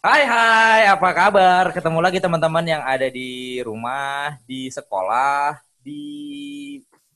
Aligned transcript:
Hai 0.00 0.24
hai, 0.24 0.88
apa 0.88 1.12
kabar? 1.12 1.76
Ketemu 1.76 2.00
lagi 2.00 2.24
teman-teman 2.24 2.64
yang 2.64 2.80
ada 2.80 3.04
di 3.12 3.60
rumah, 3.60 4.32
di 4.48 4.72
sekolah, 4.72 5.60
di 5.84 6.00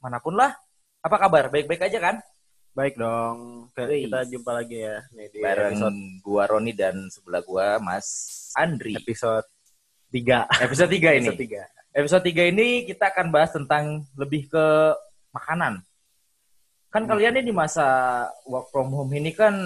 mana 0.04 0.20
pun 0.20 0.36
lah. 0.36 0.52
Apa 1.00 1.16
kabar? 1.16 1.48
Baik-baik 1.48 1.80
aja 1.80 1.96
kan? 1.96 2.16
Baik 2.76 3.00
dong. 3.00 3.72
Wih. 3.72 4.04
Kita 4.04 4.28
jumpa 4.28 4.50
lagi 4.52 4.84
ya 4.84 5.00
nih 5.16 5.26
di 5.32 5.40
Bareng 5.40 5.80
episode, 5.80 5.96
gua 6.20 6.44
Roni 6.44 6.76
dan 6.76 7.08
sebelah 7.08 7.40
gua 7.40 7.80
Mas 7.80 8.04
Andri. 8.52 8.92
episode 9.00 9.48
3. 10.12 10.44
Episode 10.60 10.90
3 10.92 11.16
ini. 11.16 11.28
Episode 11.32 11.40
3. 11.40 11.96
Episode 11.96 12.24
3 12.36 12.52
ini 12.52 12.68
kita 12.84 13.16
akan 13.16 13.32
bahas 13.32 13.48
tentang 13.56 14.04
lebih 14.12 14.44
ke 14.52 14.66
makanan. 15.32 15.80
Kan 16.92 17.08
Hmm. 17.08 17.16
kalian 17.16 17.40
ini 17.40 17.48
di 17.48 17.54
masa 17.56 17.88
work 18.44 18.68
from 18.68 18.92
home 18.92 19.16
ini 19.16 19.32
kan 19.32 19.56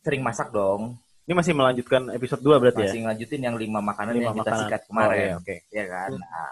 sering 0.00 0.24
masak 0.24 0.48
dong. 0.48 0.96
Ini 1.26 1.34
masih 1.34 1.52
melanjutkan 1.52 2.06
episode 2.10 2.38
2 2.38 2.54
berarti 2.56 2.82
Masih 2.86 3.00
ngelanjutin 3.02 3.40
yang 3.42 3.56
lima 3.58 3.82
makanan 3.82 4.14
Lima 4.14 4.22
yang 4.24 4.36
kita 4.36 4.46
makanan. 4.46 4.60
sikat 4.62 4.80
ya? 4.80 4.86
kemarin. 4.86 5.10
Oh, 5.10 5.18
iya, 5.18 5.34
oke. 5.36 5.56
ya 5.68 5.84
kan 5.84 6.10
Nah, 6.14 6.50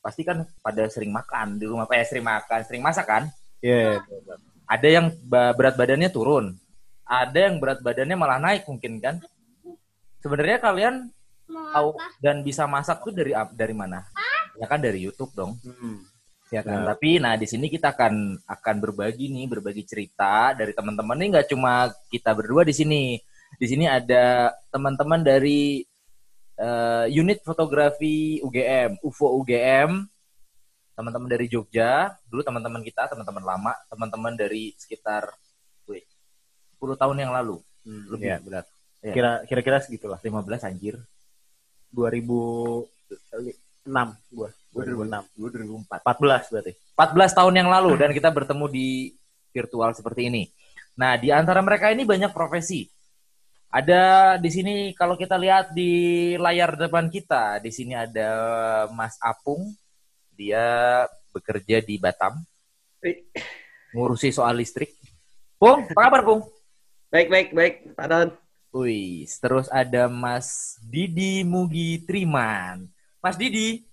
pasti 0.00 0.22
kan 0.22 0.38
pada 0.58 0.82
sering 0.86 1.10
makan 1.10 1.46
di 1.56 1.66
rumah 1.66 1.84
eh 1.90 2.00
sering 2.00 2.24
makan 2.24 2.60
sering 2.64 2.80
masak 2.80 3.04
kan 3.04 3.28
Iya. 3.60 4.00
ada 4.64 4.88
yang 4.88 5.12
berat 5.28 5.76
badannya 5.76 6.08
turun 6.08 6.56
ada 7.04 7.36
yang 7.36 7.60
berat 7.60 7.84
badannya 7.84 8.16
malah 8.16 8.40
naik 8.40 8.64
mungkin 8.64 8.96
kan 8.96 9.20
sebenarnya 10.16 10.56
kalian 10.56 11.12
tahu 11.44 11.88
dan 12.16 12.40
bisa 12.40 12.64
masak 12.64 13.04
tuh 13.04 13.12
dari 13.12 13.36
dari 13.52 13.74
mana 13.74 14.08
ya 14.56 14.64
kan 14.64 14.80
dari 14.80 15.04
YouTube 15.04 15.36
dong 15.36 15.60
Hmm. 15.60 16.00
ya 16.48 16.64
kan 16.64 16.80
Ya. 16.80 16.96
tapi 16.96 17.20
nah 17.20 17.36
di 17.36 17.44
sini 17.44 17.68
kita 17.68 17.92
akan 17.92 18.40
akan 18.42 18.76
berbagi 18.80 19.28
nih 19.28 19.52
berbagi 19.52 19.84
cerita 19.84 20.56
dari 20.56 20.72
teman-teman 20.72 21.18
ini 21.18 21.36
nggak 21.36 21.52
cuma 21.52 21.92
kita 22.08 22.32
berdua 22.32 22.64
di 22.64 22.72
sini 22.72 23.20
di 23.56 23.66
sini 23.66 23.88
ada 23.88 24.54
teman-teman 24.68 25.24
dari 25.24 25.82
eh, 26.60 27.06
unit 27.10 27.42
fotografi 27.42 28.38
UGM 28.44 29.00
UFO 29.02 29.40
UGM 29.42 30.06
teman-teman 30.94 31.28
dari 31.32 31.48
Jogja 31.48 32.12
dulu 32.28 32.44
teman-teman 32.44 32.84
kita 32.84 33.08
teman-teman 33.08 33.42
lama 33.42 33.72
teman-teman 33.88 34.36
dari 34.36 34.76
sekitar 34.76 35.32
wait, 35.88 36.04
10 36.76 36.94
tahun 36.94 37.16
yang 37.18 37.32
lalu 37.32 37.58
Hmm, 37.80 38.12
lebih 38.12 38.28
iya. 38.28 38.36
berat 38.44 38.66
Iya. 39.00 39.14
Kira 39.16 39.32
kira-kira 39.48 39.80
segitulah. 39.80 40.20
15 40.20 40.60
anjir 40.60 41.00
2006 41.88 42.84
gua. 44.28 44.52
2006. 44.76 45.24
2004 45.40 46.04
14 46.04 46.52
berarti. 46.52 46.72
14 46.94 47.32
tahun 47.32 47.54
yang 47.56 47.68
lalu 47.72 47.96
dan 47.96 48.12
kita 48.12 48.28
bertemu 48.28 48.68
di 48.68 49.16
virtual 49.56 49.96
seperti 49.96 50.28
ini. 50.28 50.52
Nah, 51.00 51.16
di 51.16 51.32
antara 51.32 51.64
mereka 51.64 51.88
ini 51.88 52.04
banyak 52.04 52.28
profesi. 52.30 52.86
Ada 53.70 54.34
di 54.42 54.50
sini 54.50 54.74
kalau 54.98 55.14
kita 55.14 55.38
lihat 55.38 55.70
di 55.70 56.34
layar 56.34 56.74
depan 56.74 57.06
kita, 57.06 57.62
di 57.62 57.70
sini 57.70 57.94
ada 57.94 58.30
Mas 58.90 59.14
Apung. 59.22 59.70
Dia 60.34 61.06
bekerja 61.30 61.78
di 61.78 61.94
Batam, 61.94 62.42
ngurusi 63.94 64.34
soal 64.34 64.58
listrik. 64.58 64.90
Pung, 65.60 65.86
apa 65.86 66.00
kabar, 66.08 66.22
Pung? 66.24 66.42
Baik, 67.12 67.28
baik, 67.28 67.48
baik, 67.52 67.74
Pak 67.94 68.06
Don. 68.08 68.28
Wih, 68.72 69.28
terus 69.38 69.68
ada 69.68 70.08
Mas 70.08 70.80
Didi 70.80 71.44
Mugi 71.44 72.02
Triman. 72.08 72.88
Mas 73.20 73.36
Didi. 73.36 73.84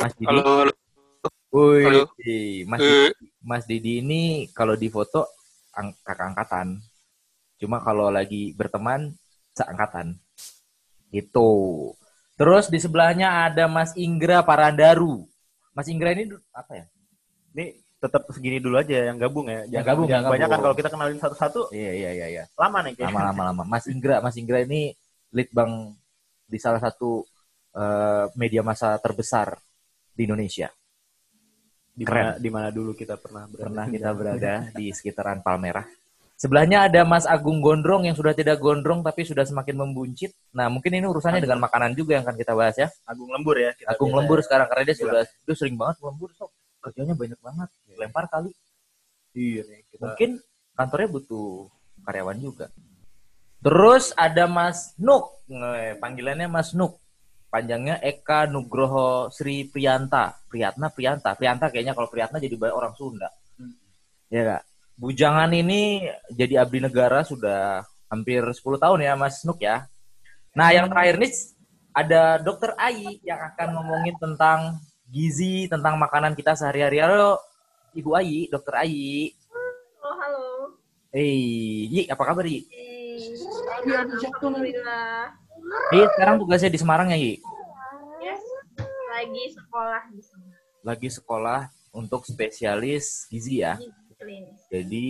Mas 0.00 0.14
Didi. 0.16 0.26
Halo, 0.30 0.42
halo. 0.64 0.72
Wih, 1.52 1.84
Halo. 1.84 2.02
Mas 2.66 2.80
Didi, 2.80 3.14
Mas 3.44 3.64
Didi 3.68 3.92
ini 4.00 4.22
kalau 4.56 4.74
di 4.74 4.88
foto 4.88 5.28
ang- 5.76 5.94
kakak 6.00 6.32
angkatan. 6.34 6.80
Cuma 7.64 7.80
kalau 7.80 8.12
lagi 8.12 8.52
berteman 8.52 9.16
seangkatan. 9.56 10.20
Gitu. 11.08 11.50
Terus 12.36 12.68
di 12.68 12.76
sebelahnya 12.76 13.48
ada 13.48 13.64
Mas 13.64 13.96
Inggra 13.96 14.44
Parandaru. 14.44 15.24
Mas 15.72 15.88
Inggra 15.88 16.12
ini 16.12 16.28
apa 16.52 16.84
ya? 16.84 16.86
Ini 17.56 17.80
tetap 18.04 18.28
segini 18.36 18.60
dulu 18.60 18.76
aja 18.76 19.08
yang 19.08 19.16
gabung 19.16 19.48
ya. 19.48 19.64
Jangan 19.64 19.86
gabung, 19.88 20.06
jangan 20.12 20.22
yang 20.28 20.32
banyak 20.36 20.48
kan 20.52 20.60
kalau 20.60 20.76
kita 20.76 20.90
kenalin 20.92 21.16
satu-satu 21.16 21.60
Iya 21.72 21.92
iya 21.96 22.10
iya 22.12 22.26
iya. 22.28 22.44
lama 22.60 22.84
nih 22.84 22.92
kayaknya. 23.00 23.16
Lama-lama 23.16 23.42
lama. 23.48 23.62
Mas 23.64 23.88
Inggra, 23.88 24.20
Mas 24.20 24.36
Inggra 24.36 24.60
ini 24.60 24.92
lead 25.32 25.48
bank 25.56 25.96
di 26.44 26.58
salah 26.60 26.84
satu 26.84 27.24
eh, 27.72 28.28
media 28.36 28.60
massa 28.60 29.00
terbesar 29.00 29.56
di 30.12 30.28
Indonesia. 30.28 30.68
Di 31.94 32.04
mana 32.04 32.36
di 32.36 32.50
mana 32.52 32.68
dulu 32.68 32.92
kita 32.92 33.16
pernah 33.16 33.48
berada. 33.48 33.64
pernah 33.64 33.84
kita 33.96 34.10
berada 34.12 34.54
di 34.76 34.92
sekitaran 34.92 35.40
Palmerah. 35.40 36.03
Sebelahnya 36.44 36.84
ada 36.92 37.08
Mas 37.08 37.24
Agung 37.24 37.64
Gondrong 37.64 38.04
yang 38.04 38.12
sudah 38.12 38.36
tidak 38.36 38.60
gondrong 38.60 39.00
tapi 39.00 39.24
sudah 39.24 39.48
semakin 39.48 39.80
membuncit. 39.80 40.28
Nah, 40.52 40.68
mungkin 40.68 40.92
ini 40.92 41.08
urusannya 41.08 41.40
dengan 41.40 41.56
makanan 41.56 41.96
juga 41.96 42.20
yang 42.20 42.28
akan 42.28 42.36
kita 42.36 42.52
bahas 42.52 42.76
ya. 42.76 42.92
Agung 43.08 43.32
Lembur 43.32 43.56
ya. 43.56 43.72
kita 43.72 43.88
Agung 43.96 44.12
lembur 44.12 44.44
ya. 44.44 44.44
sekarang 44.44 44.68
karena 44.68 44.82
dia 44.84 44.96
sudah 45.00 45.24
dia 45.24 45.54
sering 45.56 45.80
banget 45.80 46.04
lembur 46.04 46.28
sob. 46.36 46.52
Kerjanya 46.84 47.16
banyak 47.16 47.40
banget. 47.40 47.68
Lempar 47.96 48.28
kali. 48.28 48.52
Iya 49.32 49.64
nih. 49.64 49.80
Kita 49.88 50.04
Mungkin 50.04 50.30
kantornya 50.76 51.08
butuh 51.16 51.48
karyawan 52.04 52.36
juga. 52.36 52.68
Terus 53.64 54.12
ada 54.12 54.44
Mas 54.44 54.92
Nuk, 55.00 55.40
panggilannya 55.96 56.52
Mas 56.52 56.76
Nuk. 56.76 57.00
Panjangnya 57.48 57.96
Eka 58.04 58.44
Nugroho 58.52 59.32
Sri 59.32 59.64
Priyanta. 59.64 60.36
Priyatna 60.52 60.92
Priyanta. 60.92 61.32
Priyanta 61.32 61.72
kayaknya 61.72 61.96
kalau 61.96 62.12
Priyatna 62.12 62.36
jadi 62.36 62.52
ba- 62.60 62.76
orang 62.76 62.92
Sunda. 62.92 63.32
Ya 64.28 64.44
kak. 64.44 64.62
Bujangan 64.94 65.50
ini 65.50 66.06
jadi 66.30 66.62
abdi 66.62 66.78
negara 66.78 67.26
sudah 67.26 67.82
hampir 68.06 68.46
10 68.46 68.62
tahun 68.78 69.02
ya 69.02 69.18
Mas 69.18 69.42
Nuk 69.42 69.58
ya. 69.58 69.90
Nah 70.54 70.70
yang 70.70 70.86
terakhir 70.86 71.18
nih 71.18 71.34
ada 71.90 72.38
Dokter 72.38 72.78
Ai 72.78 73.18
yang 73.26 73.42
akan 73.42 73.74
ngomongin 73.74 74.14
tentang 74.22 74.78
gizi, 75.10 75.66
tentang 75.66 75.98
makanan 75.98 76.38
kita 76.38 76.54
sehari-hari. 76.54 77.02
Halo 77.02 77.42
Ibu 77.94 78.10
Ai, 78.14 78.46
Dokter 78.50 78.74
Ai. 78.86 79.30
Oh, 80.02 80.14
halo. 80.18 80.46
Eh, 81.14 81.86
Yi, 81.86 82.10
apa 82.10 82.22
kabar 82.26 82.42
Yi? 82.42 82.66
Eh, 82.70 83.34
Alhamdulillah. 83.86 85.30
Yi, 85.94 86.02
sekarang 86.18 86.42
tugasnya 86.42 86.70
di 86.70 86.78
Semarang 86.78 87.14
ya 87.14 87.18
Yi? 87.18 87.38
Yes, 88.22 88.42
lagi 89.10 89.44
sekolah 89.54 90.02
di 90.10 90.22
sini. 90.22 90.50
Lagi 90.82 91.08
sekolah 91.10 91.70
untuk 91.94 92.26
spesialis 92.26 93.30
gizi 93.30 93.62
ya. 93.62 93.78
Di 93.78 93.86
klinis. 94.24 94.58
Jadi 94.72 95.04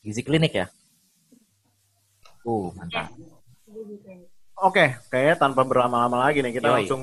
gizi 0.00 0.22
klinik 0.22 0.52
ya? 0.54 0.66
Uh, 2.46 2.70
mantap. 2.78 3.10
Oke, 4.62 4.94
kayaknya 5.10 5.36
tanpa 5.36 5.66
berlama-lama 5.66 6.30
lagi 6.30 6.38
nih 6.38 6.54
kita 6.54 6.70
Yoi. 6.70 6.74
langsung 6.78 7.02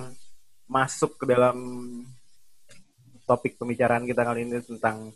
masuk 0.71 1.19
ke 1.19 1.25
dalam 1.27 1.57
topik 3.27 3.59
pembicaraan 3.59 4.07
kita 4.07 4.23
kali 4.23 4.47
ini 4.47 4.63
tentang 4.63 5.11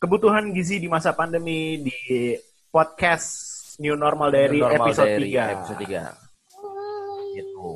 kebutuhan 0.00 0.48
gizi 0.56 0.80
di 0.80 0.88
masa 0.88 1.12
pandemi 1.12 1.76
di 1.84 2.32
podcast 2.72 3.28
New 3.84 3.94
Normal 3.94 4.32
dari 4.32 4.64
Normal 4.64 4.88
episode 4.88 5.12
dari 5.12 5.28
3. 5.36 5.54
Episode 5.54 5.78
3. 5.84 7.36
Gitu. 7.36 7.68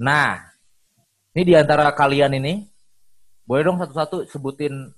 Nah, 0.00 0.38
ini 1.34 1.42
di 1.42 1.54
antara 1.58 1.90
kalian 1.90 2.38
ini, 2.38 2.62
boleh 3.44 3.62
dong 3.66 3.78
satu-satu 3.82 4.30
sebutin 4.30 4.88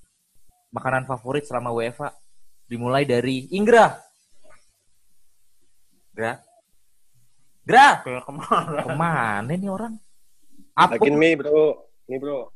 makanan 0.77 1.09
favorit 1.09 1.43
selama 1.49 1.73
WFA. 1.73 2.13
Dimulai 2.69 3.03
dari 3.03 3.49
Inggra. 3.49 3.97
Gra. 6.13 6.37
Gra, 7.67 7.99
ke 8.05 8.31
mana? 8.31 8.79
ke 8.79 8.89
mana 8.95 9.51
nih 9.51 9.67
orang? 9.67 9.93
Apa? 10.77 10.95
Bikin 11.01 11.17
mie, 11.19 11.35
bro. 11.35 11.89
Nih, 12.07 12.17
bro. 12.21 12.53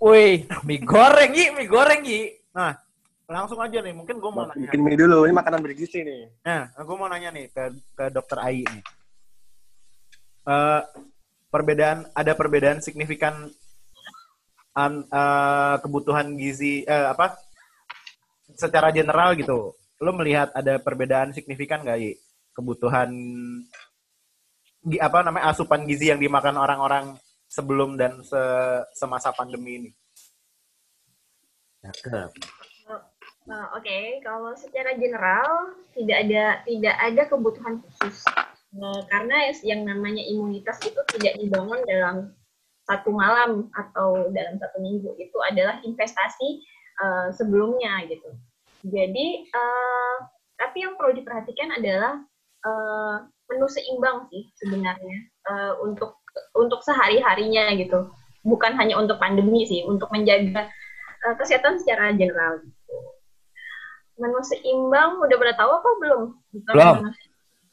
Wih, 0.00 0.44
mie 0.66 0.80
goreng, 0.84 1.30
Yi, 1.32 1.46
mie 1.54 1.64
goreng, 1.70 2.02
Yi. 2.04 2.34
Nah, 2.52 2.76
langsung 3.24 3.56
aja 3.62 3.80
nih, 3.80 3.94
mungkin 3.96 4.20
gue 4.20 4.30
mau 4.32 4.44
nanya. 4.44 4.68
Bikin 4.68 4.80
mie 4.84 4.98
dulu. 5.00 5.24
Ini 5.24 5.32
makanan 5.32 5.60
bergizi 5.64 6.04
nih. 6.04 6.28
Nah, 6.44 6.68
gue 6.76 6.96
mau 6.96 7.08
nanya 7.08 7.30
nih 7.32 7.46
ke 7.48 7.62
ke 7.96 8.04
dokter 8.12 8.36
Ai 8.42 8.64
nih. 8.68 8.84
Eh, 10.44 10.82
perbedaan 11.52 12.08
ada 12.16 12.32
perbedaan 12.36 12.80
signifikan 12.80 13.48
an- 14.76 15.08
eh, 15.08 15.74
kebutuhan 15.80 16.36
gizi 16.36 16.84
eh, 16.84 17.06
apa 17.12 17.36
secara 18.60 18.92
general 18.92 19.32
gitu. 19.32 19.72
Lo 20.00 20.12
melihat 20.12 20.52
ada 20.52 20.76
perbedaan 20.76 21.32
signifikan 21.32 21.80
gak 21.80 21.96
Yi? 21.96 22.12
Kebutuhan 22.52 23.08
apa 25.00 25.18
namanya 25.24 25.52
asupan 25.52 25.88
gizi 25.88 26.12
yang 26.12 26.20
dimakan 26.20 26.56
orang-orang 26.60 27.16
sebelum 27.48 27.96
dan 27.96 28.20
se- 28.20 28.84
semasa 28.96 29.32
pandemi 29.32 29.80
ini. 29.80 29.90
Cakep. 31.80 32.30
Nah, 33.48 33.72
Oke, 33.72 34.20
kalau 34.20 34.52
secara 34.52 34.92
general 35.00 35.72
tidak 35.96 36.28
ada 36.28 36.44
tidak 36.68 36.96
ada 37.00 37.22
kebutuhan 37.24 37.80
khusus 37.80 38.24
Eh, 38.70 39.00
karena 39.10 39.50
yang 39.66 39.82
namanya 39.82 40.22
imunitas 40.22 40.78
itu 40.86 41.00
tidak 41.10 41.34
dibangun 41.42 41.82
dalam 41.90 42.30
satu 42.86 43.10
malam 43.10 43.66
atau 43.74 44.30
dalam 44.30 44.62
satu 44.62 44.78
minggu 44.78 45.10
itu 45.18 45.34
adalah 45.42 45.82
investasi 45.82 46.62
eh, 47.02 47.28
sebelumnya 47.34 48.06
gitu. 48.06 48.30
Jadi, 48.80 49.26
eh, 49.48 50.16
tapi 50.56 50.76
yang 50.84 50.96
perlu 51.00 51.16
diperhatikan 51.16 51.80
adalah 51.80 52.20
eh, 52.60 53.16
menu 53.50 53.66
seimbang 53.66 54.28
sih 54.30 54.46
sebenarnya 54.60 55.18
eh, 55.50 55.72
untuk 55.82 56.20
untuk 56.54 56.80
sehari 56.86 57.18
harinya 57.18 57.74
gitu 57.74 58.12
bukan 58.46 58.78
hanya 58.78 58.96
untuk 58.96 59.18
pandemi 59.18 59.66
sih 59.66 59.82
untuk 59.88 60.06
menjaga 60.14 60.70
eh, 61.26 61.34
kesehatan 61.40 61.80
secara 61.82 62.14
general 62.14 62.62
gitu. 62.62 62.96
menu 64.20 64.40
seimbang 64.44 65.18
udah 65.18 65.36
pada 65.40 65.54
tahu 65.56 65.70
apa 65.80 65.90
belum 65.98 66.22
Belum. 66.50 66.96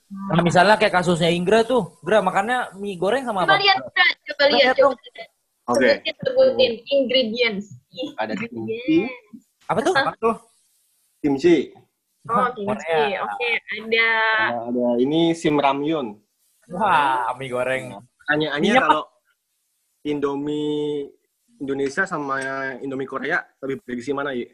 Nah, 0.07 0.39
misalnya 0.39 0.79
kayak 0.79 1.03
kasusnya 1.03 1.27
Ingra 1.27 1.67
tuh, 1.67 1.99
Gra 1.99 2.23
makannya 2.23 2.79
mie 2.79 2.95
goreng 2.95 3.27
sama 3.27 3.43
coba 3.43 3.59
apa? 3.59 3.59
lihat 3.59 3.77
Kak. 3.91 4.11
coba 4.23 4.43
lihat 4.47 4.63
Lihat 4.63 4.77
coba 4.79 4.95
lihat. 4.95 5.27
Oke. 5.67 5.83
sebutin 5.83 6.15
sebutin 6.23 6.73
ingredients 6.87 7.75
Ada 8.15 8.39
ingredients 8.39 9.43
Apa 9.67 9.79
tuh? 9.83 9.91
Apa 9.99 10.15
tuh? 10.15 10.35
Kimchi. 11.21 11.73
oh 12.27 12.47
kimchi 12.53 13.01
oke 13.17 13.49
ada 13.71 14.09
Sama 14.51 14.61
ada 14.69 14.87
ini 14.99 15.31
sim 15.33 15.55
ramyun. 15.57 16.19
Wah, 16.67 17.31
mie 17.39 17.47
goreng. 17.47 17.95
Pertanyaannya 18.19 18.59
Minyak, 18.75 18.83
kalau 18.83 19.03
Indomie 20.03 21.07
Indonesia 21.63 22.03
sama 22.03 22.43
Indomie 22.83 23.07
Korea 23.07 23.39
lebih 23.63 23.79
bergizi 23.87 24.11
mana, 24.11 24.35
Yi? 24.35 24.51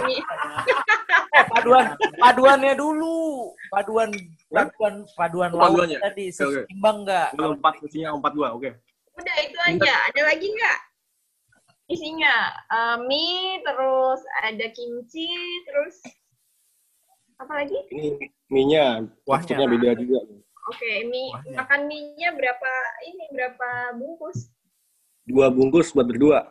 ini 0.00 0.16
Eh, 1.28 1.44
paduan, 1.52 1.92
paduannya 2.16 2.72
dulu. 2.72 3.52
Paduan, 3.68 4.10
paduan, 4.48 5.04
paduan 5.12 5.50
paduannya. 5.52 5.98
tadi 6.00 6.32
seimbang 6.32 7.04
nggak? 7.04 7.36
Empat 7.36 7.74
isinya 7.84 8.16
empat 8.16 8.32
dua, 8.32 8.56
oke. 8.56 8.72
Udah 9.12 9.36
itu 9.44 9.58
aja. 9.60 9.94
Ada 10.08 10.20
lagi 10.24 10.46
nggak? 10.48 10.78
Isinya 11.88 12.34
eh, 12.68 12.96
mie, 13.00 13.64
terus 13.64 14.20
ada 14.38 14.66
kimchi, 14.70 15.28
terus 15.64 15.96
apa 17.38 17.64
lagi? 17.64 17.78
Ini 17.88 18.18
mie-nya 18.50 19.08
Kuahnya. 19.24 19.40
teksturnya 19.40 19.66
beda 19.66 19.90
juga. 19.96 20.20
Oke, 20.68 20.92
mie 21.08 21.32
Wahnya. 21.32 21.56
makan 21.56 21.80
mie-nya 21.88 22.28
berapa 22.36 22.72
ini 23.08 23.24
berapa 23.32 23.68
bungkus? 23.96 24.52
Dua 25.24 25.48
bungkus 25.48 25.96
buat 25.96 26.04
berdua. 26.04 26.44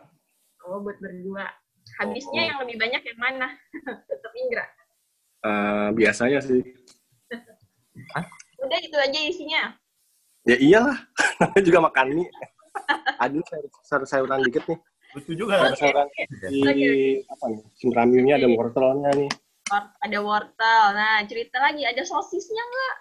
Oh, 0.66 0.82
buat 0.82 0.98
berdua. 0.98 1.46
Habisnya 2.02 2.42
Oh. 2.42 2.46
yang 2.50 2.58
lebih 2.66 2.76
banyak 2.76 3.02
yang 3.06 3.18
mana? 3.18 3.48
Tetap 4.10 4.32
Indra. 4.34 4.66
Eh, 5.38 5.88
biasanya 5.94 6.42
sih. 6.42 6.60
Udah 8.58 8.78
itu 8.82 8.96
aja 8.98 9.18
isinya. 9.22 9.62
Ya 10.42 10.56
iyalah, 10.58 10.98
namanya 11.38 11.62
juga 11.68 11.78
makan 11.86 12.06
mie. 12.10 12.28
Aduh, 13.22 13.42
sayur, 13.46 14.02
sayuran 14.02 14.42
dikit 14.42 14.66
nih. 14.66 14.78
Lucu 15.16 15.32
juga. 15.34 15.72
Sayuran 15.72 16.06
di 16.50 16.58
Oke, 16.60 16.90
apa 17.26 17.44
nih? 17.48 17.60
Sim 17.74 17.90
ramyunnya 17.90 18.34
ada 18.36 18.48
wortelnya 18.48 19.10
nih. 19.14 19.30
Ada 20.00 20.18
wortel. 20.20 20.82
Nah, 20.92 21.20
cerita 21.24 21.56
lagi 21.58 21.84
ada 21.84 22.02
sosisnya 22.02 22.62
nggak? 22.62 22.94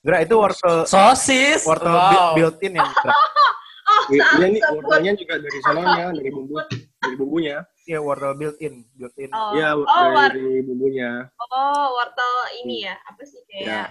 Gra 0.00 0.18
itu 0.24 0.34
wortel 0.34 0.88
Sosis. 0.88 1.60
wortel 1.62 1.92
Wow. 1.92 2.08
bu- 2.08 2.32
built-in 2.36 2.74
ya. 2.74 2.86
Gra? 2.86 3.14
Oh, 3.90 4.06
Iya 4.14 4.22
iya 4.38 4.46
nih, 4.54 4.62
wortelnya 4.70 5.12
juga 5.18 5.34
dari 5.42 5.58
sononya, 5.66 6.04
dari 6.14 6.30
bumbu, 6.30 6.62
dari 7.02 7.14
bumbunya. 7.18 7.66
Iya, 7.82 7.98
wortel 7.98 8.38
built-in, 8.38 8.86
built-in. 8.94 9.30
Oh, 9.34 9.50
Iya, 9.50 9.74
oh, 9.74 10.14
dari 10.14 10.62
bumbunya. 10.62 11.26
oh, 11.42 11.86
wortel 11.98 12.34
ini 12.62 12.86
ya. 12.86 12.94
Apa 13.02 13.22
sih 13.26 13.42
Ya, 13.50 13.50
kayak 13.50 13.86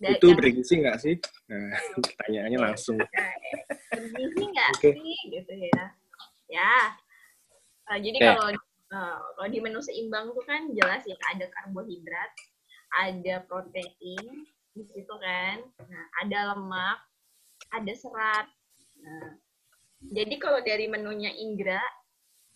da- 0.00 0.16
itu 0.16 0.24
yang- 0.24 0.38
bergizi 0.40 0.74
nggak 0.80 0.96
sih? 1.04 1.14
Nah, 1.52 1.68
pertanyaannya 2.16 2.58
langsung. 2.64 2.96
bergizi 3.92 4.40
nggak 4.40 4.68
Oke. 4.72 4.90
sih 4.96 5.16
gitu 5.28 5.52
ya 5.52 5.84
ya 6.52 6.92
Eh, 7.90 7.98
jadi 7.98 8.16
Oke. 8.16 8.26
kalau 8.30 8.46
eh, 8.94 9.18
kalau 9.36 9.48
di 9.50 9.58
menu 9.58 9.80
seimbang 9.82 10.30
tuh 10.32 10.44
kan 10.46 10.70
jelas 10.72 11.02
ya 11.02 11.16
ada 11.34 11.50
karbohidrat 11.50 12.30
ada 12.94 13.34
protein 13.48 14.46
di 14.72 14.82
situ 14.88 15.14
kan 15.20 15.60
nah 15.90 16.04
ada 16.24 16.54
lemak 16.54 16.98
ada 17.74 17.92
serat 17.92 18.46
nah 19.02 19.36
jadi 20.14 20.34
kalau 20.40 20.60
dari 20.64 20.86
menunya 20.88 21.34
Indra 21.36 21.82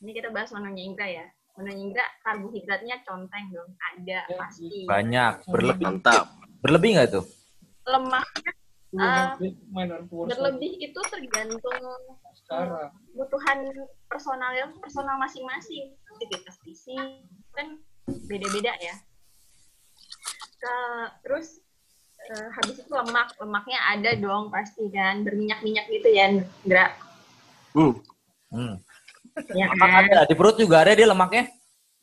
ini 0.00 0.14
kita 0.14 0.30
bahas 0.32 0.54
menunya 0.54 0.82
Indra 0.86 1.06
ya 1.10 1.26
menunya 1.58 1.82
Indra 1.90 2.04
karbohidratnya 2.22 2.96
conteng 3.04 3.50
dong 3.52 3.70
ada 3.76 4.28
pasti 4.36 4.84
Banyak, 4.86 5.48
berlebih. 5.48 5.84
Mantap. 5.88 6.32
Berlebih 6.60 6.90
nggak 6.96 7.10
tuh? 7.16 7.24
lemaknya 7.86 8.50
eh, 8.94 9.26
berlebih 10.06 10.72
itu 10.78 11.00
tergantung 11.10 11.82
kebutuhan 12.46 13.58
personal 14.06 14.52
personal 14.78 15.16
masing-masing. 15.18 15.94
Aktivitas 16.14 16.56
fisik 16.62 17.26
kan 17.52 17.82
beda-beda 18.30 18.72
ya. 18.78 18.94
Ke- 20.56 21.10
terus 21.26 21.60
eh, 22.30 22.48
habis 22.54 22.78
itu 22.80 22.92
lemak. 22.92 23.34
Lemaknya 23.42 23.78
ada 23.90 24.10
dong 24.16 24.48
pasti 24.48 24.86
kan. 24.94 25.26
Berminyak-minyak 25.26 25.90
gitu 25.90 26.08
ya 26.10 26.30
Indra 26.32 26.94
Hmm, 27.76 27.92
Hmm. 28.48 28.80
ya 29.52 29.68
Lemak 29.68 29.88
kan? 29.90 30.04
Ada, 30.08 30.30
di 30.30 30.34
perut 30.38 30.56
juga 30.56 30.80
ada 30.86 30.96
dia 30.96 31.04
lemaknya. 31.10 31.44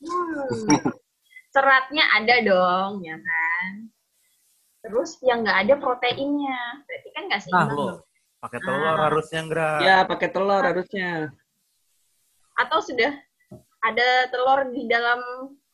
Hmm. 0.03 0.93
seratnya 1.53 2.01
ada 2.17 2.35
dong 2.41 3.05
ya 3.05 3.13
kan 3.13 3.92
terus 4.83 5.15
yang 5.23 5.41
nggak 5.41 5.59
ada 5.63 5.73
proteinnya 5.79 6.59
berarti 6.83 7.09
kan 7.09 7.23
nggak 7.25 7.39
Nah, 7.39 7.45
seimbang 7.45 7.69
lo. 7.71 7.79
dong. 7.79 7.99
Pakai 8.37 8.59
telur 8.59 8.83
Ah. 8.85 9.07
harusnya, 9.07 9.41
Gra. 9.47 9.69
Ya, 9.79 9.97
pakai 10.03 10.27
telur 10.27 10.61
harusnya. 10.61 11.31
atau 12.53 12.79
sudah 12.79 13.11
ada 13.81 14.07
telur 14.29 14.69
di 14.69 14.85
dalam 14.85 15.19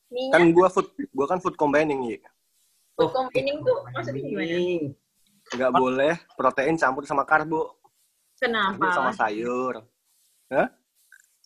minyak 0.07 0.31
Kan 0.31 0.53
gua 0.53 0.69
food, 0.69 0.87
gua 1.11 1.27
kan 1.27 1.37
food 1.37 1.53
combining, 1.53 2.05
Yi. 2.05 2.17
food 2.95 3.11
combining 3.11 3.59
tuh 3.59 3.83
maksudnya 3.89 4.21
gimana? 4.21 4.55
Nggak 5.49 5.71
boleh 5.73 6.13
protein 6.37 6.77
campur 6.77 7.03
sama 7.03 7.25
karbo. 7.25 7.73
Campur 8.37 8.87
sama 8.87 9.11
Kenapa? 9.11 9.19
sayur. 9.19 9.73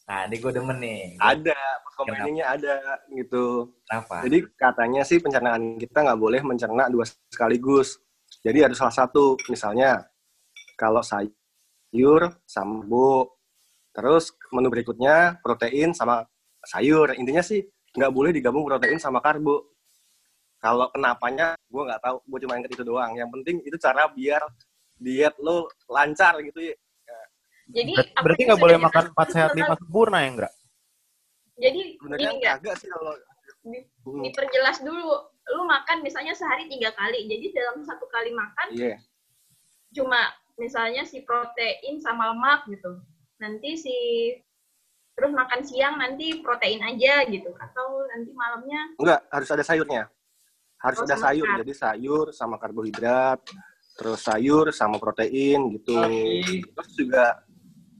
Nah, 0.03 0.27
ini 0.27 0.35
gue 0.35 0.51
demen 0.51 0.77
nih. 0.83 1.15
Ada, 1.15 1.55
combiningnya 1.95 2.45
ada 2.59 2.75
gitu. 3.07 3.71
Kenapa? 3.87 4.27
Jadi 4.27 4.37
katanya 4.59 5.01
sih 5.07 5.23
pencernaan 5.23 5.79
kita 5.79 6.03
nggak 6.03 6.19
boleh 6.19 6.41
mencerna 6.43 6.91
dua 6.91 7.07
sekaligus. 7.31 8.03
Jadi 8.43 8.67
harus 8.67 8.75
salah 8.75 8.91
satu. 8.91 9.39
Misalnya 9.47 10.03
kalau 10.75 10.99
sayur 10.99 12.35
sama 12.43 12.83
bu, 12.83 13.31
terus 13.95 14.35
menu 14.51 14.67
berikutnya 14.67 15.39
protein 15.39 15.95
sama 15.95 16.27
sayur. 16.67 17.15
Intinya 17.15 17.39
sih 17.39 17.63
nggak 17.95 18.11
boleh 18.11 18.35
digabung 18.35 18.67
protein 18.67 18.99
sama 18.99 19.23
karbo. 19.23 19.71
Kalau 20.59 20.87
kenapanya, 20.91 21.55
gue 21.67 21.83
nggak 21.83 22.03
tahu. 22.03 22.17
Gue 22.27 22.39
cuma 22.43 22.59
inget 22.59 22.75
itu 22.75 22.83
doang. 22.83 23.15
Yang 23.15 23.29
penting 23.39 23.55
itu 23.63 23.75
cara 23.79 24.11
biar 24.11 24.43
diet 24.99 25.35
lo 25.39 25.71
lancar 25.87 26.39
gitu 26.43 26.59
ya. 26.59 26.75
Jadi 27.71 27.93
Ber- 27.95 28.11
berarti 28.23 28.41
nggak 28.43 28.61
boleh 28.61 28.77
makan 28.81 29.03
empat 29.15 29.27
sehat 29.31 29.51
lima 29.55 29.75
sempurna 29.79 30.17
ya, 30.19 30.29
Gra? 30.35 30.51
Jadi 31.53 31.81
Sebenarnya 32.01 32.27
ini 32.27 32.35
enggak 32.41 32.55
kagak 32.59 32.75
sih 32.81 32.87
kalau 32.91 33.13
di- 33.63 33.87
Hmm, 34.03 34.19
diperjelas 34.19 34.77
dulu. 34.83 35.11
Lu 35.55 35.63
makan 35.63 36.03
misalnya 36.03 36.35
sehari 36.35 36.67
tiga 36.67 36.91
kali. 36.91 37.23
Jadi 37.27 37.55
dalam 37.55 37.79
satu 37.87 38.03
kali 38.11 38.35
makan 38.35 38.67
Iya. 38.75 38.99
cuma 39.93 40.19
misalnya 40.59 41.05
si 41.07 41.23
protein 41.23 42.01
sama 42.03 42.33
lemak 42.35 42.67
gitu. 42.67 42.99
Nanti 43.39 43.79
si 43.79 43.95
terus 45.13 45.29
makan 45.29 45.61
siang 45.61 46.01
nanti 46.01 46.41
protein 46.41 46.81
aja 46.81 47.21
gitu 47.29 47.53
atau 47.53 48.01
nanti 48.09 48.33
malamnya 48.33 48.81
Enggak, 48.97 49.21
harus 49.29 49.49
ada 49.53 49.63
sayurnya. 49.63 50.03
Harus 50.83 50.99
Oh, 50.99 51.05
ada 51.07 51.15
sayur. 51.15 51.47
karb. 51.47 51.59
Jadi 51.63 51.73
sayur 51.77 52.25
sama 52.35 52.55
karbohidrat, 52.59 53.39
terus 53.95 54.19
sayur 54.19 54.73
sama 54.75 54.97
protein 54.99 55.69
gitu. 55.79 55.95
Terus 56.75 56.91
juga 56.97 57.42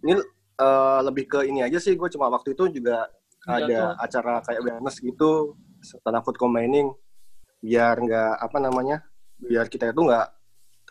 ini 0.04 0.14
eh, 0.60 1.00
lebih 1.02 1.26
ke 1.32 1.40
ini 1.48 1.64
aja 1.66 1.80
sih. 1.80 1.96
Gue 1.96 2.12
cuma 2.12 2.28
waktu 2.30 2.54
itu 2.54 2.70
juga 2.70 3.08
ada 3.44 4.00
acara 4.00 4.40
kayak 4.44 4.60
awareness 4.64 5.04
gitu 5.04 5.60
tentang 5.84 6.24
food 6.24 6.40
combining 6.40 6.96
biar 7.60 8.00
nggak 8.00 8.40
apa 8.40 8.58
namanya 8.60 9.04
biar 9.36 9.68
kita 9.68 9.92
itu 9.92 10.00
nggak 10.04 10.28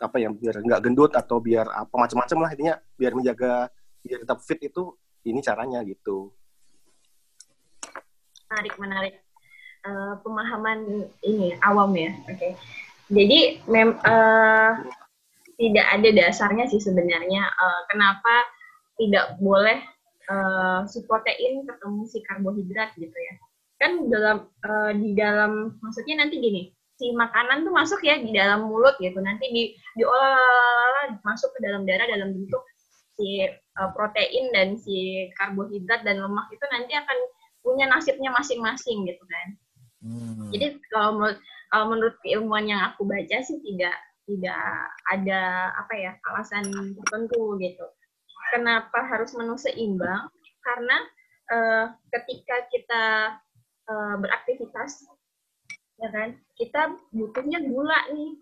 apa 0.01 0.15
ya 0.17 0.29
biar 0.29 0.61
nggak 0.61 0.81
gendut 0.81 1.11
atau 1.13 1.37
biar 1.37 1.69
apa 1.69 1.93
macam-macam 1.93 2.37
lah 2.45 2.49
intinya 2.53 2.75
biar 2.97 3.13
menjaga 3.13 3.69
biar 4.05 4.17
tetap 4.25 4.37
fit 4.41 4.59
itu 4.61 4.93
ini 5.25 5.39
caranya 5.41 5.81
gitu. 5.85 6.33
Menarik 8.49 8.75
menarik. 8.77 9.15
Eh, 9.83 10.13
pemahaman 10.23 10.79
ini 11.27 11.57
awam 11.59 11.91
ya 11.93 12.11
oke. 12.29 12.49
Jadi 13.11 13.39
mem 13.69 13.93
eh, 13.99 14.71
tidak 15.59 15.85
ada 15.93 16.09
dasarnya 16.09 16.65
sih 16.71 16.81
sebenarnya 16.81 17.43
Eh, 17.45 17.81
kenapa 17.91 18.33
tidak 19.07 19.35
boleh 19.43 19.79
eh, 20.31 20.79
si 20.87 21.03
protein 21.03 21.67
ketemu 21.67 22.01
si 22.07 22.19
karbohidrat 22.23 22.95
gitu 22.95 23.13
ya 23.13 23.33
kan 23.81 23.91
dalam 24.07 24.37
eh, 24.63 24.91
di 24.95 25.09
dalam 25.13 25.75
maksudnya 25.83 26.23
nanti 26.23 26.39
gini 26.39 26.61
si 26.95 27.11
makanan 27.11 27.67
tuh 27.67 27.73
masuk 27.73 27.99
ya 28.05 28.15
di 28.21 28.31
dalam 28.31 28.69
mulut 28.69 28.95
gitu 29.01 29.19
nanti 29.19 29.49
di 29.51 29.63
diolah 29.99 31.19
masuk 31.27 31.51
ke 31.57 31.59
dalam 31.65 31.83
darah 31.83 32.07
dalam 32.07 32.31
bentuk 32.31 32.63
si 33.19 33.43
eh, 33.49 33.89
protein 33.91 34.49
dan 34.55 34.79
si 34.79 35.27
karbohidrat 35.35 36.07
dan 36.07 36.23
lemak 36.23 36.47
itu 36.53 36.65
nanti 36.71 36.95
akan 36.95 37.17
punya 37.63 37.87
nasibnya 37.87 38.31
masing-masing 38.31 39.07
gitu 39.07 39.23
kan 39.27 39.59
Hmm. 40.03 40.51
jadi 40.51 40.75
kalau 40.91 41.15
menurut 41.15 41.39
uh, 41.71 41.85
menurut 41.87 42.15
keilmuan 42.19 42.67
yang 42.67 42.91
aku 42.91 43.07
baca 43.07 43.39
sih 43.39 43.55
tidak 43.63 43.95
tidak 44.27 44.59
ada 45.07 45.71
apa 45.79 45.93
ya 45.95 46.11
alasan 46.31 46.67
tertentu 46.95 47.55
gitu. 47.59 47.87
Kenapa 48.53 49.01
harus 49.09 49.33
menu 49.33 49.57
seimbang? 49.57 50.29
Karena 50.61 50.97
uh, 51.49 51.85
ketika 52.13 52.69
kita 52.69 53.05
uh, 53.89 54.15
beraktivitas, 54.21 55.09
ya 55.97 56.13
kan, 56.13 56.37
kita 56.53 56.93
butuhnya 57.09 57.65
gula 57.65 57.97
nih. 58.13 58.37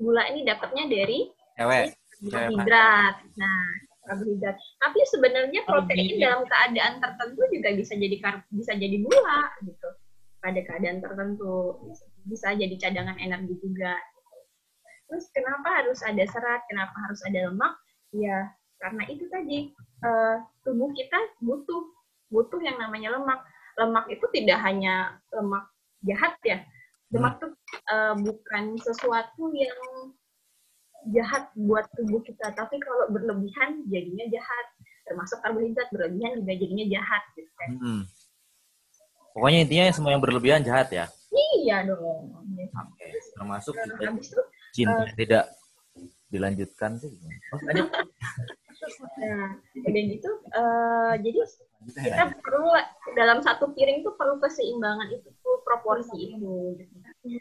Gula 0.00 0.24
ini 0.32 0.48
dapatnya 0.48 0.88
dari 0.88 1.28
karbohidrat. 1.60 3.28
Nah, 3.36 3.64
karbohidrat. 4.08 4.56
Tapi 4.56 4.98
sebenarnya 5.12 5.60
protein 5.68 6.16
dalam 6.16 6.48
keadaan 6.48 7.04
tertentu 7.04 7.44
juga 7.52 7.76
bisa 7.76 7.92
jadi 7.92 8.16
bisa 8.56 8.72
jadi 8.72 8.96
gula 9.04 9.52
gitu. 9.68 9.88
Pada 10.40 10.60
keadaan 10.64 11.04
tertentu 11.04 11.76
bisa 12.24 12.56
jadi 12.56 12.72
cadangan 12.80 13.20
energi 13.20 13.52
juga. 13.60 14.00
Terus 15.12 15.28
kenapa 15.36 15.84
harus 15.84 16.00
ada 16.00 16.24
serat? 16.24 16.64
Kenapa 16.72 16.96
harus 17.04 17.20
ada 17.28 17.52
lemak? 17.52 17.76
Ya 18.16 18.48
karena 18.82 19.06
itu 19.06 19.24
tadi 19.30 19.70
uh, 20.02 20.42
tubuh 20.66 20.90
kita 20.90 21.14
butuh 21.38 21.82
butuh 22.34 22.58
yang 22.58 22.82
namanya 22.82 23.14
lemak. 23.14 23.40
Lemak 23.78 24.04
itu 24.10 24.26
tidak 24.34 24.58
hanya 24.66 25.22
lemak 25.30 25.70
jahat 26.02 26.34
ya. 26.42 26.58
Lemak 27.14 27.38
itu 27.38 27.48
uh, 27.94 28.14
bukan 28.18 28.64
sesuatu 28.82 29.54
yang 29.54 29.78
jahat 31.14 31.50
buat 31.54 31.86
tubuh 31.94 32.22
kita, 32.26 32.50
tapi 32.58 32.82
kalau 32.82 33.06
berlebihan 33.14 33.86
jadinya 33.86 34.26
jahat. 34.26 34.66
Termasuk 35.02 35.38
karbohidrat 35.42 35.88
berlebihan 35.94 36.42
juga 36.42 36.52
jadinya 36.58 36.86
jahat 36.90 37.22
gitu 37.38 37.52
kan. 37.58 37.70
Hmm. 37.78 38.02
Pokoknya 39.32 39.58
intinya 39.64 39.84
semua 39.94 40.10
yang 40.14 40.22
berlebihan 40.22 40.62
jahat 40.66 40.90
ya. 40.92 41.06
Iya 41.32 41.88
dong. 41.88 42.28
Oke, 42.38 42.68
okay. 42.68 43.10
termasuk 43.38 43.74
juga 43.74 44.06
cinta 44.72 45.04
uh, 45.04 45.14
tidak 45.16 45.44
dilanjutkan 46.32 46.96
sih. 47.00 47.12
Oh, 47.52 47.60
nah, 49.00 49.48
udah 49.78 50.02
gitu, 50.08 50.30
uh, 50.52 51.12
jadi 51.20 51.38
kita 51.82 52.24
perlu 52.42 52.70
dalam 53.18 53.42
satu 53.42 53.74
piring 53.74 54.06
itu 54.06 54.10
perlu 54.14 54.38
keseimbangan 54.38 55.10
itu 55.10 55.28
proporsi 55.66 56.34
itu. 56.34 56.78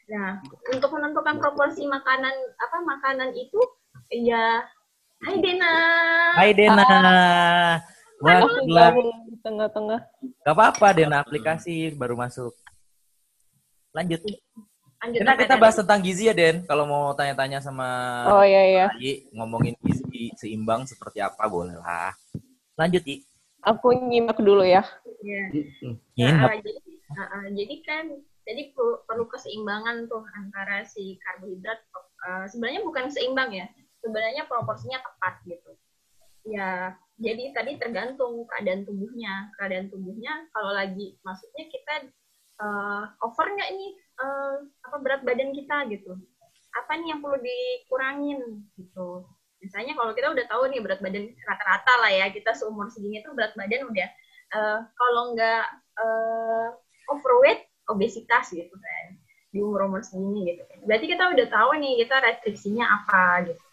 Nah, 0.10 0.42
untuk 0.74 0.90
menentukan 0.94 1.38
proporsi 1.42 1.86
makanan 1.86 2.34
apa 2.58 2.78
makanan 2.86 3.34
itu 3.34 3.60
ya 4.10 4.66
Hai 5.22 5.38
Dena. 5.38 5.74
Hai 6.34 6.50
Dena. 6.58 6.90
Wah, 8.26 8.42
di 9.30 9.38
tengah-tengah. 9.46 10.02
Gak 10.42 10.56
apa-apa 10.58 10.98
Dena 10.98 11.22
aplikasi 11.22 11.94
baru 11.94 12.18
masuk. 12.18 12.58
Lanjut. 13.94 14.26
Lanjut 15.02 15.20
Karena 15.26 15.34
kita 15.34 15.56
bahas 15.58 15.76
tentang 15.82 16.00
gizi 16.06 16.30
ya 16.30 16.34
Den. 16.38 16.62
Kalau 16.70 16.86
mau 16.86 17.10
tanya-tanya 17.18 17.58
sama 17.58 17.90
Oh 18.30 18.46
iya 18.46 18.62
iya. 18.70 18.88
Ayi, 18.94 19.26
ngomongin 19.34 19.74
gizi 19.82 20.30
seimbang 20.38 20.86
seperti 20.86 21.18
apa 21.18 21.42
boleh 21.50 21.74
lah. 21.82 22.14
Lanjut 22.78 23.02
I. 23.10 23.26
Aku 23.66 23.94
nyimak 23.98 24.38
dulu 24.38 24.62
ya. 24.62 24.86
Iya. 25.26 25.50
Nah, 26.38 26.54
jadi, 26.62 26.82
uh, 27.18 27.48
jadi 27.50 27.76
kan 27.82 28.06
jadi 28.46 28.74
perlu, 28.74 29.06
perlu 29.06 29.26
keseimbangan 29.30 30.10
tuh 30.10 30.26
antara 30.38 30.86
si 30.86 31.18
karbohidrat 31.22 31.80
uh, 32.26 32.46
sebenarnya 32.50 32.82
bukan 32.86 33.06
seimbang 33.14 33.54
ya 33.54 33.70
sebenarnya 34.02 34.50
proporsinya 34.50 34.98
tepat 35.02 35.46
gitu 35.46 35.72
ya 36.50 36.98
jadi 37.22 37.54
tadi 37.54 37.78
tergantung 37.78 38.50
keadaan 38.50 38.82
tubuhnya 38.82 39.54
keadaan 39.62 39.94
tubuhnya 39.94 40.50
kalau 40.50 40.74
lagi 40.74 41.22
maksudnya 41.22 41.70
kita 41.70 42.10
uh, 42.58 43.06
over 43.22 43.46
nggak 43.46 43.72
nih 43.78 43.92
uh, 44.22 44.56
apa 44.86 44.98
berat 45.02 45.22
badan 45.26 45.52
kita 45.52 45.90
gitu. 45.90 46.16
Apa 46.72 47.02
nih 47.02 47.18
yang 47.18 47.20
perlu 47.20 47.42
dikurangin 47.42 48.40
gitu. 48.78 49.26
Misalnya 49.62 49.94
kalau 49.94 50.16
kita 50.16 50.34
udah 50.34 50.46
tahu 50.48 50.64
nih 50.72 50.82
berat 50.82 51.02
badan 51.04 51.30
rata-rata 51.46 51.94
lah 52.02 52.12
ya 52.14 52.26
kita 52.34 52.56
seumur 52.56 52.90
segini 52.90 53.22
tuh 53.22 53.34
berat 53.36 53.54
badan 53.54 53.90
udah 53.90 54.10
uh, 54.56 54.80
kalau 54.96 55.24
nggak 55.36 55.66
uh, 56.00 56.68
overweight 57.12 57.68
obesitas 57.90 58.50
gitu 58.54 58.74
kan. 58.74 59.06
Di 59.52 59.60
umur 59.60 59.92
umur 59.92 60.02
segini 60.02 60.56
gitu. 60.56 60.64
Berarti 60.88 61.06
kita 61.12 61.34
udah 61.34 61.48
tahu 61.52 61.70
nih 61.78 61.94
kita 62.08 62.16
restriksinya 62.24 62.86
apa 62.88 63.52
gitu. 63.52 63.64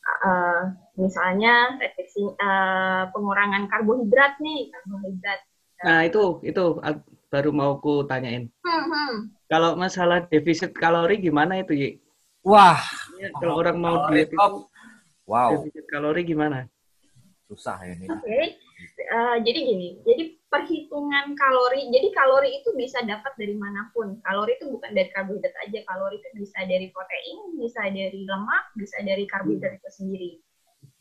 Uh, 0.00 0.72
misalnya 0.96 1.76
restriksi 1.76 2.24
uh, 2.24 3.12
pengurangan 3.12 3.68
karbohidrat 3.68 4.40
nih 4.40 4.72
karbohidrat. 4.72 5.40
Nah 5.84 6.00
itu 6.08 6.40
itu 6.40 6.64
baru 7.30 7.54
mau 7.54 7.78
ku 7.78 8.02
tanyain. 8.04 8.50
Hmm, 8.66 8.84
hmm. 8.90 9.14
Kalau 9.46 9.78
masalah 9.78 10.26
defisit 10.26 10.74
kalori 10.74 11.22
gimana 11.22 11.62
itu, 11.62 11.72
Yi? 11.72 11.90
Wah, 12.42 12.82
ya, 13.22 13.30
kalau 13.38 13.62
orang 13.62 13.78
mau 13.78 14.10
diet 14.10 14.34
itu, 14.34 14.66
wow. 15.30 15.54
defisit 15.54 15.86
kalori 15.86 16.26
gimana? 16.26 16.66
Susah 17.46 17.78
ini. 17.86 18.06
Oke, 18.10 18.22
okay. 18.22 18.44
uh, 19.10 19.36
jadi 19.42 19.58
gini, 19.62 19.88
jadi 20.06 20.38
perhitungan 20.50 21.34
kalori, 21.38 21.90
jadi 21.90 22.08
kalori 22.14 22.62
itu 22.62 22.74
bisa 22.74 23.02
dapat 23.06 23.34
dari 23.38 23.54
mana 23.54 23.90
pun. 23.94 24.18
Kalori 24.22 24.58
itu 24.58 24.70
bukan 24.70 24.90
dari 24.94 25.10
karbohidrat 25.14 25.54
aja, 25.66 25.78
kalori 25.86 26.18
itu 26.18 26.28
bisa 26.34 26.58
dari 26.66 26.90
protein, 26.90 27.38
bisa 27.58 27.82
dari 27.90 28.20
lemak, 28.26 28.64
bisa 28.74 28.96
dari 29.02 29.24
karbohidrat 29.26 29.78
itu 29.78 29.90
sendiri. 29.90 30.30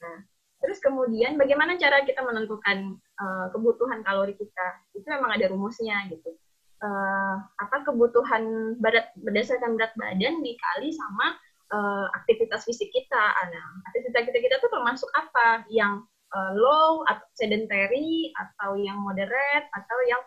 Nah, 0.02 0.26
Terus 0.60 0.80
kemudian 0.84 1.40
bagaimana 1.40 1.80
cara 1.80 2.04
kita 2.04 2.20
menentukan 2.20 3.00
uh, 3.20 3.46
kebutuhan 3.54 4.02
kalori 4.02 4.34
kita? 4.34 4.68
Itu 4.96 5.06
memang 5.08 5.36
ada 5.36 5.52
rumusnya 5.52 6.08
gitu. 6.10 6.36
Uh, 6.80 7.36
apa 7.60 7.84
kebutuhan 7.84 8.76
berat 8.80 9.12
berdasarkan 9.20 9.76
berat 9.76 9.92
badan 10.00 10.40
dikali 10.40 10.96
sama 10.96 11.36
uh, 11.76 12.08
aktivitas 12.24 12.64
fisik 12.64 12.88
kita. 12.96 13.26
Nah, 13.52 13.66
aktivitas 13.92 14.32
kita 14.32 14.40
kita 14.40 14.56
tuh 14.64 14.72
termasuk 14.72 15.10
apa? 15.12 15.68
Yang 15.68 16.08
uh, 16.32 16.52
low 16.56 17.04
atau 17.12 17.28
sedentary 17.36 18.32
atau 18.40 18.80
yang 18.80 18.98
moderate 19.04 19.68
atau 19.76 19.98
yang 20.08 20.22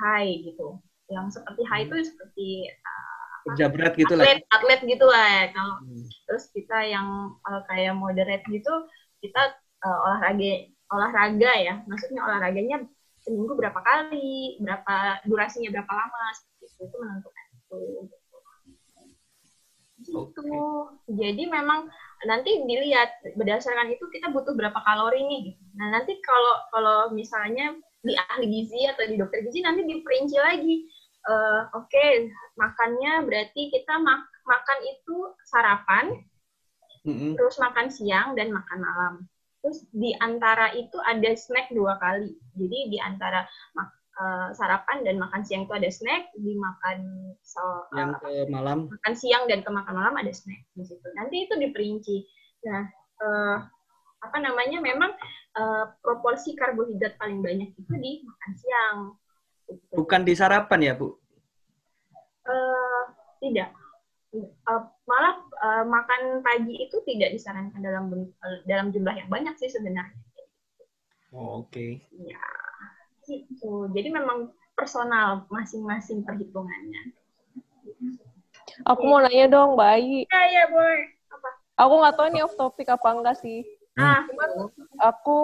high 0.00 0.32
gitu. 0.48 0.80
Yang 1.12 1.40
seperti 1.40 1.62
high 1.68 1.84
itu 1.84 1.96
seperti 2.04 2.48
uh, 2.72 3.08
kerja 3.48 3.66
berat 3.72 3.92
gitu 3.96 4.14
atlet, 4.16 4.40
lah. 4.40 4.56
Atlet 4.56 4.80
gitu 4.84 5.06
lah 5.08 5.26
ya. 5.28 5.44
Kalau 5.52 5.76
hmm. 5.84 6.04
terus 6.28 6.44
kita 6.52 6.78
yang 6.84 7.36
uh, 7.44 7.60
kayak 7.68 7.94
moderate 7.96 8.44
gitu 8.48 8.72
kita 9.18 9.56
uh, 9.82 9.98
olahraga 10.06 10.70
olahraga 10.92 11.52
ya. 11.58 11.74
Maksudnya 11.86 12.24
olahraganya 12.24 12.84
seminggu 13.22 13.54
berapa 13.58 13.80
kali 13.82 14.58
berapa 14.62 15.22
durasinya 15.28 15.70
berapa 15.74 15.92
lama 15.92 16.22
itu. 16.36 16.66
Itu 16.78 16.96
menentukan 16.96 17.44
itu 17.58 17.78
gitu. 20.08 20.62
Jadi 21.10 21.42
memang 21.50 21.90
nanti 22.26 22.50
dilihat 22.66 23.22
berdasarkan 23.38 23.94
itu 23.94 24.04
kita 24.10 24.30
butuh 24.34 24.54
berapa 24.56 24.78
kalori 24.82 25.22
nih 25.22 25.40
gitu. 25.54 25.62
nah 25.78 25.94
nanti 25.94 26.18
kalau 26.22 26.54
kalau 26.74 26.98
misalnya 27.14 27.78
di 28.02 28.14
ahli 28.14 28.46
gizi 28.50 28.86
atau 28.90 29.06
di 29.06 29.14
dokter 29.18 29.46
gizi 29.46 29.62
nanti 29.62 29.86
diperinci 29.86 30.38
lagi. 30.38 30.76
Uh, 31.28 31.66
oke 31.76 31.90
okay, 31.92 32.30
makannya 32.56 33.26
berarti 33.26 33.68
kita 33.68 34.00
mak 34.00 34.22
makan 34.48 34.78
itu 34.86 35.16
sarapan 35.44 36.06
mm 37.04 37.10
-hmm. 37.12 37.32
terus 37.36 37.58
makan 37.60 37.90
siang 37.92 38.32
dan 38.32 38.48
makan 38.48 38.78
malam 38.80 39.14
Terus 39.58 39.78
di 39.90 40.14
antara 40.22 40.70
itu 40.74 40.96
ada 41.02 41.34
snack 41.34 41.74
dua 41.74 41.98
kali. 41.98 42.30
Jadi 42.54 42.78
di 42.94 42.98
antara 43.02 43.42
uh, 44.18 44.48
sarapan 44.54 45.02
dan 45.02 45.18
makan 45.18 45.42
siang 45.42 45.66
itu 45.66 45.74
ada 45.74 45.90
snack, 45.90 46.30
dimakan 46.38 47.32
so, 47.42 47.60
uh, 47.60 47.98
yang 47.98 48.14
ke 48.18 48.50
malam. 48.50 48.86
Makan 48.86 49.14
siang 49.18 49.44
dan 49.50 49.66
ke 49.66 49.70
makan 49.70 49.94
malam 49.94 50.14
ada 50.14 50.30
snack 50.30 50.62
di 50.78 50.84
situ. 50.86 51.06
Nanti 51.18 51.50
itu 51.50 51.54
diperinci. 51.58 52.16
Nah, 52.70 52.86
uh, 53.22 53.56
apa 54.22 54.36
namanya? 54.38 54.78
Memang 54.78 55.10
uh, 55.58 55.84
proporsi 56.02 56.54
karbohidrat 56.54 57.18
paling 57.18 57.42
banyak 57.42 57.74
itu 57.74 57.94
di 57.98 58.22
makan 58.22 58.52
siang. 58.54 58.98
Bukan 59.92 60.22
di 60.24 60.32
sarapan 60.38 60.80
ya, 60.80 60.92
Bu? 60.96 61.12
Uh, 62.48 63.04
tidak 63.44 63.76
uh, 64.66 64.84
malah 65.08 65.40
uh, 65.64 65.84
makan 65.88 66.44
pagi 66.44 66.84
itu 66.84 67.00
tidak 67.08 67.32
disarankan 67.32 67.80
dalam 67.80 68.12
dalam 68.68 68.92
jumlah 68.92 69.16
yang 69.16 69.32
banyak 69.32 69.56
sih 69.56 69.72
sebenarnya. 69.72 70.20
Oh, 71.32 71.64
oke. 71.64 71.72
Okay. 71.72 72.04
Ya, 72.12 72.44
gitu. 73.24 73.88
Jadi 73.96 74.08
memang 74.12 74.52
personal 74.76 75.48
masing-masing 75.48 76.24
perhitungannya. 76.24 77.16
Aku 78.84 79.02
mau 79.08 79.24
nanya 79.24 79.48
dong, 79.48 79.74
Bayi. 79.74 80.28
Iya, 80.28 80.42
iya, 80.52 80.64
boleh. 80.68 81.02
Apa? 81.32 81.48
Aku 81.82 81.94
nggak 82.04 82.14
tahu 82.14 82.26
ini 82.30 82.40
off 82.44 82.54
topic 82.54 82.86
apa 82.92 83.08
enggak 83.10 83.36
sih. 83.40 83.64
Ah, 83.98 84.22
aku 85.02 85.40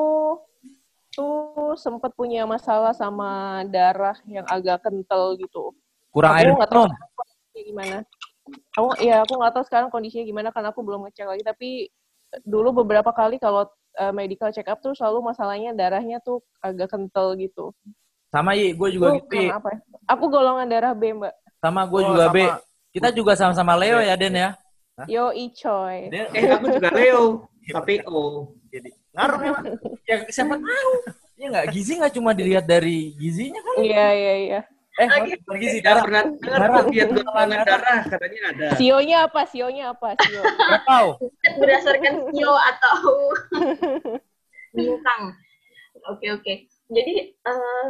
tuh 1.11 1.75
sempat 1.75 2.15
punya 2.15 2.47
masalah 2.47 2.95
sama 2.95 3.63
darah 3.67 4.19
yang 4.31 4.47
agak 4.47 4.87
kental 4.87 5.35
gitu. 5.39 5.75
Kurang 6.15 6.35
aku 6.35 6.39
air 6.39 6.51
minum. 6.55 6.91
Gimana? 7.55 7.99
Aku 8.77 8.89
ya 9.01 9.25
aku 9.25 9.33
nggak 9.41 9.53
tahu 9.57 9.65
sekarang 9.65 9.89
kondisinya 9.89 10.25
gimana 10.29 10.49
karena 10.53 10.69
aku 10.71 10.81
belum 10.85 11.09
ngecek 11.09 11.27
lagi 11.27 11.43
tapi 11.43 11.69
dulu 12.45 12.85
beberapa 12.85 13.09
kali 13.15 13.41
kalau 13.41 13.65
uh, 13.97 14.13
medical 14.13 14.53
check 14.53 14.69
up 14.69 14.83
tuh 14.85 14.93
selalu 14.93 15.33
masalahnya 15.33 15.73
darahnya 15.73 16.21
tuh 16.21 16.45
agak 16.61 16.93
kental 16.93 17.33
gitu 17.41 17.73
sama 18.29 18.59
i 18.59 18.75
gue 18.75 18.89
juga 18.91 19.15
gitu 19.17 19.49
apa 19.49 19.69
ya? 19.73 19.79
aku 20.11 20.25
golongan 20.29 20.67
darah 20.67 20.93
B 20.93 21.17
mbak 21.17 21.33
sama 21.63 21.87
gue 21.89 22.01
oh, 22.03 22.09
juga 22.13 22.29
sama. 22.29 22.37
B 22.37 22.39
Kita 22.95 23.11
juga 23.11 23.35
sama-sama 23.35 23.75
Leo 23.75 23.99
ya, 23.99 24.15
Den 24.15 24.39
ya. 24.39 24.55
Yo 25.11 25.35
Icoy. 25.35 26.15
Den, 26.15 26.31
Eh, 26.31 26.47
aku 26.47 26.71
juga 26.71 26.95
Leo, 26.95 27.51
tapi 27.67 27.99
O. 28.07 28.55
Jadi 28.71 28.95
ngaruh 29.11 29.41
ya, 29.43 29.53
ya 30.07 30.17
siapa 30.31 30.55
tahu. 30.55 30.93
Ya 31.35 31.47
nggak 31.51 31.67
gizi 31.75 31.99
nggak 31.99 32.15
cuma 32.15 32.31
dilihat 32.31 32.63
dari 32.63 33.11
gizinya 33.19 33.59
kan? 33.59 33.83
Iya, 33.83 34.07
iya, 34.15 34.35
iya. 34.47 34.61
Eh, 34.95 35.09
gizi 35.59 35.83
Tidak 35.83 35.91
darah. 35.91 36.03
pernah 36.07 36.23
dengar 36.39 36.87
diet 36.87 37.11
golongan 37.11 37.67
darah, 37.67 38.01
katanya 38.07 38.41
ada. 38.55 38.67
Sionya 38.79 39.17
apa? 39.27 39.41
Sionya 39.51 39.85
apa? 39.91 40.15
Sio. 40.23 40.43
Nggak 40.43 40.83
tahu. 40.87 41.09
berdasarkan 41.59 42.15
sio 42.31 42.55
atau 42.55 42.97
bintang. 44.77 45.23
Oke 46.15 46.27
oke. 46.31 46.53
Jadi 46.95 47.15
eh, 47.35 47.87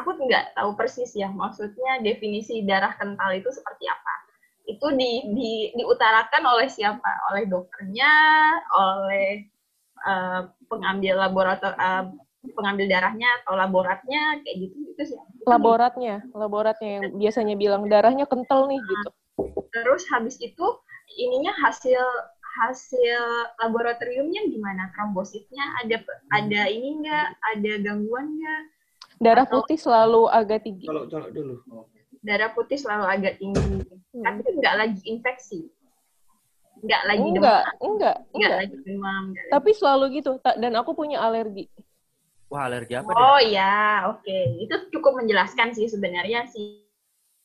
aku 0.00 0.16
nggak 0.16 0.56
tahu 0.56 0.80
persis 0.80 1.12
ya 1.12 1.28
maksudnya 1.28 2.00
definisi 2.00 2.64
darah 2.64 2.96
kental 2.96 3.36
itu 3.36 3.52
seperti 3.52 3.84
apa. 3.84 4.14
Itu 4.64 4.96
di, 4.96 5.28
di 5.36 5.52
diutarakan 5.76 6.56
oleh 6.56 6.72
siapa? 6.72 7.10
Oleh 7.32 7.44
dokternya, 7.52 8.12
oleh 8.80 9.44
eh, 10.08 10.40
pengambil 10.72 11.20
laborator 11.20 11.76
eh, 11.76 12.04
pengambil 12.50 12.88
darahnya 12.88 13.28
atau 13.42 13.52
laboratnya 13.52 14.40
kayak 14.42 14.56
gitu 14.64 14.74
gitu 14.92 15.02
sih. 15.12 15.18
Laboratnya, 15.44 16.24
laboratnya 16.32 16.90
yang 17.00 17.04
biasanya 17.16 17.54
bilang 17.54 17.84
darahnya 17.86 18.24
kental 18.24 18.64
nih 18.66 18.80
gitu. 18.80 19.08
Terus 19.70 20.02
habis 20.08 20.40
itu 20.40 20.66
ininya 21.20 21.52
hasil 21.60 22.00
hasil 22.60 23.22
laboratoriumnya 23.60 24.48
gimana? 24.48 24.88
Trombositnya 24.96 25.62
ada 25.84 26.00
ada 26.32 26.62
ini 26.66 27.00
enggak? 27.00 27.36
Ada 27.56 27.72
gangguan 27.84 28.26
enggak? 28.36 28.62
Darah 29.20 29.44
Atau- 29.44 29.60
putih 29.62 29.76
selalu 29.76 30.22
agak 30.26 30.64
tinggi. 30.64 30.88
Kalau 30.88 31.04
colok 31.06 31.30
dulu. 31.36 31.54
Darah 32.20 32.50
putih 32.52 32.76
selalu 32.76 33.04
agak 33.06 33.34
tinggi. 33.36 33.84
Hmm. 34.16 34.24
Tapi 34.24 34.40
enggak 34.48 34.74
lagi 34.76 35.00
infeksi. 35.04 35.60
Enggak 36.80 37.02
lagi 37.04 37.28
demam. 37.28 37.36
Enggak, 37.36 37.64
enggak, 37.80 38.16
Enggak 38.16 38.16
enggak. 38.32 38.56
lagi 38.56 38.76
demam. 38.80 39.22
enggak 39.28 39.44
lagi- 39.44 39.52
Tapi 39.52 39.70
selalu 39.76 40.04
gitu. 40.16 40.30
Dan 40.56 40.72
aku 40.72 40.90
punya 40.96 41.20
alergi. 41.20 41.68
Wah, 42.50 42.66
alergi 42.66 42.98
apa 42.98 43.10
deh? 43.14 43.22
Oh 43.22 43.38
ya, 43.40 43.74
oke. 44.10 44.38
Itu 44.58 44.90
cukup 44.90 45.22
menjelaskan 45.22 45.70
sih 45.70 45.86
sebenarnya 45.86 46.50
si 46.50 46.82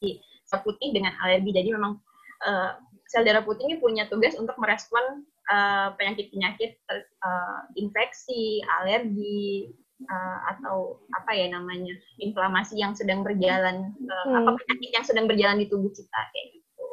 si 0.02 0.18
sel 0.44 0.66
putih 0.66 0.90
dengan 0.92 1.14
alergi. 1.22 1.54
Jadi 1.54 1.70
memang 1.70 2.02
eh, 2.42 2.70
sel 3.06 3.22
darah 3.22 3.46
putih 3.46 3.70
ini 3.70 3.78
punya 3.78 4.10
tugas 4.10 4.34
untuk 4.34 4.58
merespon 4.58 5.22
eh, 5.46 5.88
penyakit-penyakit 5.94 6.72
ter- 6.90 7.06
eh, 7.22 7.60
infeksi, 7.78 8.66
alergi 8.82 9.70
eh, 10.04 10.38
atau 10.52 11.00
apa 11.14 11.38
ya 11.38 11.54
namanya 11.54 11.94
inflamasi 12.18 12.82
yang 12.82 12.98
sedang 12.98 13.22
berjalan 13.22 13.94
eh, 14.02 14.26
Hmm. 14.26 14.42
apa 14.42 14.58
penyakit 14.58 14.90
yang 14.90 15.06
sedang 15.06 15.26
berjalan 15.30 15.62
di 15.62 15.70
tubuh 15.70 15.94
kita 15.94 16.22
kayak 16.34 16.48
gitu. 16.58 16.88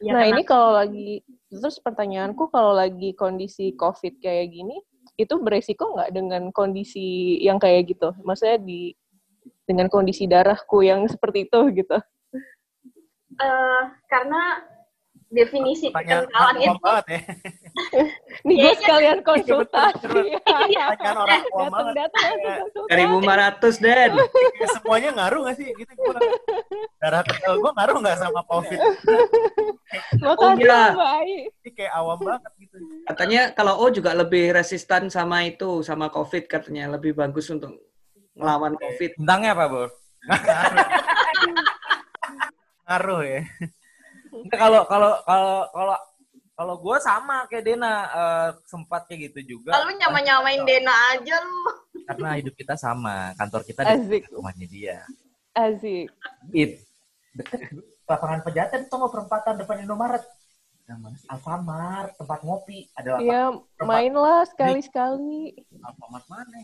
Ya, 0.00 0.14
nah 0.14 0.22
karena- 0.22 0.30
ini 0.38 0.42
kalau 0.46 0.70
lagi 0.78 1.10
terus 1.50 1.82
pertanyaanku 1.82 2.46
kalau 2.54 2.78
lagi 2.78 3.10
kondisi 3.12 3.74
COVID 3.74 4.22
kayak 4.22 4.54
gini 4.54 4.78
itu 5.24 5.34
beresiko 5.40 5.96
nggak 5.96 6.10
dengan 6.14 6.42
kondisi 6.54 7.38
yang 7.44 7.60
kayak 7.60 7.92
gitu? 7.92 8.12
Maksudnya 8.24 8.58
di 8.60 8.94
dengan 9.64 9.86
kondisi 9.86 10.26
darahku 10.26 10.82
yang 10.82 11.06
seperti 11.06 11.46
itu 11.46 11.60
gitu. 11.84 11.98
eh, 13.40 13.82
karena 14.10 14.42
definisi 15.30 15.94
Pertanyaan 15.94 16.26
kekentalan 16.26 16.54
itu 16.58 16.78
banget 16.82 17.06
ya. 17.06 17.20
Nih 18.46 18.54
gue 18.58 18.60
Iya, 18.60 18.72
sekalian 18.82 19.18
konsultasi. 19.22 20.06
Pertanyaan 20.42 20.96
orang 20.98 21.42
awam 21.54 21.70
banget. 21.70 22.10
Konsultasi. 22.10 23.70
1500, 23.70 23.84
Den. 23.84 24.12
Semuanya 24.74 25.10
ngaruh 25.14 25.40
gak 25.46 25.56
sih? 25.56 25.68
Gitu 25.70 25.92
gua 25.94 26.18
darah 27.00 27.22
kental 27.24 27.54
gue 27.56 27.72
ngaruh 27.72 27.96
nggak 28.02 28.18
sama 28.18 28.40
COVID? 28.50 28.78
Iya. 28.78 28.90
Mbak 30.20 30.36
Ai. 30.98 31.48
Ini 31.48 31.70
kayak 31.72 31.92
awam 31.94 32.18
banget 32.20 32.52
gitu. 32.58 32.76
Katanya 33.06 33.40
kalau 33.54 33.74
O 33.80 33.88
juga 33.88 34.12
lebih 34.12 34.52
resistan 34.52 35.08
sama 35.08 35.46
itu, 35.46 35.80
sama 35.86 36.10
COVID 36.10 36.50
katanya. 36.50 36.90
Lebih 36.98 37.14
bagus 37.14 37.48
untuk 37.54 37.78
melawan 38.34 38.74
COVID. 38.74 39.16
Bintangnya 39.16 39.54
apa, 39.54 39.64
Bor? 39.70 39.90
Ngaruh 42.90 43.22
ya. 43.22 43.40
Kalau 44.48 44.82
kalau 44.88 45.12
kalau 45.24 45.56
kalau 45.70 45.96
kalau 46.56 46.74
gue 46.76 46.96
sama 47.00 47.48
kayak 47.48 47.64
Dena 47.64 47.92
eh, 48.12 48.48
sempat 48.68 49.08
kayak 49.08 49.32
gitu 49.32 49.56
juga 49.56 49.72
lalu 49.80 49.96
nyama-nyamain 49.96 50.60
Dena 50.64 50.92
aja 51.16 51.40
lu. 51.40 51.62
karena 52.04 52.28
hidup 52.36 52.52
kita 52.52 52.76
sama 52.76 53.32
kantor 53.40 53.64
kita 53.64 53.80
di 53.86 53.96
Asik, 53.96 54.22
rumahnya 54.28 54.66
dia 54.68 54.96
asik. 55.56 56.12
it 56.52 56.84
lapangan 58.04 58.44
pejaten 58.44 58.84
tuh 58.86 58.96
nggak 59.00 59.12
perempatan 59.14 59.54
depan 59.56 59.76
Indomaret 59.88 60.24
yang? 60.84 61.00
Alfamart 61.30 62.18
tempat 62.18 62.42
ngopi 62.42 62.90
ada 62.92 63.16
lapangan 63.16 63.62
Ya 63.78 63.86
mainlah 63.86 64.42
sekali-sekali. 64.50 65.54
Alfamart 65.80 66.26
mana 66.26 66.60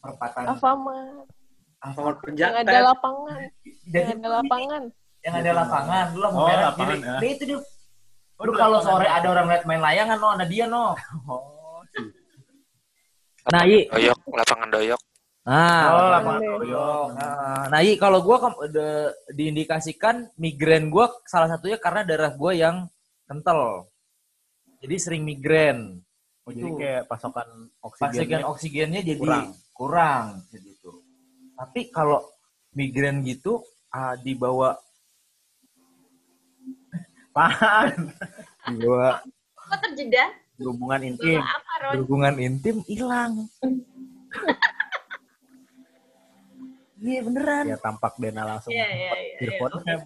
perempatan 0.00 0.42
Alfamart. 0.48 1.28
Alfamart 1.84 2.16
Yang 2.32 2.52
Pejaten. 2.56 2.64
ada 2.66 2.78
lapangan. 2.88 3.40
Yang 3.84 3.92
jadi 3.92 4.12
ada 4.16 4.28
lapangan. 4.40 4.82
Yang 5.20 5.34
ada 5.36 5.50
lapangan 5.52 6.06
lu 6.12 6.20
lah 6.20 6.30
mau 6.32 6.40
Oh, 6.42 6.48
lapangan, 6.48 6.98
ya. 6.98 7.14
Dia 7.20 7.30
itu 7.34 7.44
dia 7.46 7.58
Oh, 8.40 8.44
lu 8.48 8.52
kalau 8.56 8.80
sore 8.80 9.04
ada 9.04 9.28
orang 9.28 9.46
lihat 9.52 9.68
main 9.68 9.78
layangan 9.78 10.16
no 10.16 10.28
ada 10.32 10.44
dia 10.44 10.64
no 10.64 10.96
Oh, 11.28 11.84
nah 13.48 13.64
i 13.64 13.84
Doyok, 13.88 14.18
lapangan 14.32 14.68
doyok. 14.70 15.00
nah 15.40 15.82
oh 15.96 16.08
lapangan 16.12 16.40
doyok. 16.60 17.06
Nah, 17.16 17.62
nah 17.72 17.80
iya 17.80 17.96
kalau 17.96 18.20
gue 18.20 18.36
diindikasikan 19.32 20.28
migrain 20.36 20.88
gue 20.88 21.06
salah 21.24 21.48
satunya 21.48 21.80
karena 21.80 22.04
darah 22.04 22.32
gue 22.32 22.52
yang 22.54 22.84
kental. 23.24 23.88
Jadi 24.80 24.94
sering 24.96 25.22
migrain. 25.24 26.00
Oh, 26.44 26.52
jadi 26.52 26.70
kayak 26.72 27.02
pasokan 27.08 27.48
Oksigen 27.80 28.12
oksigen. 28.12 28.40
oksigennya 28.44 29.00
jadi 29.04 29.20
kurang. 29.20 29.48
kurang, 29.72 30.24
gitu. 30.52 31.00
Tapi 31.56 31.88
kalau 31.88 32.20
migrain 32.72 33.20
gitu 33.24 33.60
ah, 33.90 34.16
dibawa 34.16 34.76
Apaan? 37.30 38.10
dibawa 38.74 39.22
Kok 39.54 39.78
terjeda? 39.86 40.34
Hubungan 40.58 41.00
intim. 41.06 41.38
Apa, 41.38 41.94
berhubungan 41.94 42.34
intim 42.42 42.82
hilang. 42.90 43.46
Iya 47.00 47.22
beneran. 47.24 47.64
Ya 47.70 47.78
tampak 47.78 48.18
Dena 48.18 48.42
langsung. 48.44 48.74
Iya, 48.74 48.86
iya, 48.90 49.12
iya. 49.40 49.46
iya. 49.46 49.96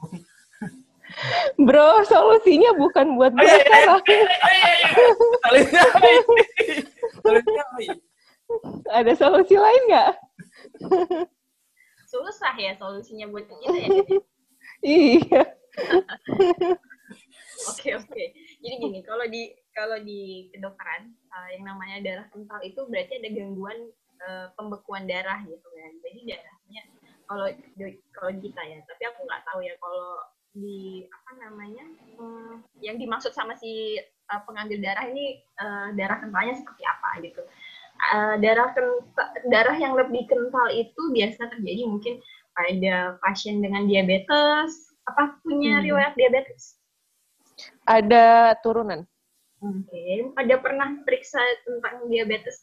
Bro, 1.56 2.04
solusinya 2.06 2.76
bukan 2.76 3.16
buat 3.16 3.32
Oh, 3.34 4.00
iya, 4.04 4.72
iya. 4.84 4.90
Ada 8.92 9.12
solusi 9.16 9.56
lain 9.56 9.82
nggak? 9.90 10.12
Susah 12.06 12.54
ya 12.60 12.76
solusinya 12.78 13.26
buat 13.32 13.48
kita 13.48 13.74
ya. 13.74 13.88
Iya. 14.84 15.42
Oke 17.70 17.88
oke. 17.96 18.24
Jadi 18.60 18.74
gini, 18.80 19.00
kalau 19.04 19.24
di 19.28 19.52
kalau 19.72 19.96
di 20.02 20.52
kedokteran 20.52 21.12
eh, 21.12 21.48
yang 21.58 21.64
namanya 21.68 21.96
darah 22.04 22.26
kental 22.32 22.60
itu 22.62 22.80
berarti 22.88 23.12
ada 23.20 23.28
gangguan 23.32 23.78
eh, 24.24 24.46
pembekuan 24.56 25.04
darah 25.08 25.40
gitu 25.48 25.64
kan. 25.64 25.92
Jadi 26.04 26.20
darahnya 26.34 26.82
kalau 27.24 27.46
kalau 28.12 28.30
kita 28.36 28.60
ya, 28.68 28.78
tapi 28.84 29.02
aku 29.08 29.20
nggak 29.24 29.42
tahu 29.48 29.60
ya 29.64 29.74
kalau 29.80 30.20
di 30.54 31.02
apa 31.10 31.30
namanya 31.42 31.84
hmm, 32.14 32.62
yang 32.78 32.94
dimaksud 33.00 33.34
sama 33.34 33.56
si 33.58 33.98
eh, 33.98 34.40
pengambil 34.46 34.78
darah 34.84 35.08
ini 35.08 35.40
eh, 35.40 35.88
darah 35.96 36.20
kentalnya 36.20 36.54
seperti 36.54 36.82
apa 36.84 37.08
gitu. 37.24 37.42
Eh, 37.94 38.34
darah 38.42 38.74
kental, 38.74 39.28
darah 39.48 39.76
yang 39.78 39.94
lebih 39.96 40.26
kental 40.28 40.66
itu 40.70 41.02
biasa 41.14 41.48
terjadi 41.48 41.82
mungkin 41.88 42.20
pada 42.54 43.18
pasien 43.18 43.58
dengan 43.58 43.86
diabetes 43.90 44.94
apa 45.04 45.36
punya 45.44 45.82
Hmm. 45.82 45.84
riwayat 45.84 46.14
diabetes 46.16 46.78
Ada 47.84 48.56
turunan. 48.64 49.04
Oke, 49.64 50.28
ada 50.36 50.54
pernah 50.60 50.88
periksa 51.08 51.40
tentang 51.64 52.04
diabetes 52.12 52.60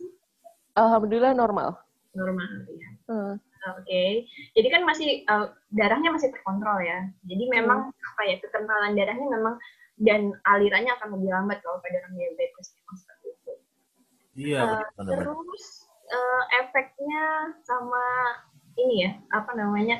Alhamdulillah 0.77 1.33
normal. 1.33 1.81
normal 2.13 2.49
ya. 2.69 2.89
Hmm. 3.07 3.33
Oke, 3.77 4.25
jadi 4.57 4.67
kan 4.73 4.81
masih 4.83 5.23
eh, 5.25 5.47
darahnya 5.73 6.09
masih 6.13 6.33
terkontrol 6.33 6.81
ya. 6.81 7.09
Jadi 7.25 7.43
memang 7.49 7.93
apa 7.93 8.21
ya 8.25 8.35
kekentalan 8.41 8.97
darahnya 8.97 9.27
memang 9.29 9.55
dan 10.01 10.33
alirannya 10.49 10.91
akan 10.97 11.17
lebih 11.17 11.29
lambat 11.29 11.61
kalau 11.61 11.77
pada 11.79 12.01
orang 12.05 12.13
diabetes 12.17 12.73
memang 12.73 12.97
seperti 12.97 13.25
itu. 13.29 13.53
Iya, 14.49 14.61
benar-benar. 14.97 15.25
Terus 15.29 15.65
eh, 16.09 16.43
efeknya 16.65 17.25
sama 17.61 18.05
ini 18.81 18.95
ya 19.05 19.11
apa 19.29 19.51
namanya 19.53 19.97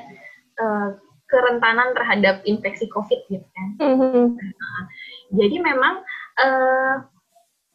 eh, 0.58 0.88
kerentanan 1.32 1.96
terhadap 1.96 2.44
infeksi 2.44 2.84
COVID 2.92 3.20
gitu 3.32 3.46
kan. 3.56 3.68
Mhm. 3.80 4.36
Jadi 5.32 5.56
memang 5.64 6.04
eh, 6.36 6.94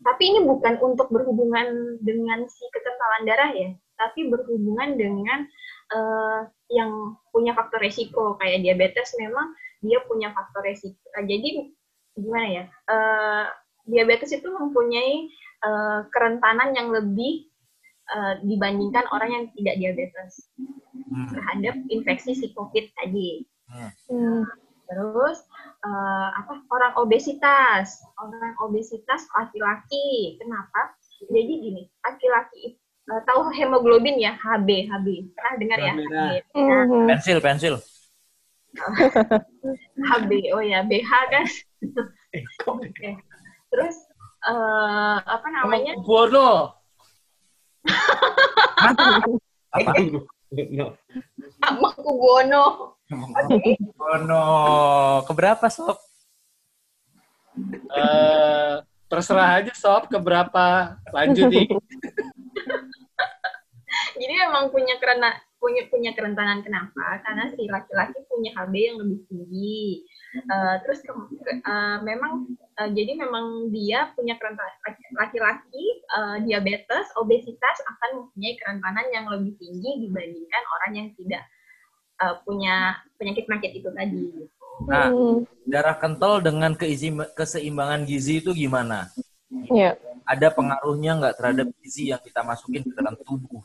tapi 0.06 0.24
ini 0.30 0.46
bukan 0.46 0.78
untuk 0.86 1.10
berhubungan 1.10 1.98
dengan 2.06 2.46
si 2.46 2.64
kekentalan 2.70 3.26
darah 3.26 3.52
ya, 3.58 3.70
tapi 3.98 4.30
berhubungan 4.30 4.94
dengan 4.94 5.50
eh, 5.90 6.42
yang 6.70 7.18
punya 7.34 7.58
faktor 7.58 7.82
resiko 7.82 8.38
kayak 8.38 8.62
diabetes 8.62 9.16
memang 9.18 9.58
dia 9.82 10.00
punya 10.06 10.34
faktor 10.34 10.66
resiko. 10.66 11.00
Uh, 11.16 11.26
jadi 11.26 11.72
gimana 12.18 12.48
ya? 12.50 12.64
Uh, 12.90 13.46
diabetes 13.88 14.34
itu 14.34 14.48
mempunyai 14.50 15.30
uh, 15.64 16.00
kerentanan 16.12 16.74
yang 16.76 16.90
lebih 16.92 17.48
uh, 18.14 18.34
dibandingkan 18.44 19.06
orang 19.12 19.30
yang 19.32 19.46
tidak 19.56 19.76
diabetes 19.80 20.48
hmm. 21.12 21.28
terhadap 21.32 21.76
infeksi 21.92 22.36
si 22.36 22.48
COVID 22.56 22.86
tadi. 23.00 23.44
Hmm. 24.08 24.44
Terus 24.88 25.44
uh, 25.84 26.30
apa 26.32 26.64
orang 26.72 26.94
obesitas, 26.96 28.00
orang 28.20 28.56
obesitas 28.64 29.28
laki-laki. 29.36 30.40
Kenapa? 30.40 30.96
Jadi 31.28 31.54
gini, 31.60 31.84
laki-laki 32.06 32.80
uh, 33.12 33.22
tahu 33.28 33.52
hemoglobin 33.52 34.20
ya, 34.20 34.36
HB, 34.40 34.88
HB. 34.88 35.08
Pernah 35.36 35.54
dengar 35.60 35.78
ya? 35.80 35.94
HB. 35.96 36.12
Nah, 36.56 36.84
pensil, 37.16 37.38
pensil. 37.44 37.76
HB, 40.12 40.32
oh 40.54 40.64
ya, 40.64 40.86
BH 40.86 41.12
kan. 41.34 41.46
Oke. 42.70 42.88
okay. 42.88 43.14
Terus 43.74 43.96
uh, 44.48 45.20
apa 45.24 45.48
namanya? 45.52 45.98
Bono. 46.00 46.77
Apa? 49.76 49.92
Sama 51.60 51.90
Kubono. 52.00 52.96
Kubono. 53.08 54.46
Keberapa, 55.28 55.66
Sob? 55.68 55.98
Uh, 57.90 58.86
terserah 59.10 59.60
aja, 59.60 59.74
Sob, 59.74 60.08
keberapa. 60.08 60.98
Lanjut 61.12 61.50
nih. 61.52 61.68
Jadi 64.18 64.34
emang 64.50 64.74
punya 64.74 64.98
kerana 64.98 65.34
punya 65.58 65.90
punya 65.90 66.14
kerentanan 66.14 66.62
kenapa? 66.62 67.22
Karena 67.26 67.50
si 67.50 67.66
laki-laki 67.66 68.18
punya 68.30 68.54
HB 68.54 68.74
yang 68.78 68.98
lebih 69.02 69.20
tinggi. 69.26 70.06
Uh, 70.48 70.78
terus 70.86 71.02
ke, 71.02 71.12
uh, 71.12 71.98
memang 72.06 72.46
uh, 72.78 72.90
jadi 72.94 73.18
memang 73.18 73.74
dia 73.74 74.14
punya 74.14 74.38
kerentanan 74.38 74.74
laki-laki 75.18 75.86
uh, 76.14 76.38
diabetes, 76.46 77.10
obesitas 77.18 77.78
akan 77.86 78.24
mempunyai 78.24 78.56
kerentanan 78.62 79.06
yang 79.12 79.26
lebih 79.28 79.58
tinggi 79.58 80.08
dibandingkan 80.08 80.64
orang 80.80 80.92
yang 80.94 81.08
tidak 81.18 81.44
uh, 82.22 82.38
punya 82.46 82.98
penyakit-penyakit 83.18 83.72
itu 83.82 83.90
tadi. 83.94 84.26
Nah, 84.86 85.10
darah 85.66 85.98
kental 85.98 86.38
dengan 86.46 86.78
keseimbangan 87.34 88.06
gizi 88.06 88.46
itu 88.46 88.54
gimana? 88.54 89.10
Iya. 89.74 89.98
Ada 90.28 90.54
pengaruhnya 90.54 91.18
nggak 91.18 91.36
terhadap 91.40 91.68
gizi 91.82 92.14
yang 92.14 92.22
kita 92.22 92.46
masukin 92.46 92.86
ke 92.86 92.94
dalam 92.94 93.18
tubuh? 93.26 93.64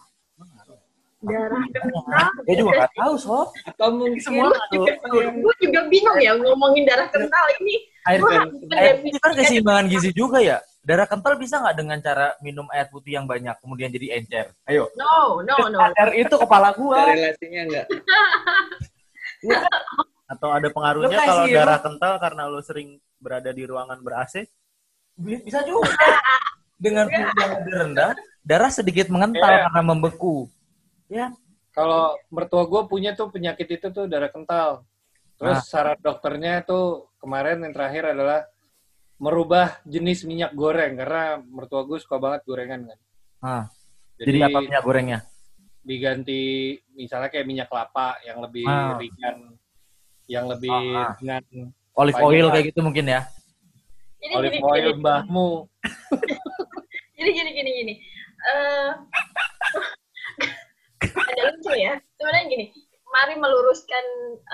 Darah 1.23 1.65
kental. 1.71 2.29
Dia 2.45 2.55
juga 2.59 2.71
nggak 2.83 2.93
tahu 2.99 3.15
sob. 3.19 3.49
Atau 3.67 3.89
mungkin 3.95 4.21
semua 4.21 4.51
Gue 5.39 5.55
juga 5.63 5.81
bingung 5.87 6.19
ya 6.19 6.33
ngomongin 6.37 6.83
darah 6.87 7.09
kental 7.09 7.47
ini. 7.63 7.77
Air, 8.03 8.19
air 8.75 8.95
itu 9.07 9.19
kan 9.23 9.33
keseimbangan 9.39 9.87
gizi 9.87 10.11
juga 10.11 10.43
ya. 10.43 10.59
Darah 10.83 11.07
kental 11.07 11.39
bisa 11.39 11.63
nggak 11.63 11.77
dengan 11.79 11.99
cara 12.03 12.35
minum 12.43 12.67
air 12.75 12.91
putih 12.91 13.15
yang 13.15 13.27
banyak 13.31 13.55
kemudian 13.63 13.95
jadi 13.95 14.19
encer? 14.19 14.51
Ayo. 14.67 14.91
No, 14.99 15.39
no, 15.47 15.57
no. 15.71 15.79
Air 15.79 16.11
itu 16.19 16.35
kepala 16.35 16.75
gua. 16.75 17.07
Ada 17.07 17.15
relasinya 17.15 17.61
enggak? 17.71 17.87
Atau 20.27 20.49
ada 20.51 20.69
pengaruhnya 20.75 21.19
kalau 21.23 21.47
darah 21.47 21.79
kental 21.79 22.13
karena 22.19 22.43
lo 22.51 22.61
sering 22.65 22.99
berada 23.23 23.55
di 23.55 23.63
ruangan 23.63 24.03
ber-AC? 24.03 24.51
Bisa 25.19 25.63
juga. 25.63 25.95
Dengan 26.83 27.07
suhu 27.07 27.31
yang 27.39 27.53
lebih 27.63 27.75
rendah, 27.79 28.11
darah 28.43 28.71
sedikit 28.75 29.07
mengental 29.07 29.47
yeah. 29.47 29.71
karena 29.71 29.83
membeku. 29.87 30.51
Ya. 31.13 31.29
Kalau 31.77 32.17
mertua 32.33 32.65
gue 32.65 32.83
punya 32.89 33.13
tuh 33.13 33.29
penyakit 33.29 33.69
itu 33.69 33.93
tuh 33.93 34.09
darah 34.09 34.33
kental. 34.33 34.89
Terus 35.37 35.61
nah. 35.61 35.65
syarat 35.65 35.99
dokternya 36.01 36.65
tuh 36.65 37.13
kemarin 37.21 37.61
yang 37.61 37.73
terakhir 37.77 38.17
adalah 38.17 38.49
merubah 39.21 39.79
jenis 39.85 40.25
minyak 40.25 40.57
goreng 40.57 40.97
karena 40.97 41.39
mertua 41.45 41.85
gue 41.85 42.01
suka 42.01 42.17
banget 42.17 42.41
gorengan 42.49 42.89
kan. 42.89 42.99
Ah. 43.45 43.65
Jadi, 44.17 44.39
Jadi 44.39 44.39
apa 44.41 44.59
minyak 44.65 44.83
gorengnya? 44.83 45.19
Diganti 45.83 46.43
misalnya 46.95 47.29
kayak 47.29 47.47
minyak 47.47 47.69
kelapa 47.69 48.19
yang 48.25 48.39
lebih 48.41 48.67
ah. 48.67 48.97
ringan, 48.97 49.37
yang 50.27 50.47
lebih 50.49 50.73
ah, 50.73 51.13
ah. 51.13 51.13
dengan 51.21 51.43
olive 51.93 52.21
oil 52.23 52.47
kayak 52.51 52.65
gitu 52.73 52.81
mungkin 52.81 53.05
ya. 53.09 53.21
Jadi, 54.23 54.33
olive 54.39 54.55
gini, 54.59 54.65
oil 54.65 54.89
gini, 54.95 55.01
mbahmu. 55.03 55.51
jadi 57.19 57.31
gini 57.35 57.51
gini 57.55 57.71
gini. 57.83 57.95
Uh, 58.43 58.91
ada 61.03 61.43
lucu 61.53 61.73
ya. 61.75 61.95
Sebenarnya 62.17 62.45
gini, 62.49 62.67
mari 63.13 63.35
meluruskan 63.37 64.05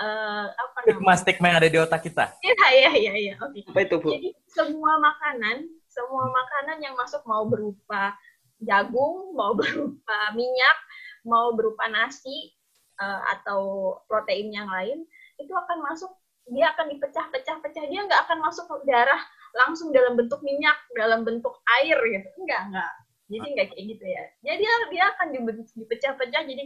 uh, 0.01 0.45
apa 0.51 0.77
namanya? 0.89 1.17
Stigma 1.21 1.45
yang 1.53 1.59
ada 1.63 1.69
di 1.71 1.79
otak 1.79 2.01
kita. 2.03 2.25
Iya, 2.43 2.65
iya, 2.75 2.91
iya, 2.97 3.13
iya. 3.15 3.33
Oke. 3.39 3.63
Apa 3.69 3.79
itu, 3.85 3.95
Bu? 4.01 4.09
Jadi 4.11 4.29
semua 4.51 4.99
makanan, 4.99 5.69
semua 5.87 6.25
makanan 6.27 6.77
yang 6.83 6.95
masuk 6.99 7.23
mau 7.23 7.47
berupa 7.47 8.17
jagung, 8.59 9.33
mau 9.37 9.55
berupa 9.59 10.17
minyak, 10.35 10.77
mau 11.23 11.55
berupa 11.55 11.87
nasi 11.87 12.51
uh, 12.99 13.21
atau 13.39 13.95
protein 14.11 14.51
yang 14.51 14.67
lain, 14.67 15.07
itu 15.39 15.53
akan 15.55 15.79
masuk 15.85 16.11
dia 16.49 16.73
akan 16.73 16.89
dipecah-pecah-pecah 16.97 17.85
dia 17.87 18.01
nggak 18.09 18.21
akan 18.25 18.41
masuk 18.41 18.65
ke 18.65 18.89
darah 18.89 19.21
langsung 19.53 19.93
dalam 19.93 20.17
bentuk 20.17 20.41
minyak 20.41 20.77
dalam 20.97 21.21
bentuk 21.21 21.61
air 21.79 21.97
gitu 22.09 22.27
enggak 22.41 22.61
enggak 22.69 22.91
jadi 23.29 23.45
nggak 23.45 23.67
kayak 23.71 23.85
gitu 23.95 24.05
ya. 24.05 24.23
Jadi 24.41 24.57
dia, 24.65 24.73
dia 24.89 25.03
akan 25.15 25.27
dipecah-pecah 25.77 26.41
jadi 26.49 26.63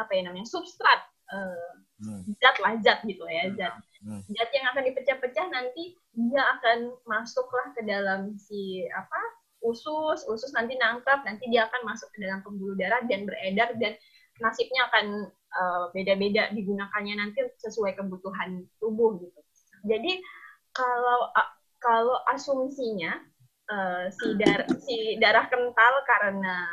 apa 0.00 0.10
ya 0.16 0.22
namanya 0.24 0.48
substrat 0.48 1.00
uh, 1.32 1.70
hmm. 2.02 2.34
zat 2.40 2.56
lah 2.64 2.74
zat 2.80 2.98
gitu 3.04 3.22
ya 3.28 3.52
zat. 3.54 3.76
Hmm. 4.00 4.20
Zat 4.32 4.50
yang 4.56 4.66
akan 4.72 4.82
dipecah-pecah 4.92 5.46
nanti 5.52 5.96
dia 6.16 6.42
akan 6.58 6.96
masuklah 7.04 7.68
ke 7.76 7.84
dalam 7.84 8.32
si 8.40 8.88
apa 8.96 9.20
usus, 9.64 10.22
usus 10.30 10.52
nanti 10.54 10.78
nangkap, 10.78 11.26
nanti 11.26 11.48
dia 11.50 11.66
akan 11.66 11.82
masuk 11.88 12.08
ke 12.14 12.22
dalam 12.22 12.40
pembuluh 12.44 12.76
darah 12.78 13.02
dan 13.08 13.26
beredar 13.26 13.74
dan 13.80 13.98
nasibnya 14.38 14.86
akan 14.92 15.06
uh, 15.32 15.84
beda-beda 15.96 16.52
digunakannya 16.52 17.18
nanti 17.18 17.40
sesuai 17.60 17.96
kebutuhan 17.96 18.68
tubuh 18.78 19.16
gitu. 19.20 19.40
Jadi 19.88 20.20
kalau 20.76 21.32
uh, 21.32 21.50
kalau 21.80 22.18
asumsinya 22.32 23.16
uh, 23.70 24.04
si 24.10 24.26
dar 24.38 24.60
si 24.82 24.96
darah 25.18 25.46
kental 25.50 25.94
karena 26.06 26.66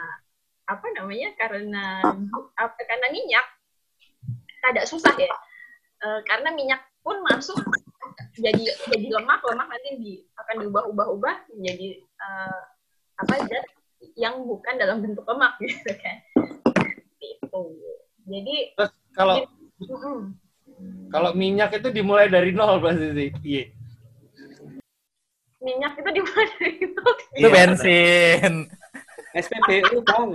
apa 0.64 0.86
namanya 0.96 1.30
karena 1.36 2.02
apa 2.58 2.82
karena 2.86 3.08
minyak. 3.12 3.46
Tidak 4.64 4.88
susah 4.88 5.12
ya. 5.20 5.36
Uh, 6.04 6.20
karena 6.24 6.56
minyak 6.56 6.84
pun 7.04 7.20
masuk 7.28 7.60
jadi 8.34 8.64
jadi 8.90 9.08
lemak 9.14 9.46
lemak 9.46 9.68
nanti 9.70 9.90
di, 10.00 10.14
akan 10.40 10.56
diubah-ubah-ubah 10.66 11.36
menjadi 11.54 12.02
uh, 12.18 12.60
apa 13.22 13.34
zat 13.46 13.66
yang 14.18 14.42
bukan 14.44 14.74
dalam 14.80 15.06
bentuk 15.06 15.28
lemak 15.30 15.54
gitu 15.64 15.92
kan. 16.02 16.18
Itu 17.22 17.64
jadi 18.26 18.56
Terus 18.74 18.92
kalau 19.14 19.36
gitu, 19.78 19.96
kalau 21.14 21.32
minyak 21.38 21.78
itu 21.78 21.94
dimulai 21.94 22.32
dari 22.32 22.50
nol 22.56 22.82
pasti 22.82 23.08
sih 23.14 23.30
iya 23.46 23.64
minyak 25.64 25.96
itu 25.96 26.10
di 26.12 26.22
mana 26.22 26.44
dari 26.60 26.74
itu? 26.84 27.04
Itu 27.40 27.48
bensin. 27.50 28.54
SPBU 29.34 30.04
bang. 30.06 30.30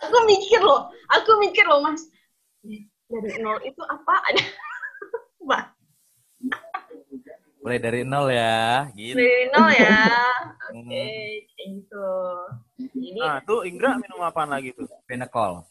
Aku 0.00 0.16
mikir 0.26 0.60
loh, 0.60 0.90
aku 1.12 1.30
mikir 1.40 1.64
loh 1.64 1.80
mas. 1.80 2.04
Dari 3.10 3.38
nol 3.40 3.58
itu 3.64 3.82
apa 3.86 4.14
ada? 4.28 4.42
Bah. 5.48 5.72
Mulai 7.64 7.80
dari 7.80 8.00
nol 8.04 8.28
ya, 8.28 8.88
gitu. 8.92 9.16
Dari 9.16 9.48
nol 9.52 9.68
ya. 9.72 10.00
Oke, 10.70 10.86
okay, 10.86 11.48
kayak 11.50 11.68
gitu. 11.80 12.10
Jadi, 12.78 13.18
nah, 13.18 13.42
tuh 13.42 13.66
Inggra 13.66 13.98
minum 13.98 14.20
apa 14.22 14.46
lagi 14.46 14.70
tuh? 14.76 14.86
Benekol. 15.08 15.64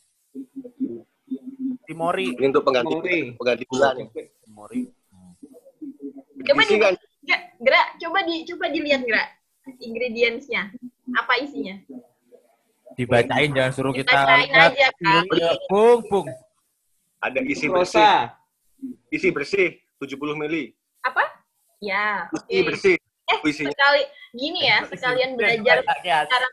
Timori. 1.87 2.35
Ini 2.35 2.45
untuk 2.51 2.65
pengganti 2.65 2.93
Timori. 2.93 3.19
pengganti 3.37 3.63
gula 3.69 3.89
nih. 3.95 4.07
Timori. 4.45 4.81
Coba 6.45 6.61
di, 6.65 6.75
kan 7.29 7.39
Gerak, 7.59 7.87
coba 8.01 8.19
di 8.25 8.47
coba 8.47 8.65
dilihat 8.71 9.03
gerak 9.05 9.29
ingredientsnya. 9.77 10.73
Apa 11.13 11.37
isinya? 11.43 11.77
Dibacain 12.97 13.51
jangan 13.53 13.71
suruh 13.75 13.93
kita 13.93 14.15
lihat. 14.47 14.73
aja 14.73 14.87
kan. 14.97 15.23
Pung, 15.69 16.01
pung. 16.09 16.27
Ada 17.21 17.39
isi 17.45 17.67
bersih. 17.69 18.31
Isi 19.11 19.29
bersih 19.29 19.77
70 20.01 20.39
mili. 20.39 20.73
Apa? 21.05 21.21
Ya. 21.83 22.31
Isi 22.33 22.43
okay. 22.47 22.61
bersih. 22.65 22.95
Eh, 23.29 23.39
Isinya. 23.45 23.69
sekali 23.69 24.01
gini 24.33 24.65
ya, 24.65 24.81
sekalian 24.89 25.37
belajar 25.37 25.85
cara 25.85 26.47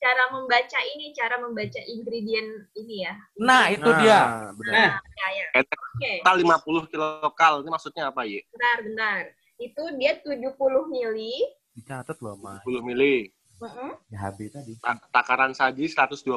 cara 0.00 0.24
membaca 0.32 0.80
ini, 0.96 1.12
cara 1.12 1.36
membaca 1.36 1.80
ingredient 1.84 2.64
ini 2.80 3.04
ya. 3.04 3.12
Nah, 3.36 3.68
itu 3.68 3.84
nah, 3.84 3.98
dia. 4.00 4.20
Benar. 4.56 4.72
Nah, 4.72 4.92
ya, 5.04 5.28
ya. 5.36 5.46
Oke. 5.60 6.24
Okay. 6.24 6.24
50 6.24 6.88
kilokal. 6.88 7.60
Ini 7.60 7.68
maksudnya 7.68 8.08
apa, 8.08 8.24
ya? 8.24 8.40
Bentar, 8.56 8.78
bentar 8.88 9.22
itu 9.64 9.82
dia 9.96 10.12
70 10.20 10.52
mili. 10.86 11.32
Dicatat 11.72 12.20
loh, 12.20 12.36
Mas. 12.36 12.60
70 12.62 12.84
mili. 12.84 13.32
Uh 13.56 13.66
-uh. 13.66 13.92
Ya 14.10 14.18
habis 14.28 14.50
tadi. 14.50 14.76
Takaran 15.08 15.52
saji 15.52 15.88
125 15.88 16.28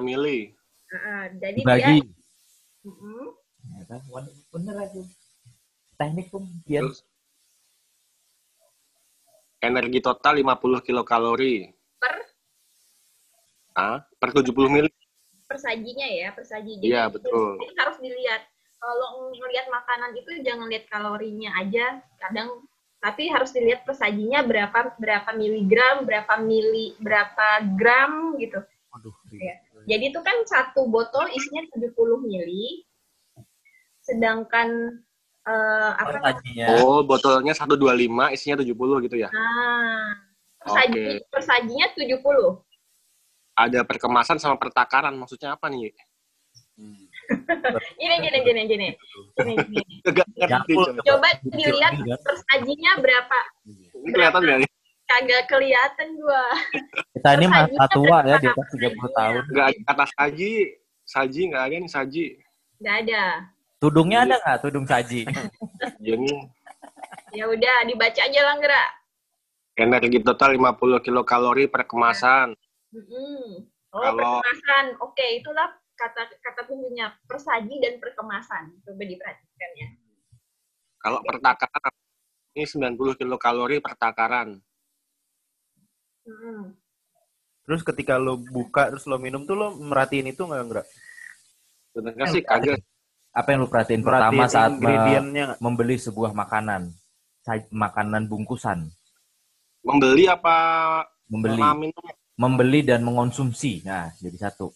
mili. 0.00 0.54
Uh, 0.88 1.24
jadi 1.36 1.60
Bagi. 1.62 1.98
dia 2.02 2.10
uh 2.82 2.90
-uh. 2.90 3.26
Ya 3.76 3.82
kan? 3.86 4.00
Bener 4.50 4.76
aja. 4.78 5.02
teknik 5.94 6.32
tuh 6.32 6.40
biar 6.64 6.80
Terus 6.88 7.04
energi 9.60 10.00
total 10.00 10.40
50 10.40 10.80
kilokalori. 10.80 11.68
Per 12.00 12.14
Ah, 13.76 14.00
per 14.16 14.32
70 14.32 14.66
mili. 14.66 14.88
persajinya 15.44 16.06
ya, 16.06 16.30
persaji. 16.32 16.78
Iya, 16.80 17.10
itu- 17.10 17.20
betul. 17.20 17.58
Itu 17.58 17.74
harus 17.76 17.98
dilihat. 18.00 18.42
Kalau 18.80 19.28
ngelihat 19.28 19.66
makanan 19.68 20.16
itu 20.16 20.30
jangan 20.40 20.70
lihat 20.70 20.88
kalorinya 20.88 21.50
aja. 21.58 22.00
Kadang 22.16 22.64
tapi 23.00 23.32
harus 23.32 23.50
dilihat 23.56 23.88
persajinya 23.88 24.44
berapa 24.44 24.94
berapa 25.00 25.30
miligram, 25.32 26.04
berapa 26.04 26.36
mili, 26.44 26.92
berapa 27.00 27.64
gram 27.74 28.36
gitu. 28.36 28.60
Waduh. 28.92 29.14
Iya. 29.32 29.56
Jadi 29.88 30.04
itu 30.12 30.20
kan 30.20 30.36
satu 30.44 30.84
botol 30.84 31.24
isinya 31.32 31.64
70 31.72 31.96
mili. 32.20 32.84
Sedangkan 34.04 35.00
eh, 35.48 35.90
apa 35.96 36.20
persajinya. 36.20 36.66
Oh, 36.84 37.00
botolnya 37.00 37.56
125, 37.56 38.36
isinya 38.36 38.60
70 38.60 39.04
gitu 39.08 39.16
ya. 39.16 39.32
Nah, 39.32 40.20
persaji, 40.60 41.00
Oke. 41.00 41.32
persajinya 41.32 41.86
70. 41.96 42.60
Ada 43.56 43.80
perkemasan 43.88 44.36
sama 44.36 44.60
pertakaran, 44.60 45.16
maksudnya 45.16 45.56
apa 45.56 45.72
nih? 45.72 45.92
Gini 47.96 48.14
gini 48.20 48.38
gini 48.42 48.60
gini. 48.66 48.88
Gini 49.38 49.54
coba. 51.06 51.28
Dilihat 51.46 51.94
persajinya 52.20 52.92
berapa. 52.98 53.38
Ini 54.00 54.08
kelihatan 54.10 54.40
nggak 54.42 54.58
nih? 54.64 54.70
Kagak 55.06 55.42
kelihatan 55.50 56.08
gua. 56.22 56.44
Kita 57.18 57.28
ini 57.34 57.46
masa 57.50 57.84
tua 57.90 58.18
ya 58.22 58.38
di 58.38 58.46
atas 58.46 58.66
30 58.70 58.94
tahun. 59.10 59.42
Nggak 59.50 59.66
ada 59.66 59.80
kata 59.86 60.04
saji. 60.14 60.52
Saji 61.02 61.40
nggak 61.50 61.62
ada 61.66 61.74
nih 61.76 61.90
saji. 61.90 62.26
Nggak 62.78 62.96
ada. 63.06 63.24
Tudungnya 63.82 64.18
ada 64.22 64.36
nggak 64.38 64.58
tudung 64.62 64.86
saji? 64.86 65.26
Jadi 65.98 66.30
Ya 67.30 67.46
udah 67.46 67.76
dibaca 67.86 68.20
aja 68.26 68.40
lah 68.42 68.54
Nggak? 68.58 68.88
energi 69.80 70.20
total 70.20 70.52
50 70.60 71.00
kilokalori 71.00 71.64
per 71.64 71.88
kemasan. 71.88 72.52
Mm-mm. 72.92 73.64
Oh, 73.90 74.02
Kalau- 74.02 74.38
perkemasan. 74.44 74.84
Oke, 75.00 75.26
itulah 75.40 75.72
kata 76.00 76.20
kata 76.40 76.60
kuncinya 76.64 77.12
persaji 77.28 77.76
dan 77.76 78.00
perkemasan. 78.00 78.72
Coba 78.80 79.02
diperhatikan 79.04 79.70
ya. 79.76 79.88
Kalau 81.00 81.20
pertakaran 81.24 81.94
ini 82.56 82.64
90 82.64 83.20
kilokalori 83.20 83.76
per 83.84 83.94
takaran. 84.00 84.56
Mm. 86.24 86.76
Terus 87.68 87.80
ketika 87.84 88.16
lo 88.16 88.40
buka 88.40 88.88
terus 88.90 89.04
lo 89.04 89.20
minum 89.20 89.44
tuh 89.44 89.56
lo 89.56 89.76
merhatiin 89.76 90.32
itu 90.32 90.42
nggak 90.48 90.62
enggak? 90.64 90.86
Sebenarnya 91.92 92.26
sih 92.32 92.42
kagak. 92.42 92.80
Apa 93.30 93.54
yang 93.54 93.62
lu 93.62 93.70
perhatiin 93.70 94.02
pertama 94.02 94.42
Merhatiin 94.42 94.50
saat 94.50 95.58
membeli 95.62 95.96
sebuah 96.00 96.34
makanan? 96.34 96.90
Makanan 97.70 98.26
bungkusan. 98.26 98.90
Membeli 99.86 100.26
apa 100.26 100.56
Membeli. 101.30 101.62
Membeli 102.34 102.80
dan 102.82 103.06
mengonsumsi. 103.06 103.86
Nah, 103.86 104.10
jadi 104.18 104.50
satu. 104.50 104.74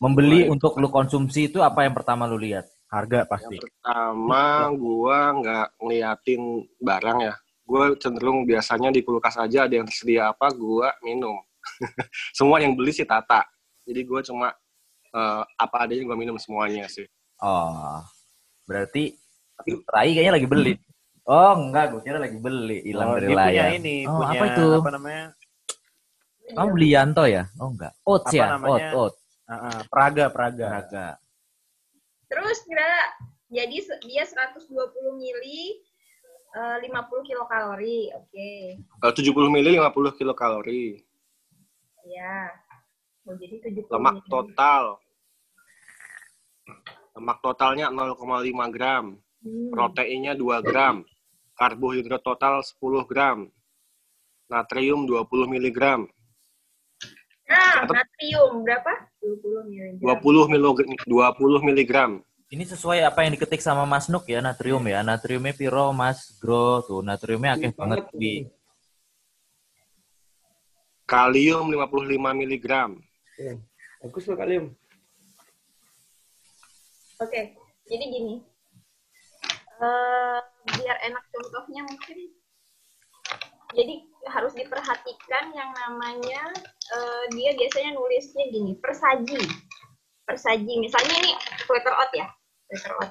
Membeli 0.00 0.48
Baik. 0.48 0.52
untuk 0.56 0.72
lu 0.80 0.88
konsumsi 0.88 1.52
itu 1.52 1.60
apa 1.60 1.84
yang 1.84 1.92
pertama 1.92 2.24
lu 2.24 2.40
lihat? 2.40 2.64
Harga 2.88 3.28
pasti. 3.28 3.60
Pertama, 3.60 4.72
gua 4.74 5.36
nggak 5.36 5.66
ngeliatin 5.76 6.42
barang 6.80 7.18
ya. 7.20 7.34
Gua 7.62 7.92
cenderung 7.94 8.48
biasanya 8.48 8.88
di 8.88 9.04
kulkas 9.04 9.36
aja 9.36 9.68
ada 9.68 9.74
yang 9.76 9.84
tersedia 9.84 10.32
apa, 10.32 10.48
gua 10.50 10.96
minum. 11.04 11.36
Semua 12.36 12.58
yang 12.58 12.72
beli 12.72 12.90
sih 12.90 13.04
tata. 13.04 13.44
Jadi 13.84 14.00
gua 14.02 14.24
cuma 14.24 14.48
eh, 15.12 15.42
apa 15.44 15.76
adanya 15.84 16.08
gua 16.08 16.16
minum 16.16 16.40
semuanya 16.40 16.88
sih. 16.88 17.04
Oh, 17.38 18.00
berarti 18.64 19.12
Rai 19.86 20.16
kayaknya 20.16 20.40
lagi 20.40 20.48
beli. 20.48 20.72
Oh, 21.28 21.52
enggak, 21.52 21.92
gue 21.92 22.00
kira 22.00 22.16
lagi 22.16 22.40
beli. 22.40 22.80
Hilang 22.82 23.12
Oh, 23.12 23.14
dari 23.20 23.28
punya 23.28 23.38
layar. 23.44 23.68
ini, 23.76 23.96
Oh, 24.08 24.18
punya 24.18 24.34
apa 24.34 24.44
itu? 24.50 24.66
apa 24.80 24.90
namanya? 24.90 25.24
Kamu 26.50 26.68
beli 26.74 26.88
Yanto 26.90 27.24
ya? 27.28 27.44
Oh, 27.60 27.68
enggak. 27.70 27.92
Oats 28.02 28.32
Apa 28.32 28.34
ya? 28.34 28.46
namanya? 28.56 28.86
Oat, 28.96 29.14
Ah, 29.50 29.66
ah, 29.66 29.80
Praga, 29.90 30.30
Praga. 30.30 30.66
Raga. 30.78 31.08
Terus 32.30 32.62
kira 32.62 32.86
jadi 33.50 33.82
dia 34.06 34.22
120 34.22 34.70
mili 35.18 35.82
eh, 36.54 36.76
50 36.86 37.26
kilokalori. 37.26 38.14
Oke. 38.14 38.78
Kalau 39.02 39.14
70 39.18 39.50
mili 39.50 39.74
50 39.74 40.14
kilokalori. 40.22 41.02
Ya. 42.06 42.54
Oh, 43.26 43.34
jadi 43.34 43.58
70 43.58 43.90
Lemak 43.90 44.22
mili. 44.22 44.30
total. 44.30 44.84
Lemak 47.18 47.38
totalnya 47.42 47.90
0,5 47.90 48.70
gram. 48.70 49.18
Hmm. 49.42 49.70
Proteinnya 49.74 50.38
2 50.38 50.62
gram. 50.62 51.02
Karbohidrat 51.58 52.22
total 52.22 52.62
10 52.62 53.02
gram. 53.10 53.50
Natrium 54.46 55.10
20 55.10 55.26
miligram. 55.50 56.06
Nah, 57.50 57.82
natrium 57.90 58.62
berapa? 58.62 58.92
20 59.18 59.66
miligram. 59.66 59.98
20 60.22 60.52
miligram. 60.54 60.86
20 61.02 61.66
miligram. 61.66 62.10
Ini 62.50 62.66
sesuai 62.66 63.06
apa 63.06 63.22
yang 63.26 63.34
diketik 63.34 63.62
sama 63.62 63.86
Mas 63.86 64.10
Nuk 64.10 64.26
ya, 64.26 64.38
natrium 64.42 64.82
ya. 64.86 65.02
Natriumnya 65.02 65.54
piro, 65.54 65.90
Mas 65.90 66.38
Gro. 66.38 66.82
Tuh, 66.82 67.02
natriumnya 67.02 67.54
akeh 67.58 67.70
banget 67.74 68.06
di 68.14 68.46
Kalium 71.10 71.66
55 71.66 72.38
miligram. 72.38 72.94
Bagus 73.98 74.30
loh 74.30 74.38
kalium. 74.38 74.70
Oke, 77.18 77.58
jadi 77.90 78.04
gini. 78.06 78.46
Eh, 79.80 80.40
biar 80.78 80.96
enak 81.02 81.24
contohnya 81.34 81.82
mungkin. 81.82 82.18
Jadi 83.74 83.94
harus 84.28 84.52
diperhatikan 84.52 85.54
yang 85.54 85.70
namanya 85.72 86.42
eh, 86.92 87.24
dia 87.32 87.56
biasanya 87.56 87.96
nulisnya 87.96 88.44
gini, 88.50 88.76
persaji. 88.76 89.40
Persaji, 90.26 90.72
misalnya 90.78 91.14
ini 91.18 91.32
letter 91.66 91.94
oat 91.94 92.10
ya, 92.12 92.26
letter 92.70 92.92
oat. 93.00 93.10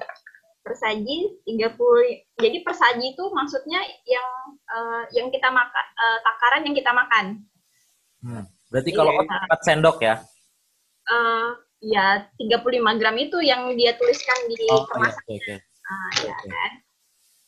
Persaji 0.60 1.40
30 1.48 2.36
jadi 2.36 2.58
persaji 2.62 3.16
itu 3.16 3.24
maksudnya 3.32 3.80
yang 4.06 4.28
eh, 4.70 5.02
yang 5.18 5.28
kita 5.28 5.48
makan 5.48 5.84
eh, 5.96 6.18
takaran 6.22 6.62
yang 6.68 6.76
kita 6.76 6.92
makan. 6.92 7.24
Hmm. 8.20 8.44
Berarti 8.70 8.90
kalau 8.92 9.10
Iya. 9.16 9.20
oat 9.24 9.28
4 9.56 9.66
sendok 9.66 9.98
ya? 10.00 10.14
Eh 11.10 11.48
ya 11.80 12.28
35 12.36 13.00
gram 13.00 13.16
itu 13.16 13.40
yang 13.40 13.72
dia 13.74 13.96
tuliskan 13.96 14.36
di 14.46 14.68
Oh, 14.68 14.84
iya. 14.84 14.88
kemasan 14.92 15.24
Oke, 15.24 15.34
oke. 15.40 15.54
Ah, 15.90 16.10
ya 16.22 16.34
kan. 16.38 16.72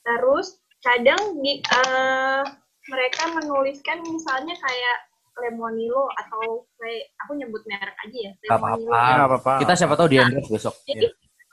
Terus 0.02 0.46
kadang 0.82 1.20
di, 1.38 1.62
eh, 1.62 2.42
mereka 2.90 3.22
menuliskan 3.30 4.02
misalnya 4.02 4.54
kayak 4.58 4.96
lemonilo 5.32 6.10
atau 6.20 6.66
kayak 6.76 7.08
aku 7.24 7.32
nyebut 7.40 7.62
merek 7.64 7.96
aja 8.04 8.18
ya. 8.18 8.32
Gak 8.44 8.58
Lemonilo. 8.58 8.90
apa-apa. 8.92 9.12
Nggak 9.16 9.28
apa-apa. 9.28 9.52
Kita 9.64 9.72
siapa 9.78 9.94
tahu 9.96 10.08
di 10.12 10.16
endorse 10.20 10.50
besok. 10.50 10.74
Jadi 10.84 11.06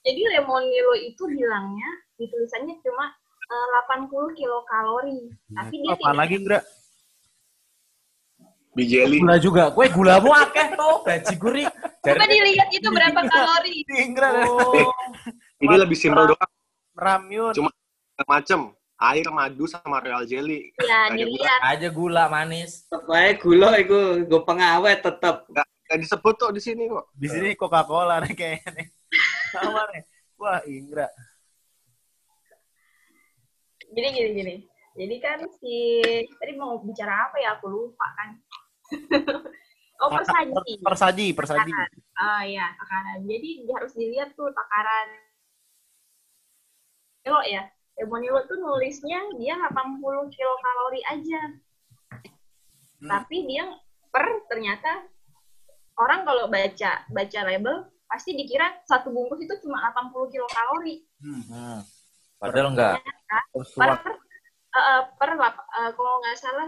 jadi 0.03 0.21
lemonilo 0.39 0.93
itu 0.99 1.23
bilangnya 1.27 1.89
di 2.15 2.25
tulisannya 2.27 2.75
cuma 2.83 3.05
eh, 3.47 3.67
80 4.09 4.39
kilokalori. 4.39 5.19
Tapi 5.53 5.75
dia 5.79 5.95
tidak 5.95 6.17
lagi, 6.17 6.35
Indra? 6.39 6.59
Bijeli. 8.75 9.17
Gula 9.19 9.37
juga. 9.41 9.63
Kue 9.75 9.87
gulamu 9.91 10.29
akeh 10.31 10.67
tuh, 10.77 10.95
gaji 11.03 11.35
guri. 11.35 11.63
Coba 11.99 12.25
dilihat 12.29 12.69
itu 12.71 12.87
berapa 12.87 13.19
kalori. 13.27 13.83
Indra. 13.91 14.45
Oh, 14.47 14.71
Ini 15.63 15.75
lebih 15.75 15.97
simpel 15.99 16.31
doang. 16.31 16.51
Ramyun. 16.95 17.51
Cuma 17.55 17.69
macem 18.27 18.71
air 18.99 19.27
madu 19.31 19.63
sama 19.63 20.03
royal 20.03 20.27
jelly 20.27 20.75
Ya, 20.83 21.07
ada 21.07 21.15
dilihat. 21.15 21.59
aja 21.63 21.87
gula 21.87 22.27
manis. 22.27 22.83
Pokoknya 22.91 23.31
gula 23.39 23.69
itu 23.79 23.99
gue 24.27 24.41
pengawet 24.43 24.99
tetap. 24.99 25.47
Gak 25.89 25.97
disebut 26.03 26.35
tuh 26.37 26.51
di 26.53 26.61
sini 26.61 26.85
kok 26.85 27.09
Di 27.15 27.27
sini 27.31 27.55
Coca-Cola 27.55 28.19
nih 28.21 28.35
kayaknya 28.35 28.69
nih. 28.75 28.87
Sama 29.55 29.81
nih. 29.95 30.03
Wah, 30.37 30.59
Indra. 30.67 31.07
Jadi 33.89 34.07
gini 34.13 34.29
gini. 34.35 34.55
Jadi 34.99 35.15
kan 35.23 35.39
si 35.57 36.03
tadi 36.37 36.53
mau 36.59 36.77
bicara 36.83 37.31
apa 37.31 37.39
ya 37.39 37.55
aku 37.57 37.67
lupa 37.71 38.07
kan. 38.19 38.29
oh 40.03 40.09
persaji. 40.11 40.73
Persaji, 40.83 41.27
persaji. 41.31 41.71
Ah 42.19 42.43
ya 42.43 42.67
takaran. 42.75 43.23
Jadi 43.23 43.63
dia 43.63 43.75
harus 43.79 43.95
dilihat 43.95 44.35
tuh 44.35 44.51
takaran. 44.51 45.07
Kalau 47.23 47.43
ya, 47.47 47.63
Lemonilo 47.99 48.39
tuh 48.47 48.55
nulisnya 48.55 49.19
dia 49.35 49.59
80 49.59 50.31
kilokalori 50.31 51.01
aja. 51.11 51.41
Tapi 52.99 53.43
dia 53.43 53.67
per 54.07 54.25
ternyata 54.47 55.03
orang 55.99 56.23
kalau 56.23 56.47
baca 56.47 57.03
baca 57.11 57.39
label 57.43 57.91
pasti 58.07 58.33
dikira 58.33 58.79
satu 58.87 59.11
bungkus 59.11 59.43
itu 59.43 59.53
cuma 59.67 59.91
80 59.91 60.31
kilokalori. 60.31 61.03
Hmm. 61.19 61.83
Padahal 62.39 62.71
enggak. 62.71 63.03
Per 63.51 63.63
Suap 63.67 63.99
eh, 64.07 64.79
eh, 64.79 65.01
per 65.19 65.31
lap- 65.35 65.67
eh, 65.75 65.91
kalau 65.93 66.13
nggak 66.23 66.37
salah 66.39 66.67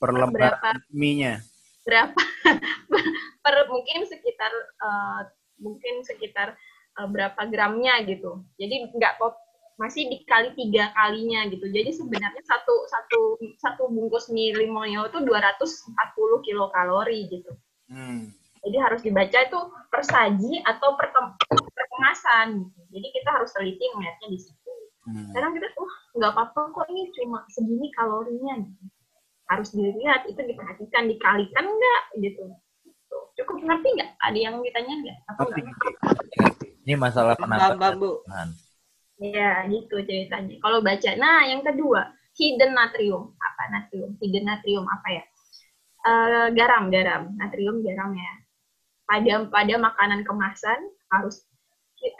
per 0.00 0.10
lembar 0.12 0.56
berapa? 0.56 0.70
mie-nya. 0.92 1.40
berapa 1.86 2.18
per 3.46 3.56
mungkin 3.70 4.02
sekitar 4.10 4.50
eh, 4.56 5.20
mungkin 5.60 6.02
sekitar 6.02 6.56
eh, 6.96 7.08
berapa 7.12 7.38
gramnya 7.46 8.00
gitu. 8.08 8.40
Jadi 8.56 8.90
nggak 8.96 9.20
masih 9.76 10.08
dikali 10.08 10.56
tiga 10.56 10.88
kalinya 10.96 11.44
gitu. 11.52 11.68
Jadi 11.68 11.90
sebenarnya 11.92 12.42
satu 12.48 12.74
satu 12.88 13.20
satu 13.60 13.82
bungkus 13.92 14.32
mie 14.32 14.56
limonio 14.56 15.04
itu 15.08 15.20
240 15.20 16.46
kilokalori 16.48 17.28
gitu. 17.28 17.52
Hmm. 17.92 18.32
Jadi 18.64 18.76
harus 18.82 19.00
dibaca 19.04 19.38
itu 19.38 19.60
per 19.92 20.02
saji 20.02 20.64
atau 20.64 20.96
per, 20.96 21.12
per 21.12 21.84
kemasan. 21.92 22.66
Gitu. 22.66 22.80
Jadi 22.98 23.06
kita 23.20 23.28
harus 23.36 23.52
teliti 23.52 23.84
ngeliatnya 23.94 24.28
di 24.32 24.38
situ. 24.40 24.72
Hmm. 25.06 25.30
Kadang 25.36 25.52
kita 25.54 25.68
tuh 25.76 25.88
nggak 26.18 26.32
apa-apa 26.32 26.60
kok 26.72 26.86
ini 26.90 27.12
cuma 27.12 27.44
segini 27.52 27.92
kalorinya. 27.92 28.64
Gitu. 28.64 28.84
Harus 29.46 29.68
dilihat 29.76 30.26
itu 30.26 30.40
diperhatikan 30.40 31.04
dikalikan 31.06 31.64
nggak 31.68 32.02
gitu. 32.24 32.48
Tuh, 33.06 33.24
Cukup 33.38 33.60
ngerti 33.60 33.88
nggak? 33.92 34.10
Ada 34.24 34.38
yang 34.40 34.58
ditanya 34.64 34.94
nggak? 35.04 35.18
Ini 36.82 36.94
masalah 36.96 37.36
Paham, 38.24 38.50
Ya, 39.16 39.64
gitu 39.72 39.96
ceritanya. 40.04 40.60
Kalau 40.60 40.84
baca, 40.84 41.10
nah 41.16 41.48
yang 41.48 41.64
kedua, 41.64 42.12
hidden 42.36 42.76
natrium. 42.76 43.32
Apa 43.40 43.62
natrium? 43.72 44.12
Hidden 44.20 44.44
natrium 44.44 44.84
apa 44.84 45.08
ya? 45.08 45.22
Eh, 46.06 46.46
garam, 46.52 46.92
garam. 46.92 47.32
Natrium, 47.40 47.80
garam 47.80 48.12
ya. 48.12 48.32
Pada 49.06 49.32
pada 49.48 49.74
makanan 49.78 50.20
kemasan 50.26 50.80
harus 51.14 51.46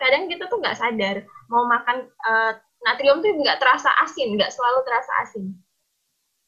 kadang 0.00 0.30
kita 0.30 0.48
tuh 0.48 0.58
nggak 0.62 0.78
sadar 0.78 1.16
mau 1.52 1.68
makan 1.68 2.08
eh, 2.08 2.52
natrium 2.86 3.20
tuh 3.20 3.30
nggak 3.36 3.60
terasa 3.60 3.90
asin, 4.02 4.34
nggak 4.40 4.52
selalu 4.54 4.80
terasa 4.88 5.12
asin. 5.22 5.44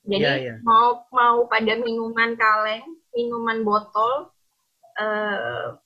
Jadi 0.09 0.25
Iya, 0.25 0.35
iya. 0.41 0.55
mau 0.65 1.05
mau 1.13 1.45
pada 1.53 1.77
minuman 1.77 2.33
kaleng, 2.41 2.85
minuman 3.13 3.61
botol, 3.69 4.33
eh, 4.97 5.77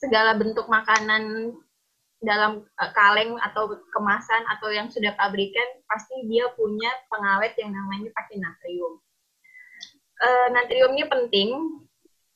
segala 0.00 0.34
bentuk 0.40 0.66
makanan 0.66 1.52
dalam 2.22 2.62
eh, 2.62 2.90
kaleng 2.94 3.36
atau 3.42 3.68
kemasan 3.90 4.42
atau 4.56 4.70
yang 4.70 4.88
sudah 4.88 5.12
pabrikan 5.18 5.66
pasti 5.90 6.14
dia 6.30 6.46
punya 6.54 6.88
pengawet 7.10 7.52
yang 7.58 7.74
namanya 7.74 8.08
pakai 8.14 8.38
natrium. 8.38 9.02
Eh, 10.22 10.48
natriumnya 10.54 11.06
penting. 11.10 11.50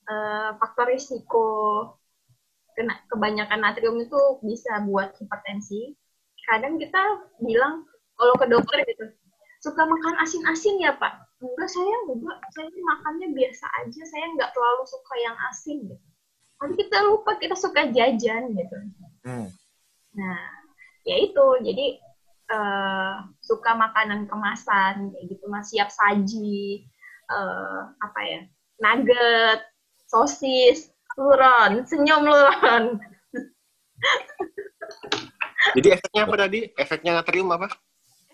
Eh, 0.07 0.51
faktor 0.63 0.91
risiko 0.91 1.47
kena 2.77 2.95
kebanyakan 3.09 3.63
natrium 3.65 3.97
itu 4.03 4.21
bisa 4.45 4.85
buat 4.85 5.17
hipertensi. 5.17 5.97
Kadang 6.47 6.79
kita 6.79 7.03
bilang 7.43 7.89
kalau 8.15 8.35
ke 8.39 8.47
dokter 8.47 8.85
gitu, 8.87 9.11
suka 9.65 9.83
makan 9.83 10.15
asin-asin 10.23 10.79
ya 10.79 10.95
pak? 10.95 11.27
Enggak 11.43 11.69
saya 11.73 11.95
enggak, 12.07 12.39
saya 12.55 12.69
makannya 12.71 13.29
biasa 13.35 13.67
aja, 13.83 14.03
saya 14.09 14.25
nggak 14.37 14.51
terlalu 14.55 14.83
suka 14.87 15.15
yang 15.21 15.37
asin 15.51 15.79
gitu. 15.91 16.07
Tapi 16.57 16.73
kita 16.81 16.99
lupa 17.05 17.37
kita 17.37 17.57
suka 17.57 17.93
jajan 17.93 18.43
gitu. 18.57 18.77
Hmm. 19.27 19.49
Nah, 20.17 20.41
ya 21.05 21.17
itu. 21.21 21.47
Jadi 21.63 21.87
eh, 22.47 23.15
suka 23.43 23.73
makanan 23.77 24.27
kemasan 24.31 25.13
kayak 25.13 25.25
gitu, 25.31 25.45
mas 25.51 25.69
siap 25.71 25.93
saji, 25.93 26.87
eh, 27.31 27.81
apa 28.01 28.21
ya, 28.25 28.41
nugget, 28.81 29.61
sosis, 30.09 30.91
luron, 31.19 31.85
senyum 31.87 32.25
luron. 32.27 32.97
Jadi 35.77 35.89
efeknya 35.93 36.23
apa 36.29 36.37
tadi? 36.39 36.61
Efeknya 36.79 37.13
natrium 37.21 37.49
apa? 37.51 37.67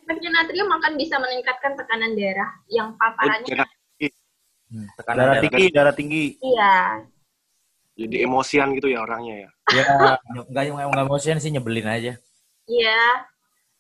Efeknya 0.02 0.30
natrium 0.34 0.68
akan 0.68 0.92
bisa 1.00 1.16
meningkatkan 1.16 1.78
tekanan 1.78 2.12
darah 2.18 2.50
yang 2.68 2.92
paparannya, 2.98 3.48
Darah- 3.48 3.72
hmm, 4.68 4.86
tekanan 4.98 5.16
Darah 5.16 5.32
darah. 5.32 5.42
tinggi, 5.48 5.64
darah 5.72 5.94
tinggi. 5.96 6.24
iya, 6.44 7.06
Jadi 7.92 8.16
emosian 8.24 8.72
gitu 8.72 8.88
ya 8.88 9.04
orangnya 9.04 9.46
ya. 9.46 9.50
Ya, 9.72 9.84
enggak 10.48 10.64
enggak 10.72 11.04
emosian 11.04 11.38
sih 11.38 11.52
nyebelin 11.52 11.88
aja. 11.88 12.12
iya. 12.68 13.02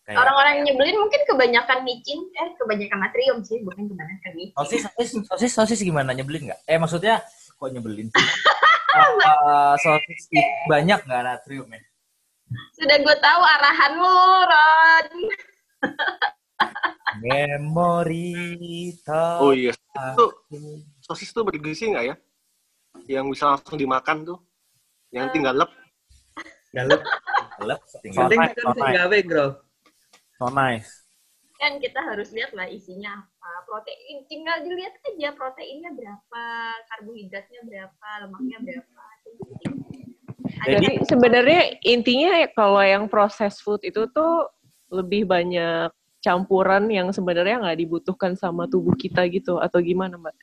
Kayak 0.02 0.18
Orang-orang 0.18 0.52
yang 0.58 0.64
nyebelin 0.66 0.98
mungkin 0.98 1.22
kebanyakan 1.30 1.78
micin, 1.86 2.18
eh 2.34 2.50
kebanyakan 2.58 2.98
natrium 3.06 3.38
sih, 3.46 3.62
bukan 3.62 3.86
kebanyakan 3.86 4.32
micin. 4.34 4.56
sosis, 4.58 4.82
sosis, 4.98 5.10
sosis, 5.30 5.52
sosis 5.54 5.80
gimana 5.86 6.10
nyebelin 6.10 6.50
nggak? 6.50 6.60
Eh 6.66 6.74
maksudnya 6.74 7.22
kok 7.54 7.70
nyebelin? 7.70 8.10
sih? 8.10 8.18
Eh, 8.92 9.74
sosis 9.80 10.28
banyak 10.68 11.00
nggak 11.08 11.22
natriumnya? 11.24 11.80
Sudah 12.76 13.00
gue 13.00 13.16
tahu 13.24 13.40
arahan 13.40 13.92
lu, 13.96 14.20
Ron. 14.44 15.08
Memori. 17.24 18.92
Oh 19.40 19.56
iya. 19.56 19.72
Itu 19.72 20.28
sosis 21.00 21.32
tuh 21.32 21.40
bergizi 21.40 21.88
nggak 21.88 22.04
ya? 22.04 22.14
Yang 23.10 23.26
bisa 23.34 23.44
langsung 23.56 23.78
dimakan 23.78 24.16
tuh? 24.26 24.38
Yang 25.12 25.26
tinggal 25.36 25.54
lep. 25.58 25.70
Galep. 26.72 27.02
Tinggal. 28.00 28.26
Penting 28.26 28.40
Sonai, 28.40 28.48
kan 28.56 28.64
sonai. 28.64 28.76
sing 28.80 28.88
gawe, 28.96 29.18
Bro. 29.28 29.46
So 30.40 30.48
nice. 30.50 30.90
kan 31.62 31.78
kita 31.78 32.02
harus 32.02 32.34
lihat 32.34 32.50
lah 32.58 32.66
isinya 32.66 33.22
apa 33.22 33.50
protein 33.70 34.26
tinggal 34.26 34.66
dilihat 34.66 34.98
aja 34.98 35.30
proteinnya 35.30 35.94
berapa 35.94 36.42
karbohidratnya 36.90 37.62
berapa 37.62 38.08
lemaknya 38.26 38.58
berapa 38.66 39.02
Jadi 40.66 41.06
sebenarnya 41.06 41.78
intinya 41.86 42.42
ya 42.42 42.50
kalau 42.50 42.82
yang 42.82 43.06
processed 43.06 43.62
food 43.62 43.78
itu 43.86 44.10
tuh 44.10 44.50
lebih 44.90 45.22
banyak 45.22 45.94
campuran 46.18 46.90
yang 46.90 47.14
sebenarnya 47.14 47.62
nggak 47.62 47.78
dibutuhkan 47.78 48.34
sama 48.34 48.66
tubuh 48.66 48.98
kita 48.98 49.22
gitu 49.30 49.62
atau 49.62 49.78
gimana 49.78 50.18
mbak? 50.18 50.34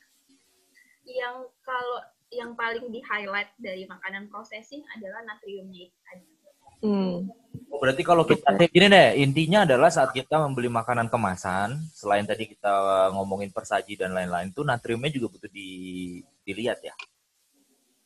yang 1.04 1.44
kalau 1.60 2.00
yang 2.40 2.56
paling 2.56 2.88
di 2.88 3.04
highlight 3.04 3.52
dari 3.60 3.84
makanan 3.84 4.32
processing 4.32 4.80
adalah 4.96 5.20
natriumnya 5.28 5.92
itu 5.92 5.98
tadi. 6.08 6.26
Hmm. 6.80 7.28
Oh, 7.68 7.76
berarti 7.76 8.00
kalau 8.00 8.24
kita 8.24 8.56
kayak 8.56 8.72
gini 8.72 8.88
deh, 8.88 9.08
intinya 9.20 9.68
adalah 9.68 9.92
saat 9.92 10.16
kita 10.16 10.40
membeli 10.40 10.72
makanan 10.72 11.12
kemasan, 11.12 11.76
selain 11.92 12.24
tadi 12.24 12.48
kita 12.48 12.72
ngomongin 13.12 13.52
persaji 13.52 14.00
dan 14.00 14.16
lain-lain, 14.16 14.48
itu 14.48 14.64
natriumnya 14.64 15.12
juga 15.12 15.36
butuh 15.36 15.50
di, 15.52 15.68
dilihat 16.44 16.80
ya. 16.80 16.96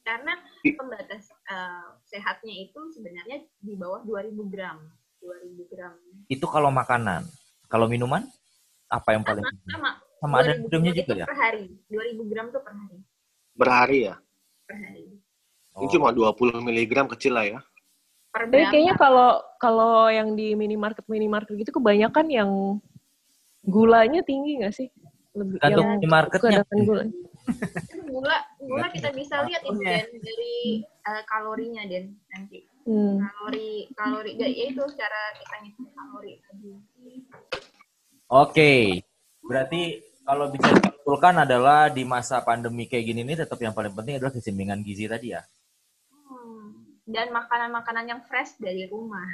karena 0.05 0.37
pembatas 0.61 1.33
eh, 1.49 1.87
sehatnya 2.12 2.53
itu 2.68 2.77
sebenarnya 2.92 3.40
di 3.57 3.73
bawah 3.73 4.05
2000 4.05 4.37
gram 4.53 4.85
2000 5.25 5.73
gram 5.73 5.94
Itu 6.29 6.44
kalau 6.44 6.68
makanan. 6.68 7.25
Kalau 7.73 7.88
minuman, 7.88 8.29
apa 8.92 9.16
yang 9.16 9.25
paling 9.25 9.40
penting? 9.40 9.73
sama 9.73 9.90
Sama 10.20 10.35
ada 10.44 10.53
2000 10.57 10.61
natriumnya 10.61 10.92
juga 10.92 11.12
ya? 11.16 11.27
per 11.27 11.37
hari 11.40 11.64
2000 11.88 12.31
gram 12.31 12.47
tuh 12.53 12.61
per 12.61 12.75
hari 12.77 12.99
Berhari 13.55 14.11
ya. 14.11 14.14
per 14.67 14.77
hari 14.77 15.03
Ini 15.75 15.87
cuma 15.90 16.14
20 16.14 16.62
mg 16.62 16.93
kecil 17.19 17.33
lah 17.35 17.47
ya. 17.47 17.61
Tapi 18.35 18.67
kayaknya 18.71 18.95
kalau 18.99 19.38
kalau 19.62 20.11
yang 20.11 20.35
di 20.35 20.59
minimarket 20.59 21.07
minimarket 21.07 21.55
gitu 21.59 21.71
kebanyakan 21.79 22.27
yang 22.31 22.51
gulanya 23.62 24.23
tinggi 24.27 24.59
nggak 24.62 24.75
sih? 24.75 24.90
Lebih 25.35 25.59
Tergantung 25.59 25.83
yang 25.83 25.99
minimarketnya. 25.99 26.62
kedatangan 26.62 26.83
gula. 26.87 27.03
gula 28.14 28.37
gula 28.62 28.87
kita 28.95 29.11
bisa 29.11 29.43
lihat 29.47 29.62
itu 29.67 29.83
Den, 29.83 30.07
dari 30.23 30.57
eh, 30.87 31.23
kalorinya 31.27 31.83
Den 31.87 32.19
nanti 32.31 32.67
Hmm. 32.85 33.17
kalori 33.17 33.88
kalori 33.97 34.37
ya 34.37 34.45
itu 34.69 34.85
cara 34.93 35.23
kita 35.40 35.57
ngitung 35.64 35.88
kalori 35.97 36.37
tadi 36.45 36.69
Oke, 38.29 39.01
berarti 39.40 40.05
kalau 40.25 40.49
bisa 40.51 40.73
disimpulkan 40.73 41.45
adalah 41.45 41.93
di 41.93 42.03
masa 42.03 42.41
pandemi 42.41 42.89
kayak 42.89 43.05
gini 43.13 43.21
nih 43.23 43.45
tetap 43.45 43.61
yang 43.61 43.77
paling 43.77 43.93
penting 43.93 44.17
adalah 44.19 44.33
keseimbangan 44.33 44.81
gizi 44.81 45.05
tadi 45.07 45.37
ya. 45.37 45.43
Hmm. 46.11 46.97
dan 47.05 47.29
makanan-makanan 47.31 48.05
yang 48.09 48.21
fresh 48.25 48.57
dari 48.57 48.89
rumah 48.89 49.29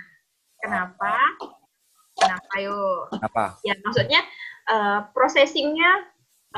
kenapa 0.58 1.14
kenapa 2.18 2.54
yuk 2.58 3.14
Apa? 3.22 3.62
ya 3.62 3.78
maksudnya 3.80 4.20
eh, 4.68 5.00
processingnya 5.14 5.90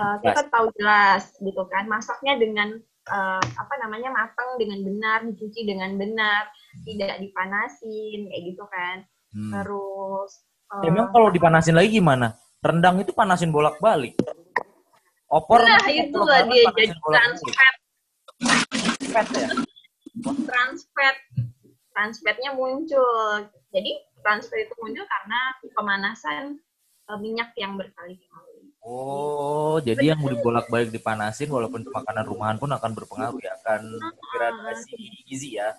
eh, 0.01 0.17
kita 0.25 0.49
tahu 0.49 0.73
jelas 0.81 1.37
gitu 1.39 1.63
kan 1.69 1.85
masaknya 1.87 2.41
dengan 2.41 2.81
eh, 3.07 3.45
apa 3.45 3.75
namanya 3.85 4.11
matang 4.11 4.57
dengan 4.57 4.81
benar 4.81 5.19
dicuci 5.29 5.69
dengan 5.69 5.95
benar 6.01 6.49
tidak 6.89 7.21
dipanasin 7.21 8.33
kayak 8.33 8.43
gitu 8.49 8.65
kan 8.73 9.05
Hmm. 9.33 9.49
terus 9.49 10.45
eh, 10.77 10.93
Emang 10.93 11.09
kalau 11.09 11.33
dipanasin 11.33 11.73
lagi 11.73 11.97
gimana? 11.97 12.37
Rendang 12.63 13.03
itu 13.03 13.11
panasin 13.11 13.51
bolak-balik. 13.51 14.15
Opor 15.27 15.65
nah 15.67 15.83
itu 15.91 16.15
lah 16.23 16.47
dia 16.47 16.69
jadi 16.79 16.95
bolak-balik. 17.01 17.57
trans 20.47 20.81
fat 20.93 21.17
Fat 22.23 22.37
ya? 22.39 22.53
muncul 22.53 23.49
jadi 23.73 23.91
trans 24.21 24.45
fat 24.47 24.61
itu 24.63 24.75
muncul 24.79 25.05
karena 25.09 25.41
pemanasan 25.73 26.61
eh, 27.09 27.19
minyak 27.19 27.57
yang 27.57 27.75
berkali-kali 27.81 28.71
Oh, 28.83 29.79
jadi 29.79 30.11
yang 30.13 30.19
mau 30.19 30.31
dibolak-balik 30.35 30.91
dipanasin 30.91 31.47
walaupun 31.47 31.87
makanan 31.87 32.27
rumahan 32.27 32.59
pun 32.59 32.67
akan 32.67 32.99
berpengaruh 32.99 33.39
ya, 33.39 33.55
akan 33.63 33.95
degradasi 33.95 34.99
gizi 35.23 35.55
ya. 35.55 35.71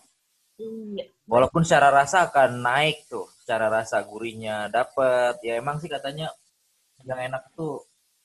iya 0.56 1.12
Walaupun 1.28 1.68
secara 1.68 1.92
rasa 1.92 2.32
akan 2.32 2.64
naik 2.64 3.04
tuh, 3.12 3.28
secara 3.44 3.68
rasa 3.68 4.00
gurihnya 4.08 4.72
dapet. 4.72 5.36
Ya 5.44 5.60
emang 5.60 5.84
sih 5.84 5.92
katanya 5.92 6.32
yang 7.04 7.20
enak 7.20 7.44
tuh 7.56 7.84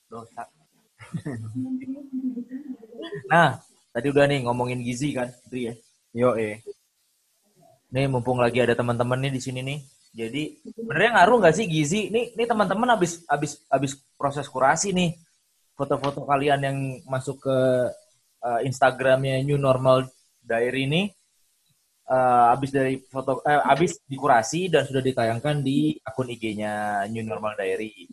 dosa. 0.08 0.46
nah, 3.32 3.58
tadi 3.94 4.06
udah 4.10 4.24
nih 4.26 4.46
ngomongin 4.46 4.80
gizi 4.82 5.14
kan, 5.14 5.30
Dri 5.46 5.70
ya. 5.70 5.74
Yo 6.16 6.34
eh. 6.34 6.64
Nih 7.92 8.04
mumpung 8.08 8.40
lagi 8.40 8.60
ada 8.60 8.76
teman-teman 8.76 9.20
nih 9.22 9.32
di 9.36 9.40
sini 9.40 9.60
nih. 9.64 9.78
Jadi 10.12 10.42
sebenarnya 10.64 11.10
ngaruh 11.20 11.36
nggak 11.44 11.56
sih 11.56 11.66
gizi? 11.68 12.08
Nih, 12.08 12.32
nih 12.32 12.46
teman-teman 12.48 12.88
habis 12.96 13.22
habis 13.28 13.60
habis 13.68 13.92
proses 14.16 14.48
kurasi 14.48 14.90
nih 14.90 15.14
foto-foto 15.78 16.26
kalian 16.26 16.58
yang 16.58 16.78
masuk 17.06 17.38
ke 17.38 17.58
uh, 18.42 18.60
Instagramnya 18.66 19.38
New 19.46 19.60
Normal 19.60 20.10
Diary 20.42 20.90
ini 20.90 21.02
uh, 22.08 22.50
habis 22.50 22.70
dari 22.72 22.98
foto 23.04 23.44
eh, 23.44 23.62
habis 23.62 24.00
dikurasi 24.08 24.72
dan 24.72 24.82
sudah 24.88 25.04
ditayangkan 25.04 25.60
di 25.62 25.94
akun 26.02 26.32
IG-nya 26.32 27.04
New 27.12 27.22
Normal 27.22 27.54
Diary. 27.54 28.08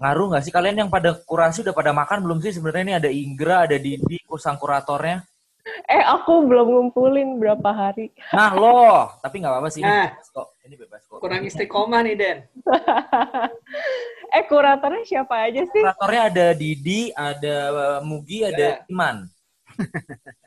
Ngaruh 0.00 0.26
nggak 0.32 0.42
sih 0.48 0.52
kalian 0.52 0.76
yang 0.80 0.90
pada 0.90 1.12
kurasi 1.12 1.60
udah 1.60 1.76
pada 1.76 1.92
makan 1.92 2.24
belum 2.24 2.40
sih? 2.40 2.56
Sebenarnya 2.56 2.84
ini 2.88 2.94
ada 2.96 3.10
Inggra, 3.12 3.68
ada 3.68 3.76
Didi, 3.76 4.16
kusang 4.24 4.56
kuratornya. 4.56 5.20
Eh, 5.84 6.00
aku 6.00 6.48
belum 6.48 6.72
ngumpulin 6.72 7.36
berapa 7.36 7.68
hari. 7.68 8.08
Nah, 8.32 8.56
loh, 8.56 9.12
tapi 9.20 9.44
nggak 9.44 9.52
apa-apa 9.52 9.68
sih. 9.68 9.84
Ini 9.84 9.92
Nah. 9.92 10.08
bebas 10.08 10.28
kok. 10.32 10.48
Ini 10.64 10.74
bebas 10.80 11.02
kok. 11.04 11.18
Kurang 11.20 11.44
istiqomah 11.44 12.00
nih, 12.00 12.14
Den. 12.16 12.38
eh, 14.40 14.44
kuratornya 14.48 15.04
siapa 15.04 15.36
aja 15.36 15.62
sih? 15.68 15.82
Kuratornya 15.84 16.22
ada 16.32 16.46
Didi, 16.56 17.12
ada 17.12 17.56
uh, 17.68 18.00
Mugi, 18.00 18.48
ada 18.48 18.82
Iman. 18.88 19.28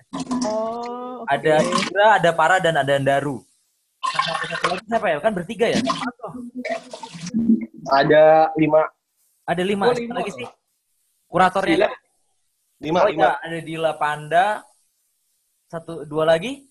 Oh, 0.46 1.26
oke. 1.26 1.34
Ada 1.34 1.66
Indra, 1.66 2.08
ada 2.22 2.30
Para, 2.38 2.62
dan 2.62 2.78
ada 2.78 3.02
Daru. 3.02 3.42
Sama 4.06 4.46
satu 4.46 4.66
lagi 4.70 4.86
siapa 4.86 5.08
ya? 5.10 5.18
Kan 5.18 5.34
bertiga 5.34 5.66
ya? 5.74 5.82
Ada 7.90 8.54
lima, 8.54 8.94
Ada 9.44 9.64
lima. 9.64 9.92
Oh, 9.92 9.96
lima. 9.96 10.14
lagi 10.24 10.32
sih? 10.32 10.50
Kuratornya 11.28 11.76
ada- 11.90 12.00
lima, 12.80 13.00
oh, 13.04 13.10
lima. 13.10 13.22
iya, 13.24 13.32
ada 13.44 13.60
Dila 13.60 13.92
Panda. 14.00 14.48
Satu, 15.68 16.06
dua 16.06 16.24
lagi? 16.30 16.64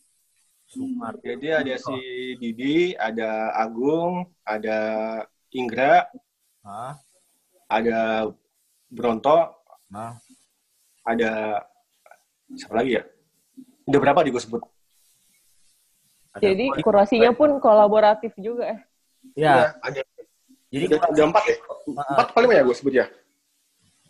Sumar. 0.71 1.19
Jadi 1.21 1.53
ada 1.53 1.75
si 1.77 1.97
Didi, 2.41 2.97
ada 2.97 3.53
Agung, 3.53 4.25
ada 4.47 4.79
Inggra, 5.53 6.09
Hah? 6.65 6.97
ada 7.69 8.31
Bronto, 8.89 9.53
Nah, 9.93 10.17
ada 11.05 11.61
siapa 12.57 12.81
lagi 12.81 12.97
ya? 12.97 13.05
Udah 13.85 14.01
berapa 14.01 14.25
di 14.25 14.33
gue 14.33 14.41
sebut? 14.41 14.65
ada 16.33 16.41
Jadi 16.41 16.73
kurasinya 16.81 17.37
pun 17.37 17.61
kolaboratif 17.61 18.33
juga 18.41 18.73
eh. 18.73 18.81
Ya, 19.37 19.77
ada. 19.85 20.01
Jadi 20.73 20.85
Udah, 20.89 20.99
udah 21.13 21.25
empat 21.29 21.45
ya? 21.45 21.57
Empat 21.85 22.29
paling 22.33 22.51
ya 22.57 22.63
gue 22.65 22.77
sebut 22.77 22.95
ya? 22.97 23.07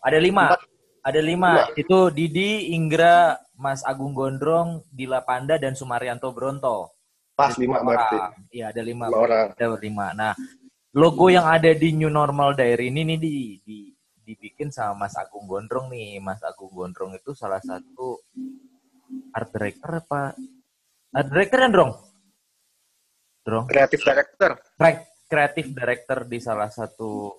ada 0.03 0.19
lima. 0.19 0.45
Empat. 0.55 0.63
Ada 1.03 1.19
lima. 1.19 1.51
Itu 1.75 2.15
Didi, 2.15 2.71
Inggra, 2.79 3.35
Mas 3.59 3.83
Agung 3.83 4.15
Gondrong, 4.15 4.87
Dila 4.87 5.23
Panda, 5.27 5.59
dan 5.59 5.75
Sumaryanto 5.75 6.31
Bronto. 6.31 6.95
Pas 7.35 7.59
lima 7.59 7.83
berarti. 7.83 8.19
Iya, 8.55 8.71
ada 8.71 8.83
lima. 8.83 9.11
Lima 9.11 9.19
orang. 9.19 9.47
Ada 9.59 9.67
lima. 9.83 10.07
Nah, 10.15 10.33
logo 10.95 11.27
yang 11.27 11.47
ada 11.47 11.75
di 11.75 11.91
New 11.99 12.11
Normal 12.11 12.55
Diary 12.55 12.95
ini 12.95 13.03
nih 13.03 13.19
di, 13.19 13.35
di 13.67 13.79
dibikin 14.23 14.71
sama 14.71 15.07
Mas 15.07 15.19
Agung 15.19 15.51
Gondrong 15.51 15.91
nih. 15.91 16.23
Mas 16.23 16.39
Agung 16.47 16.71
Gondrong 16.71 17.19
itu 17.19 17.35
salah 17.35 17.59
satu 17.59 18.23
art 19.35 19.51
director 19.51 20.07
apa? 20.07 20.39
Art 21.11 21.29
director 21.35 21.59
kan, 21.67 21.71
Drong? 21.75 21.93
Drong? 23.43 23.65
Kreatif 23.67 24.07
director. 24.07 24.55
Cre- 24.79 25.12
Creative 25.33 25.73
director 25.73 26.29
di 26.29 26.37
salah 26.45 26.69
satu 26.69 27.33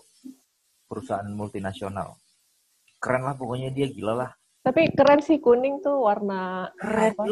perusahaan 0.90 1.30
multinasional. 1.30 2.18
Keren 2.98 3.22
lah 3.22 3.38
pokoknya 3.38 3.70
dia 3.70 3.86
gila 3.86 4.18
lah. 4.18 4.34
Tapi 4.66 4.98
keren 4.98 5.22
sih 5.22 5.38
kuning 5.38 5.78
tuh 5.86 6.02
warna 6.02 6.74
Keren, 6.82 7.14
apa? 7.14 7.24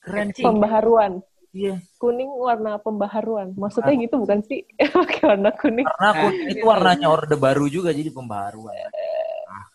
keren 0.00 0.32
sih. 0.32 0.48
pembaharuan. 0.48 1.20
Iya. 1.52 1.76
Kuning 2.00 2.32
warna 2.40 2.80
pembaharuan. 2.80 3.52
Maksudnya 3.52 4.00
gitu 4.00 4.24
bukan 4.24 4.40
sih? 4.48 4.64
Pakai 4.96 5.28
warna 5.28 5.52
kuning. 5.52 5.84
Karena 5.84 6.10
kuning 6.24 6.48
itu 6.56 6.64
warnanya 6.64 7.06
orde 7.12 7.36
baru 7.36 7.68
juga 7.68 7.92
jadi 7.92 8.08
pembaharuan. 8.08 8.88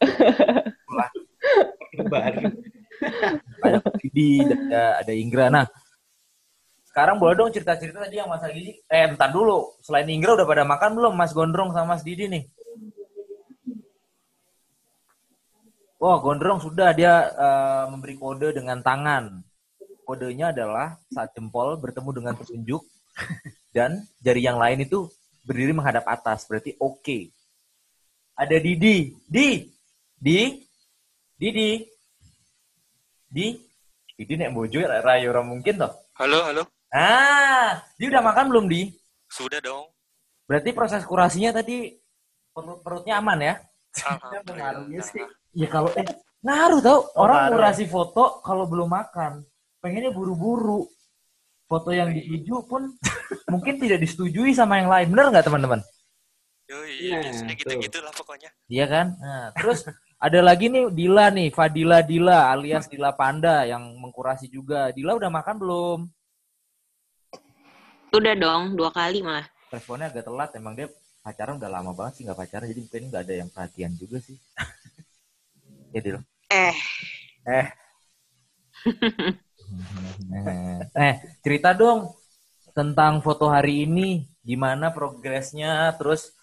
Baru. 2.10 2.50
ada 3.62 3.78
Didi, 4.02 4.42
ada, 4.42 5.06
ada 5.06 5.14
Inggra. 5.14 5.54
Nah, 5.54 5.70
sekarang 6.94 7.18
boleh 7.18 7.34
dong 7.34 7.50
cerita-cerita 7.50 8.06
tadi 8.06 8.22
yang 8.22 8.30
Mas 8.30 8.46
Gidi. 8.54 8.78
Eh, 8.86 9.10
bentar 9.10 9.34
dulu. 9.34 9.66
Selain 9.82 10.06
Inggra 10.06 10.38
udah 10.38 10.46
pada 10.46 10.62
makan 10.62 10.94
belum 10.94 11.18
Mas 11.18 11.34
Gondrong 11.34 11.74
sama 11.74 11.98
Mas 11.98 12.06
Didi 12.06 12.30
nih? 12.30 12.46
Wah, 15.98 16.22
Gondrong 16.22 16.62
sudah 16.62 16.94
dia 16.94 17.34
eh, 17.34 17.84
memberi 17.90 18.14
kode 18.14 18.54
dengan 18.54 18.78
tangan. 18.86 19.42
Kodenya 20.06 20.54
adalah 20.54 21.02
saat 21.10 21.34
jempol 21.34 21.82
bertemu 21.82 22.14
dengan 22.14 22.38
petunjuk 22.38 22.86
dan 23.74 24.06
jari 24.22 24.46
yang 24.46 24.62
lain 24.62 24.86
itu 24.86 25.10
berdiri 25.50 25.74
menghadap 25.74 26.06
atas. 26.06 26.46
Berarti 26.46 26.78
oke. 26.78 27.34
Ada 28.38 28.62
Didi. 28.62 29.18
Di. 29.26 29.66
Di. 30.14 30.62
Didi. 31.42 31.70
Di. 33.34 33.48
Didi 34.14 34.34
nek 34.38 34.54
bojo 34.54 34.78
rayo 34.78 35.42
mungkin 35.42 35.82
toh. 35.82 35.94
Halo, 36.22 36.46
halo. 36.46 36.73
Ah, 36.94 37.82
dia 37.98 38.08
udah 38.14 38.22
makan 38.22 38.54
belum 38.54 38.66
di? 38.70 38.94
Sudah 39.26 39.58
dong. 39.58 39.90
Berarti 40.46 40.70
proses 40.72 41.02
kurasinya 41.02 41.50
tadi 41.50 41.98
perut 42.54 42.86
perutnya 42.86 43.18
aman 43.18 43.40
ya? 43.42 43.56
Alhamdulillah. 43.98 45.10
Ya 45.54 45.68
kalau 45.70 45.90
eh 45.98 46.06
ngaruh 46.46 46.82
tau 46.86 46.98
Oh, 47.14 47.26
orang 47.26 47.50
ngaruh. 47.50 47.58
kurasi 47.58 47.86
foto 47.90 48.42
kalau 48.46 48.70
belum 48.70 48.90
makan 48.90 49.42
pengennya 49.82 50.14
buru-buru. 50.14 50.86
Foto 51.66 51.90
yang 51.90 52.14
dituju 52.14 52.70
pun 52.70 52.94
mungkin 53.50 53.82
tidak 53.82 53.98
disetujui 54.06 54.54
sama 54.54 54.78
yang 54.78 54.90
lain. 54.92 55.10
Bener 55.10 55.34
nggak 55.34 55.46
teman-teman? 55.50 55.82
Yoi, 56.70 57.10
Nah, 57.10 57.22
biasanya 57.26 57.50
tuh. 57.50 57.60
gitu-gitu 57.66 57.98
lah 58.06 58.14
pokoknya. 58.14 58.50
Iya 58.70 58.86
kan? 58.86 59.08
Nah, 59.18 59.50
terus 59.58 59.82
ada 60.22 60.40
lagi 60.46 60.70
nih 60.70 60.94
Dila 60.94 61.34
nih, 61.34 61.50
Fadila 61.50 62.06
Dila 62.06 62.54
alias 62.54 62.86
Dila 62.86 63.18
Panda 63.18 63.66
yang 63.66 63.82
mengkurasi 63.98 64.46
juga. 64.48 64.94
Dila 64.94 65.18
udah 65.18 65.32
makan 65.34 65.56
belum? 65.58 66.00
Udah 68.14 68.38
dong, 68.38 68.78
dua 68.78 68.94
kali 68.94 69.26
malah. 69.26 69.50
Responnya 69.74 70.14
agak 70.14 70.30
telat, 70.30 70.54
emang 70.54 70.78
dia 70.78 70.86
pacaran 71.26 71.58
udah 71.58 71.66
lama 71.66 71.98
banget 71.98 72.22
sih 72.22 72.30
nggak 72.30 72.38
pacaran, 72.38 72.70
jadi 72.70 72.86
mungkin 72.86 73.10
nggak 73.10 73.24
ada 73.26 73.34
yang 73.42 73.50
perhatian 73.50 73.90
juga 73.98 74.22
sih. 74.22 74.38
ya 75.98 76.00
Dil. 76.06 76.22
Eh, 76.54 76.78
Eh. 77.44 77.68
eh, 81.10 81.16
cerita 81.42 81.74
dong 81.74 82.14
tentang 82.78 83.26
foto 83.26 83.50
hari 83.50 83.90
ini, 83.90 84.30
gimana 84.46 84.94
progresnya, 84.94 85.90
terus 85.98 86.38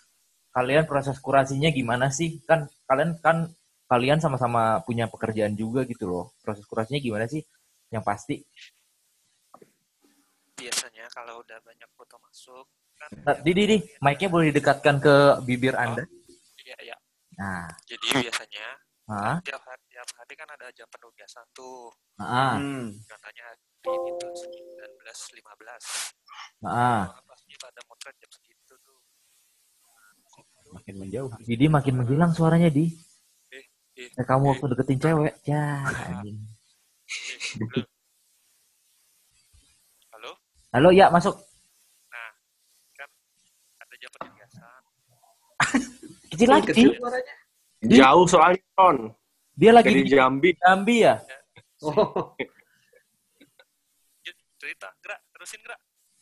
kalian 0.50 0.90
proses 0.90 1.22
kurasinya 1.22 1.70
gimana 1.70 2.10
sih? 2.10 2.42
Kan 2.44 2.66
kalian 2.90 3.14
kan 3.22 3.46
kalian 3.86 4.18
sama-sama 4.18 4.82
punya 4.82 5.06
pekerjaan 5.06 5.54
juga 5.54 5.86
gitu 5.86 6.10
loh. 6.10 6.34
Proses 6.42 6.66
kurasinya 6.66 6.98
gimana 6.98 7.30
sih? 7.30 7.46
Yang 7.94 8.04
pasti. 8.06 8.36
Kalau 11.10 11.42
udah 11.42 11.58
banyak 11.66 11.90
foto 11.98 12.16
masuk, 12.22 12.64
kan 12.98 13.08
Nah, 13.26 13.36
Didi, 13.42 13.62
Didi, 13.66 13.76
mic-nya 13.98 14.28
boleh 14.30 14.54
didekatkan 14.54 14.96
ke 15.02 15.14
bibir 15.42 15.74
Anda? 15.74 16.06
iya, 16.62 16.76
iya. 16.86 16.96
Nah, 17.40 17.66
Jadi 17.88 18.06
biasanya 18.20 18.66
ah, 19.10 19.38
tiap 19.42 19.62
hari, 19.64 19.82
tiap 19.90 20.08
hari 20.14 20.34
kan 20.36 20.48
ada 20.54 20.70
jam 20.76 20.86
penugasan 20.92 21.46
tuh. 21.56 21.90
ah, 22.20 22.60
Hmm. 22.60 22.94
Contohnya 23.08 23.42
hari 23.48 23.90
ini 23.90 24.10
tuh 24.20 24.30
19.15. 24.30 26.14
ah. 26.68 27.10
Pasti 27.26 27.54
pada 27.58 27.80
motret 27.88 28.14
jam 28.20 28.30
segitu 28.30 28.74
tuh. 28.84 28.98
Makin 30.70 30.94
menjauh. 31.02 31.30
Didi 31.42 31.66
makin 31.66 31.94
menghilang 31.98 32.30
suaranya, 32.36 32.70
Di. 32.70 32.86
Eh, 33.50 33.64
eh, 33.98 34.08
Kayak 34.14 34.26
kamu 34.30 34.44
waktu 34.54 34.64
deketin 34.70 34.98
cewek. 35.02 35.34
Ya, 35.42 35.82
anjing. 35.90 36.38
Halo? 40.70 40.94
Ya 40.94 41.10
masuk. 41.10 41.34
Nah, 42.14 42.30
kan 42.94 43.10
ada 43.82 43.94
jam 43.98 44.10
penugasan. 44.14 44.82
Kecil 46.30 46.46
lagi. 46.48 46.66
Kecil 46.70 46.90
suaranya. 46.94 47.34
Jauh 47.80 48.26
soalnya, 48.30 48.62
Ton. 48.78 48.96
Dia 49.58 49.74
lagi 49.74 49.90
Jadi 49.90 50.06
di 50.06 50.14
Jambi. 50.14 50.50
Jambi 50.62 50.96
ya? 51.02 51.18
Oh, 51.82 52.36
Yuk, 54.22 54.36
cerita, 54.60 54.88
gerak, 55.02 55.20
terusin 55.32 55.60
gerak. 55.64 55.80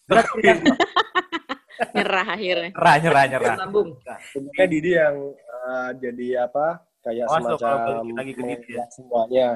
Berarti 0.09 0.39
nyerah 1.99 2.27
akhirnya. 2.35 2.71
nyerah, 2.73 2.97
nyerah, 3.03 3.25
nyerah. 3.29 3.57
sambung. 3.59 3.89
Sebenarnya 4.33 4.67
Didi 4.71 4.91
yang 4.97 5.17
eh, 5.37 5.91
jadi 5.99 6.27
apa? 6.49 6.67
Kayak 7.05 7.27
Awas 7.29 7.43
semacam 7.43 7.75
balikin 7.85 8.15
lagi 8.17 8.33
ke 8.33 8.43
Didi 8.43 8.73
ya. 8.73 8.85
semuanya. 8.95 9.49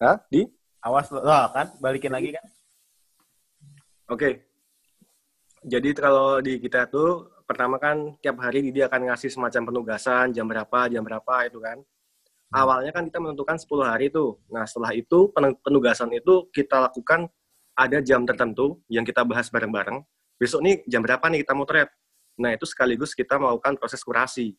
Hah? 0.00 0.16
Di? 0.32 0.42
Awas 0.78 1.06
lo, 1.12 1.20
oh, 1.20 1.46
kan 1.52 1.66
balikin 1.82 2.12
lagi 2.14 2.30
kan. 2.32 2.46
Oke. 4.08 4.44
Jadi 5.68 5.90
kalau 5.92 6.38
di 6.40 6.56
kita 6.62 6.86
tuh 6.88 7.28
pertama 7.44 7.76
kan 7.76 8.16
tiap 8.22 8.38
hari 8.40 8.72
dia 8.72 8.86
akan 8.88 9.12
ngasih 9.12 9.28
semacam 9.32 9.62
penugasan 9.68 10.32
jam 10.32 10.46
berapa, 10.48 10.88
jam 10.88 11.02
berapa 11.04 11.34
itu 11.48 11.58
kan. 11.60 11.78
Awalnya 12.48 12.96
kan 12.96 13.04
kita 13.04 13.20
menentukan 13.20 13.60
10 13.60 13.84
hari 13.84 14.08
tuh. 14.08 14.40
Nah, 14.48 14.64
setelah 14.64 14.96
itu 14.96 15.28
pen- 15.36 15.60
penugasan 15.60 16.08
itu 16.16 16.48
kita 16.48 16.88
lakukan 16.88 17.28
ada 17.76 18.02
jam 18.02 18.24
tertentu 18.26 18.82
yang 18.90 19.06
kita 19.06 19.22
bahas 19.22 19.46
bareng-bareng. 19.52 20.02
besok 20.38 20.62
nih 20.62 20.86
jam 20.86 21.02
berapa 21.02 21.26
nih 21.34 21.42
kita 21.42 21.50
motret. 21.50 21.90
Nah 22.38 22.54
itu 22.54 22.62
sekaligus 22.62 23.10
kita 23.10 23.42
melakukan 23.42 23.74
proses 23.74 23.98
kurasi. 24.06 24.54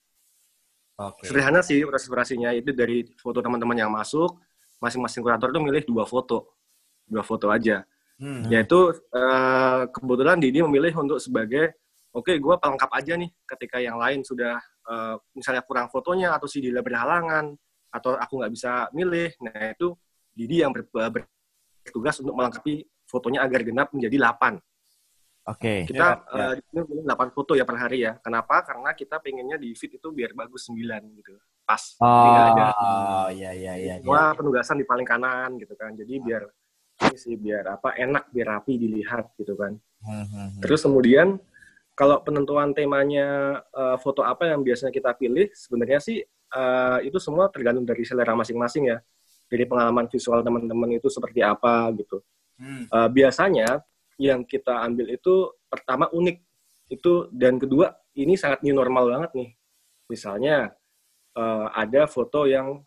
Oke. 0.99 1.23
Sederhana 1.23 1.63
sih 1.63 1.79
proses 1.87 2.11
kurasinya 2.11 2.51
itu 2.51 2.75
dari 2.75 3.07
foto 3.15 3.39
teman-teman 3.39 3.79
yang 3.79 3.87
masuk, 3.87 4.35
masing-masing 4.83 5.23
kurator 5.23 5.55
itu 5.55 5.59
milih 5.63 5.83
dua 5.87 6.03
foto, 6.03 6.51
dua 7.07 7.23
foto 7.23 7.47
aja. 7.47 7.87
Hmm. 8.19 8.43
Yaitu 8.51 8.91
eh, 9.15 9.81
kebetulan 9.89 10.37
Didi 10.37 10.59
memilih 10.59 10.91
untuk 10.99 11.23
sebagai 11.23 11.71
oke 12.11 12.35
gue 12.35 12.55
pelengkap 12.59 12.91
aja 12.91 13.15
nih 13.15 13.31
ketika 13.47 13.79
yang 13.79 13.95
lain 13.95 14.27
sudah 14.27 14.59
eh, 14.91 15.15
misalnya 15.31 15.63
kurang 15.63 15.87
fotonya 15.87 16.35
atau 16.35 16.43
si 16.43 16.59
Dila 16.59 16.83
berhalangan 16.83 17.55
atau 17.89 18.13
aku 18.13 18.43
nggak 18.43 18.53
bisa 18.53 18.85
milih, 18.93 19.33
nah 19.41 19.73
itu 19.73 19.95
Didi 20.29 20.61
yang 20.61 20.69
ber- 20.69 20.85
ber- 21.09 21.25
bertugas 21.81 22.21
untuk 22.21 22.37
melengkapi 22.37 22.85
fotonya 23.09 23.41
agar 23.41 23.65
genap 23.65 23.89
menjadi 23.89 24.13
8. 24.21 24.61
Oke. 25.49 25.89
Kita 25.89 26.05
Ya, 26.05 26.13
ya. 26.29 26.45
eh, 26.45 26.53
di 26.53 26.63
sini 26.69 26.79
pilih 26.85 27.03
8 27.09 27.33
foto 27.33 27.57
ya 27.57 27.65
per 27.65 27.81
hari 27.81 28.05
ya. 28.05 28.13
Kenapa? 28.21 28.61
Karena 28.61 28.93
kita 28.93 29.17
pengennya 29.17 29.57
di 29.57 29.73
feed 29.73 29.97
itu 29.97 30.13
biar 30.13 30.37
bagus 30.37 30.69
9 30.69 31.09
gitu. 31.17 31.33
Pas. 31.65 31.97
Nggak 31.97 32.45
ada 32.53 32.65
Oh, 32.77 33.27
iya 33.33 33.51
iya 33.57 33.73
iya. 33.73 33.93
semua 33.97 34.37
penugasan 34.37 34.77
di 34.77 34.85
paling 34.85 35.07
kanan 35.07 35.57
gitu 35.57 35.73
kan. 35.73 35.97
Jadi 35.97 36.13
biar 36.21 36.45
ini 37.07 37.15
sih 37.15 37.35
biar 37.39 37.79
apa 37.79 37.95
enak 37.95 38.27
biar 38.31 38.59
rapi 38.59 38.75
dilihat 38.75 39.31
gitu 39.39 39.55
kan. 39.55 39.79
Hmm, 40.03 40.25
hmm, 40.27 40.47
hmm. 40.57 40.61
Terus 40.63 40.83
kemudian 40.83 41.39
kalau 41.95 42.23
penentuan 42.23 42.71
temanya 42.71 43.59
eh, 43.71 43.97
foto 43.99 44.23
apa 44.23 44.47
yang 44.47 44.63
biasanya 44.63 44.91
kita 44.91 45.11
pilih, 45.15 45.51
sebenarnya 45.51 45.99
sih 45.99 46.23
eh, 46.27 46.97
itu 47.03 47.17
semua 47.19 47.47
tergantung 47.51 47.83
dari 47.87 48.03
selera 48.03 48.35
masing-masing 48.35 48.95
ya. 48.95 48.97
Dari 49.49 49.65
pengalaman 49.65 50.05
visual 50.05 50.45
teman-teman 50.45 50.95
itu 50.95 51.09
seperti 51.09 51.41
apa 51.41 51.89
gitu. 51.95 52.23
Hmm. 52.59 52.85
Eh, 52.87 53.09
biasanya 53.11 53.83
yang 54.19 54.43
kita 54.43 54.83
ambil 54.83 55.15
itu 55.15 55.55
pertama 55.71 56.11
unik 56.11 56.37
itu 56.91 57.31
dan 57.31 57.55
kedua 57.55 57.95
ini 58.19 58.35
sangat 58.35 58.63
new 58.63 58.75
normal 58.75 59.07
banget 59.07 59.31
nih. 59.35 59.49
Misalnya 60.11 60.71
eh, 61.35 61.67
ada 61.73 62.07
foto 62.07 62.47
yang 62.47 62.83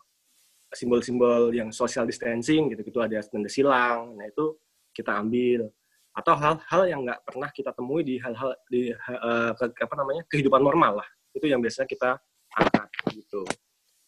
simbol-simbol 0.73 1.53
yang 1.53 1.69
social 1.69 2.03
distancing 2.05 2.73
gitu-gitu 2.73 2.99
ada 2.99 3.21
tanda 3.23 3.49
silang, 3.49 4.17
nah 4.17 4.25
itu 4.25 4.57
kita 4.93 5.15
ambil. 5.21 5.69
Atau 6.13 6.37
hal-hal 6.37 6.81
yang 6.85 7.01
nggak 7.01 7.25
pernah 7.25 7.49
kita 7.49 7.73
temui 7.73 8.05
di 8.05 8.21
hal-hal 8.21 8.53
di 8.69 8.93
eh, 8.93 9.51
ke- 9.57 9.81
apa 9.81 9.95
namanya 9.97 10.21
kehidupan 10.29 10.61
normal 10.61 11.01
lah. 11.01 11.07
Itu 11.33 11.49
yang 11.49 11.61
biasanya 11.61 11.89
kita 11.89 12.09
angkat 12.53 12.89
gitu. 13.17 13.41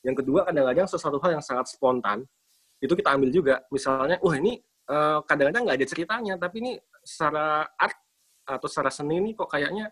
Yang 0.05 0.21
kedua 0.21 0.45
kadang-kadang 0.45 0.85
sesuatu 0.85 1.17
hal 1.25 1.41
yang 1.41 1.45
sangat 1.45 1.65
spontan 1.73 2.21
itu 2.77 2.93
kita 2.93 3.09
ambil 3.17 3.29
juga. 3.33 3.55
Misalnya 3.73 4.21
wah 4.21 4.35
ini 4.37 4.61
eh, 4.89 5.19
kadang-kadang 5.25 5.65
nggak 5.65 5.77
ada 5.81 5.87
ceritanya 5.89 6.33
tapi 6.37 6.55
ini 6.61 6.71
secara 7.01 7.65
art 7.73 7.97
atau 8.45 8.67
secara 8.69 8.93
seni 8.93 9.17
ini 9.17 9.33
kok 9.33 9.49
kayaknya 9.49 9.89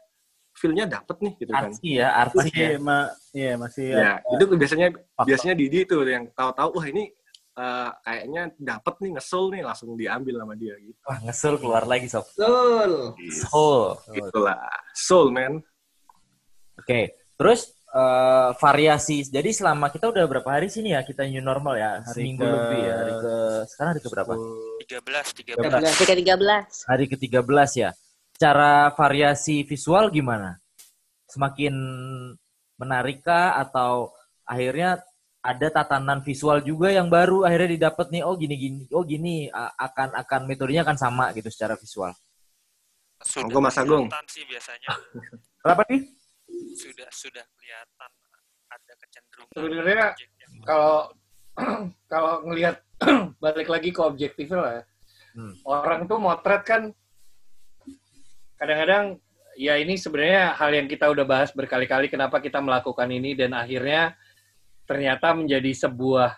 feel-nya 0.54 0.86
dapet 0.86 1.18
nih 1.20 1.34
gitu 1.36 1.52
kan 1.52 1.70
Artsy 1.70 1.90
ya, 1.98 2.10
artsy 2.14 2.50
Masih, 2.50 2.62
ya. 2.62 2.78
ma, 2.78 2.98
iya 3.34 3.54
masih. 3.58 3.86
ya 3.90 4.12
itu 4.22 4.44
biasanya 4.54 4.88
Faktor. 4.94 5.26
biasanya 5.26 5.56
Didi 5.58 5.80
itu 5.82 5.96
yang 6.06 6.24
tahu-tahu 6.32 6.70
wah 6.78 6.86
ini 6.86 7.04
eh, 7.54 7.90
kayaknya 8.02 8.44
dapet 8.56 8.94
nih 9.02 9.10
ngesel 9.14 9.44
nih 9.50 9.62
langsung 9.62 9.90
diambil 9.94 10.36
sama 10.40 10.54
dia 10.54 10.74
gitu 10.78 10.98
Wah, 11.04 11.18
ngesel 11.22 11.56
keluar 11.58 11.84
lagi 11.84 12.08
sob. 12.08 12.24
Betul. 12.30 12.92
Soul. 13.44 13.84
itulah 14.14 14.58
soul 14.94 15.28
man 15.30 15.62
Oke. 16.74 17.14
Terus 17.34 17.62
eh, 17.90 18.50
variasi. 18.58 19.26
Jadi 19.26 19.50
selama 19.54 19.90
kita 19.90 20.10
udah 20.10 20.26
berapa 20.26 20.50
hari 20.50 20.70
sini 20.70 20.94
ya 20.94 21.02
kita 21.02 21.26
new 21.26 21.42
normal 21.42 21.78
ya? 21.78 22.02
Hari 22.02 22.14
Seminggu 22.14 22.42
ke- 22.42 22.50
lebih 22.50 22.80
ya. 22.82 22.96
Hari 22.98 23.14
ke 23.16 23.34
sekarang 23.70 23.90
hari 23.94 24.02
ke 24.02 24.10
berapa? 24.10 24.34
13, 24.34 25.54
13. 25.54 25.94
13. 25.94 26.02
Tiga 26.02 26.14
tiga 26.14 26.36
belas. 26.36 26.72
Hari 26.86 27.06
ke-13 27.08 27.70
ya. 27.78 27.90
Cara 28.44 28.92
variasi 28.92 29.64
visual 29.64 30.12
gimana? 30.12 30.60
Semakin 31.32 31.72
menarikkah 32.76 33.56
atau 33.56 34.12
akhirnya 34.44 35.00
ada 35.40 35.68
tatanan 35.72 36.20
visual 36.20 36.60
juga 36.60 36.92
yang 36.92 37.08
baru 37.08 37.48
akhirnya 37.48 37.80
didapat 37.80 38.12
nih 38.12 38.24
oh 38.28 38.36
gini 38.36 38.56
gini 38.60 38.84
oh 38.92 39.04
gini 39.08 39.48
akan 39.56 40.16
akan 40.20 40.42
metodenya 40.44 40.84
akan 40.84 41.00
sama 41.00 41.32
gitu 41.32 41.48
secara 41.48 41.80
visual. 41.80 42.12
Sudah 43.24 43.48
Monggo, 43.48 43.60
Mas 43.64 43.80
Agung. 43.80 44.12
sih 44.28 44.44
biasanya. 44.44 44.92
Berapa 45.64 45.88
nih? 45.88 46.04
Sudah 46.76 47.08
sudah 47.16 47.46
kelihatan 47.56 48.12
ada 48.68 48.94
kecenderungan. 49.00 49.56
Sebenarnya 49.56 50.06
kalau 50.68 50.96
kalau 52.12 52.34
ngelihat 52.52 52.76
balik 53.44 53.72
lagi 53.72 53.96
ke 53.96 54.04
objektifnya 54.04 54.60
lah 54.60 54.74
ya. 54.76 54.84
Hmm. 55.40 55.54
Orang 55.64 56.12
tuh 56.12 56.20
motret 56.20 56.68
kan 56.68 56.92
kadang-kadang 58.64 59.20
ya 59.60 59.76
ini 59.76 60.00
sebenarnya 60.00 60.56
hal 60.56 60.72
yang 60.72 60.88
kita 60.88 61.12
udah 61.12 61.28
bahas 61.28 61.52
berkali-kali 61.52 62.08
kenapa 62.08 62.40
kita 62.40 62.64
melakukan 62.64 63.12
ini 63.12 63.36
dan 63.36 63.52
akhirnya 63.52 64.16
ternyata 64.88 65.36
menjadi 65.36 65.68
sebuah 65.76 66.32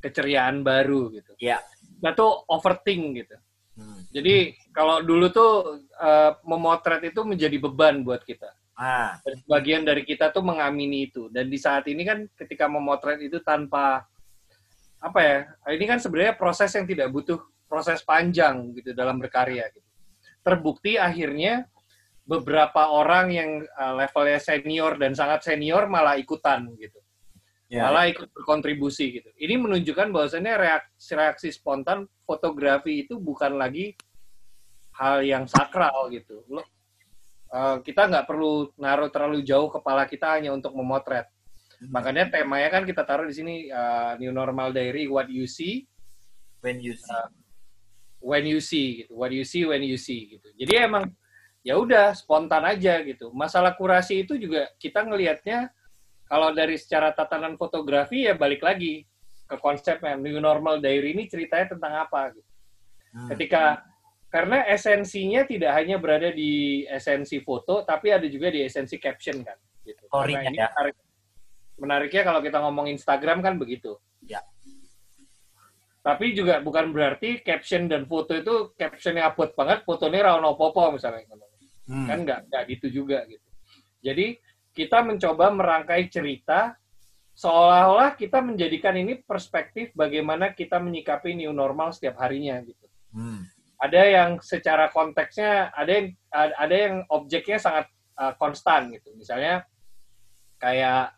keceriaan 0.00 0.64
baru 0.64 1.12
gitu. 1.12 1.36
Iya. 1.36 1.60
Nah 2.00 2.16
tuh 2.16 2.48
overthink 2.48 3.04
gitu. 3.20 3.36
Hmm. 3.76 4.00
Jadi 4.08 4.56
kalau 4.72 5.04
dulu 5.04 5.28
tuh 5.28 5.84
eh, 5.84 6.32
memotret 6.48 7.12
itu 7.12 7.20
menjadi 7.28 7.60
beban 7.60 8.00
buat 8.00 8.24
kita. 8.24 8.56
Ah, 8.80 9.20
Dan 9.20 9.36
sebagian 9.44 9.84
dari 9.84 10.08
kita 10.08 10.32
tuh 10.32 10.40
mengamini 10.40 11.12
itu. 11.12 11.28
Dan 11.28 11.52
di 11.52 11.60
saat 11.60 11.84
ini 11.92 12.00
kan 12.00 12.24
ketika 12.32 12.64
memotret 12.64 13.20
itu 13.20 13.44
tanpa 13.44 14.08
apa 14.96 15.20
ya? 15.20 15.38
Ini 15.76 15.84
kan 15.84 16.00
sebenarnya 16.00 16.32
proses 16.40 16.72
yang 16.72 16.88
tidak 16.88 17.12
butuh 17.12 17.36
proses 17.68 18.00
panjang 18.00 18.72
gitu 18.72 18.96
dalam 18.96 19.20
berkarya 19.20 19.68
gitu. 19.68 19.89
Terbukti 20.40 20.96
akhirnya 20.96 21.68
beberapa 22.24 22.94
orang 22.94 23.26
yang 23.34 23.50
uh, 23.74 23.98
levelnya 23.98 24.38
senior 24.38 24.94
dan 24.96 25.18
sangat 25.18 25.42
senior 25.42 25.90
malah 25.90 26.14
ikutan 26.14 26.70
gitu. 26.78 27.00
Ya. 27.70 27.86
Malah 27.86 28.10
ikut 28.10 28.30
berkontribusi 28.34 29.22
gitu. 29.22 29.30
Ini 29.38 29.58
menunjukkan 29.58 30.10
bahwasannya 30.10 30.54
reaksi, 30.58 31.14
reaksi 31.14 31.48
spontan 31.54 32.06
fotografi 32.26 33.06
itu 33.06 33.18
bukan 33.18 33.58
lagi 33.58 33.94
hal 34.98 35.22
yang 35.22 35.46
sakral 35.46 36.10
gitu. 36.10 36.42
Lo, 36.50 36.62
uh, 37.50 37.78
kita 37.82 38.10
nggak 38.10 38.26
perlu 38.26 38.74
naruh 38.78 39.10
terlalu 39.10 39.42
jauh 39.46 39.70
kepala 39.70 40.06
kita 40.06 40.38
hanya 40.38 40.54
untuk 40.54 40.74
memotret. 40.74 41.30
Makanya 41.88 42.28
temanya 42.28 42.68
kan 42.68 42.84
kita 42.84 43.08
taruh 43.08 43.24
di 43.24 43.34
sini 43.34 43.54
uh, 43.72 44.12
New 44.20 44.30
Normal 44.36 44.70
Diary 44.76 45.08
What 45.08 45.32
You 45.32 45.48
See 45.48 45.88
when 46.60 46.78
you 46.78 46.92
see. 46.92 47.39
When 48.20 48.44
you 48.46 48.60
see 48.60 49.04
gitu. 49.04 49.16
What 49.16 49.32
you 49.32 49.42
see 49.42 49.64
when 49.64 49.82
you 49.82 49.96
see 49.96 50.36
gitu. 50.38 50.48
Jadi 50.60 50.72
emang 50.76 51.10
ya 51.64 51.76
udah 51.76 52.12
spontan 52.12 52.64
aja 52.64 53.00
gitu. 53.04 53.32
Masalah 53.32 53.74
kurasi 53.74 54.24
itu 54.24 54.36
juga 54.36 54.68
kita 54.76 55.04
ngelihatnya 55.04 55.72
kalau 56.30 56.54
dari 56.54 56.78
secara 56.78 57.10
tatanan 57.10 57.58
fotografi 57.58 58.28
ya 58.28 58.38
balik 58.38 58.62
lagi 58.62 59.08
ke 59.50 59.56
konsepnya 59.58 60.14
New 60.14 60.38
Normal 60.38 60.78
Diary 60.78 61.16
ini 61.16 61.26
ceritanya 61.26 61.74
tentang 61.74 61.92
apa 62.06 62.30
gitu. 62.36 62.50
Hmm. 63.10 63.28
Ketika 63.34 63.82
karena 64.30 64.62
esensinya 64.70 65.42
tidak 65.42 65.74
hanya 65.74 65.98
berada 65.98 66.30
di 66.30 66.86
esensi 66.86 67.42
foto 67.42 67.82
tapi 67.82 68.14
ada 68.14 68.30
juga 68.30 68.46
di 68.54 68.62
esensi 68.62 68.94
caption 69.02 69.42
kan 69.42 69.58
gitu. 69.82 70.06
Story-nya 70.06 70.46
Karena 70.46 70.50
ini 70.54 70.58
ya. 70.62 70.68
menarik, 70.70 70.96
menariknya 71.82 72.22
kalau 72.22 72.40
kita 72.40 72.58
ngomong 72.62 72.86
Instagram 72.94 73.42
kan 73.42 73.58
begitu. 73.58 73.98
Ya. 74.22 74.38
Tapi 76.00 76.32
juga 76.32 76.64
bukan 76.64 76.96
berarti 76.96 77.44
caption 77.44 77.84
dan 77.84 78.08
foto 78.08 78.32
itu 78.32 78.72
captionnya 78.72 79.28
abot 79.28 79.52
banget, 79.52 79.84
fotonya 79.84 80.32
rano 80.32 80.56
popo 80.56 80.96
misalnya. 80.96 81.28
Hmm. 81.84 82.08
Kan 82.08 82.18
nggak 82.24 82.48
nggak 82.48 82.62
gitu 82.72 83.04
juga 83.04 83.28
gitu. 83.28 83.44
Jadi 84.00 84.40
kita 84.72 85.04
mencoba 85.04 85.52
merangkai 85.52 86.08
cerita 86.08 86.72
seolah-olah 87.36 88.16
kita 88.16 88.40
menjadikan 88.40 88.96
ini 88.96 89.20
perspektif 89.20 89.92
bagaimana 89.92 90.52
kita 90.52 90.80
menyikapi 90.80 91.36
new 91.36 91.52
normal 91.52 91.92
setiap 91.92 92.16
harinya 92.20 92.60
gitu. 92.64 92.86
Hmm. 93.12 93.44
Ada 93.80 94.02
yang 94.08 94.30
secara 94.40 94.92
konteksnya 94.92 95.72
ada 95.72 95.88
yang 95.88 96.06
ada 96.32 96.76
yang 96.76 96.94
objeknya 97.08 97.56
sangat 97.60 97.88
uh, 98.16 98.32
konstan 98.36 98.92
gitu. 98.92 99.12
Misalnya 99.16 99.64
kayak 100.60 101.16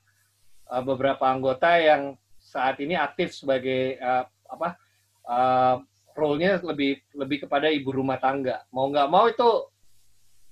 uh, 0.71 0.83
beberapa 0.87 1.27
anggota 1.27 1.75
yang 1.79 2.15
saat 2.39 2.79
ini 2.79 2.95
aktif 2.95 3.35
sebagai 3.35 3.99
uh, 3.99 4.27
apa 4.53 4.77
uh, 5.25 5.81
role-nya 6.13 6.61
lebih 6.61 7.01
lebih 7.17 7.49
kepada 7.49 7.73
ibu 7.73 7.89
rumah 7.89 8.21
tangga. 8.21 8.61
Mau 8.69 8.93
nggak 8.93 9.09
mau 9.09 9.25
itu 9.33 9.49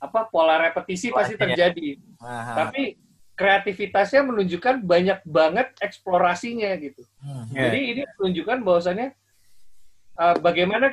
apa 0.01 0.25
pola 0.33 0.57
repetisi 0.57 1.13
pasti 1.13 1.37
Polanya. 1.37 1.69
terjadi. 1.69 1.89
Aha. 2.25 2.55
Tapi 2.57 2.97
kreativitasnya 3.37 4.25
menunjukkan 4.25 4.85
banyak 4.85 5.21
banget 5.25 5.73
eksplorasinya 5.81 6.73
gitu. 6.81 7.05
Hmm. 7.21 7.49
Ya. 7.53 7.69
Jadi 7.69 7.81
ini 7.93 8.03
menunjukkan 8.17 8.59
bahwasannya 8.65 9.09
uh, 10.17 10.37
bagaimana 10.41 10.93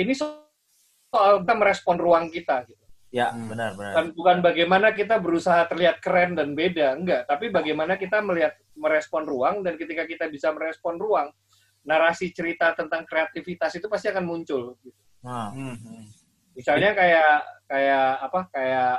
ini 0.00 0.12
soal 0.16 1.44
kita 1.44 1.54
merespon 1.56 1.96
ruang 2.00 2.28
kita 2.32 2.64
gitu. 2.68 2.84
Ya, 3.14 3.32
benar 3.32 3.72
benar. 3.78 3.92
Bukan, 3.96 4.06
bukan 4.12 4.36
bagaimana 4.44 4.92
kita 4.92 5.16
berusaha 5.16 5.64
terlihat 5.72 6.04
keren 6.04 6.36
dan 6.36 6.52
beda, 6.52 7.00
enggak. 7.00 7.24
Tapi 7.24 7.48
bagaimana 7.48 7.96
kita 7.96 8.20
melihat 8.20 8.52
merespon 8.76 9.24
ruang 9.24 9.64
dan 9.64 9.80
ketika 9.80 10.04
kita 10.04 10.28
bisa 10.28 10.52
merespon 10.52 11.00
ruang, 11.00 11.32
narasi 11.86 12.34
cerita 12.34 12.74
tentang 12.74 13.06
kreativitas 13.06 13.78
itu 13.78 13.86
pasti 13.86 14.10
akan 14.10 14.24
muncul. 14.26 14.74
Gitu. 14.82 15.00
Nah, 15.22 15.54
Hmm, 15.54 15.78
hmm. 15.78 16.04
Misalnya 16.58 16.96
kayak 16.96 17.34
kayak 17.68 18.08
apa 18.26 18.40
kayak 18.50 18.94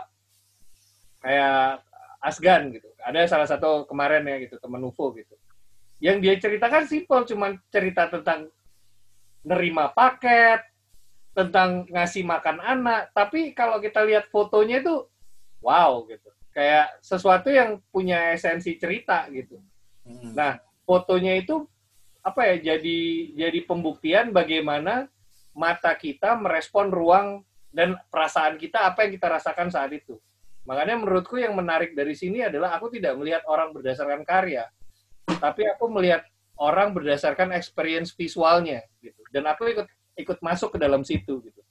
kayak 1.21 1.81
Asgan 2.21 2.73
gitu. 2.73 2.89
Ada 3.03 3.29
salah 3.29 3.47
satu 3.47 3.85
kemarin 3.85 4.25
ya 4.25 4.41
gitu 4.47 4.57
temen 4.57 4.81
UFO 4.87 5.13
gitu. 5.13 5.35
Yang 5.97 6.17
dia 6.21 6.35
ceritakan 6.37 6.83
simpel 6.85 7.25
cuman 7.25 7.57
cerita 7.73 8.09
tentang 8.09 8.49
nerima 9.41 9.89
paket, 9.89 10.61
tentang 11.33 11.85
ngasih 11.89 12.25
makan 12.25 12.57
anak, 12.61 13.13
tapi 13.13 13.53
kalau 13.53 13.77
kita 13.77 14.01
lihat 14.05 14.29
fotonya 14.29 14.81
itu 14.81 15.05
wow 15.61 16.01
gitu. 16.09 16.29
Kayak 16.53 16.97
sesuatu 17.05 17.53
yang 17.53 17.77
punya 17.93 18.33
esensi 18.33 18.77
cerita 18.81 19.29
gitu. 19.29 19.61
Nah, 20.33 20.57
fotonya 20.87 21.37
itu 21.37 21.69
apa 22.27 22.43
ya 22.43 22.75
jadi 22.75 22.99
jadi 23.39 23.59
pembuktian 23.63 24.35
bagaimana 24.35 25.07
mata 25.55 25.95
kita 25.95 26.35
merespon 26.35 26.91
ruang 26.91 27.47
dan 27.71 27.95
perasaan 28.11 28.59
kita 28.59 28.83
apa 28.83 29.07
yang 29.07 29.15
kita 29.15 29.27
rasakan 29.31 29.71
saat 29.71 29.95
itu. 29.95 30.19
Makanya 30.67 30.99
menurutku 30.99 31.39
yang 31.39 31.55
menarik 31.55 31.95
dari 31.95 32.11
sini 32.11 32.43
adalah 32.43 32.75
aku 32.75 32.91
tidak 32.91 33.15
melihat 33.15 33.47
orang 33.47 33.71
berdasarkan 33.71 34.27
karya, 34.27 34.67
tapi 35.39 35.63
aku 35.63 35.87
melihat 35.87 36.27
orang 36.59 36.91
berdasarkan 36.91 37.55
experience 37.55 38.11
visualnya 38.11 38.83
gitu. 38.99 39.23
Dan 39.31 39.47
aku 39.47 39.71
ikut 39.71 39.87
ikut 40.19 40.37
masuk 40.43 40.75
ke 40.75 40.77
dalam 40.83 41.07
situ 41.07 41.39
gitu. 41.39 41.61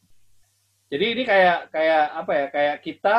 Jadi 0.88 1.04
ini 1.12 1.22
kayak 1.28 1.68
kayak 1.68 2.04
apa 2.16 2.32
ya? 2.32 2.46
Kayak 2.48 2.76
kita 2.80 3.16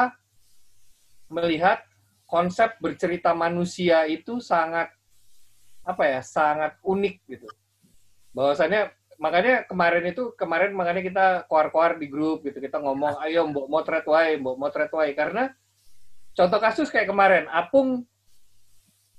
melihat 1.30 1.80
konsep 2.26 2.74
bercerita 2.82 3.38
manusia 3.38 4.10
itu 4.10 4.42
sangat 4.42 4.90
apa 5.88 6.04
ya? 6.04 6.20
Sangat 6.20 6.76
unik 6.84 7.16
gitu. 7.32 7.48
Bahwasannya 8.36 8.92
makanya 9.18 9.66
kemarin 9.66 10.06
itu 10.12 10.36
kemarin 10.36 10.76
makanya 10.76 11.02
kita 11.02 11.26
koar-koar 11.48 11.96
di 11.96 12.12
grup 12.12 12.44
gitu. 12.44 12.60
Kita 12.60 12.84
ngomong 12.84 13.24
ayo 13.24 13.48
mbok 13.48 13.72
motret 13.72 14.04
wae 14.04 14.36
mbok 14.36 14.60
motret 14.60 14.92
wae. 14.92 15.16
Karena 15.16 15.48
contoh 16.36 16.60
kasus 16.60 16.92
kayak 16.92 17.08
kemarin 17.08 17.48
Apung 17.48 18.04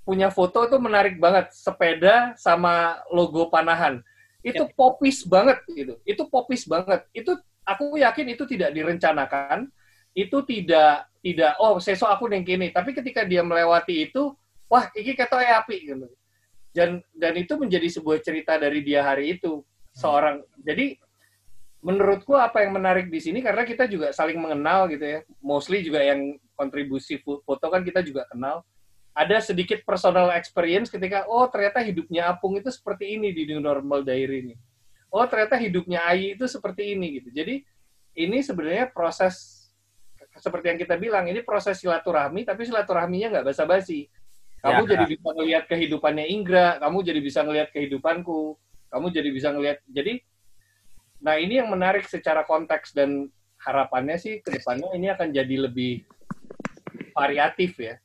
punya 0.05 0.29
foto 0.29 0.69
tuh 0.69 0.79
menarik 0.79 1.17
banget. 1.17 1.49
Sepeda 1.51 2.37
sama 2.37 3.01
logo 3.09 3.49
panahan. 3.49 4.05
Itu 4.45 4.69
popis 4.77 5.25
banget 5.25 5.59
gitu. 5.73 5.97
Itu 6.05 6.29
popis 6.29 6.69
banget. 6.69 7.09
Itu 7.11 7.35
aku 7.65 7.97
yakin 7.97 8.37
itu 8.37 8.45
tidak 8.45 8.71
direncanakan. 8.71 9.67
Itu 10.15 10.45
tidak 10.47 11.09
tidak 11.19 11.59
oh 11.59 11.77
sesok 11.77 12.07
aku 12.07 12.31
yang 12.31 12.47
kini 12.47 12.71
tapi 12.71 12.95
ketika 12.95 13.27
dia 13.27 13.43
melewati 13.43 14.07
itu 14.07 14.31
wah 14.71 14.87
ini 14.95 15.11
ketoke 15.15 15.43
api 15.43 15.75
gitu 15.91 16.07
dan 16.79 17.03
dan 17.11 17.35
itu 17.35 17.59
menjadi 17.59 17.91
sebuah 17.99 18.23
cerita 18.23 18.55
dari 18.55 18.79
dia 18.79 19.03
hari 19.03 19.35
itu 19.35 19.59
seorang. 19.91 20.39
Jadi 20.63 20.95
menurutku 21.83 22.39
apa 22.39 22.63
yang 22.63 22.79
menarik 22.79 23.11
di 23.11 23.19
sini 23.19 23.43
karena 23.43 23.67
kita 23.67 23.83
juga 23.91 24.15
saling 24.15 24.39
mengenal 24.39 24.87
gitu 24.87 25.03
ya. 25.03 25.19
Mostly 25.43 25.83
juga 25.83 25.99
yang 25.99 26.39
kontribusi 26.55 27.19
fo- 27.19 27.43
foto 27.43 27.67
kan 27.67 27.83
kita 27.83 27.99
juga 27.99 28.23
kenal. 28.31 28.63
Ada 29.11 29.51
sedikit 29.51 29.83
personal 29.83 30.31
experience 30.39 30.87
ketika 30.87 31.27
oh 31.27 31.43
ternyata 31.51 31.83
hidupnya 31.83 32.31
Apung 32.31 32.55
itu 32.55 32.71
seperti 32.71 33.19
ini 33.19 33.35
di 33.35 33.43
new 33.51 33.59
normal 33.59 34.07
diary 34.07 34.47
ini. 34.47 34.55
Oh 35.11 35.27
ternyata 35.27 35.59
hidupnya 35.59 36.07
Ayi 36.07 36.39
itu 36.39 36.47
seperti 36.47 36.95
ini 36.95 37.19
gitu. 37.19 37.35
Jadi 37.35 37.59
ini 38.15 38.39
sebenarnya 38.39 38.87
proses 38.87 39.67
seperti 40.39 40.71
yang 40.71 40.79
kita 40.79 40.95
bilang 40.95 41.27
ini 41.27 41.43
proses 41.43 41.75
silaturahmi 41.83 42.47
tapi 42.47 42.63
silaturahminya 42.63 43.39
nggak 43.39 43.45
basa-basi 43.51 44.07
kamu 44.59 44.81
Ya. 44.85 44.89
jadi 44.95 45.05
bisa 45.07 45.29
ngelihat 45.35 45.63
kehidupannya 45.67 46.25
Inggra 46.27 46.67
kamu 46.79 46.97
jadi 47.03 47.19
bisa 47.23 47.39
ngelihat 47.43 47.69
kehidupanku 47.71 48.59
kamu 48.89 49.05
jadi 49.11 49.29
bisa 49.31 49.47
ngelihat 49.55 49.79
jadi 49.87 50.19
nah 51.19 51.35
ini 51.35 51.59
yang 51.59 51.67
menarik 51.71 52.07
secara 52.07 52.47
konteks 52.47 52.95
dan 52.95 53.27
harapannya 53.59 54.15
sih 54.15 54.39
ke 54.39 54.55
depannya 54.55 54.91
ini 54.95 55.11
akan 55.11 55.35
jadi 55.35 55.55
lebih 55.67 56.03
variatif 57.11 57.75
ya 57.79 57.95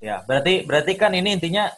Ya, 0.00 0.24
berarti 0.24 0.64
berarti 0.64 0.96
kan 0.96 1.12
ini 1.12 1.36
intinya 1.36 1.68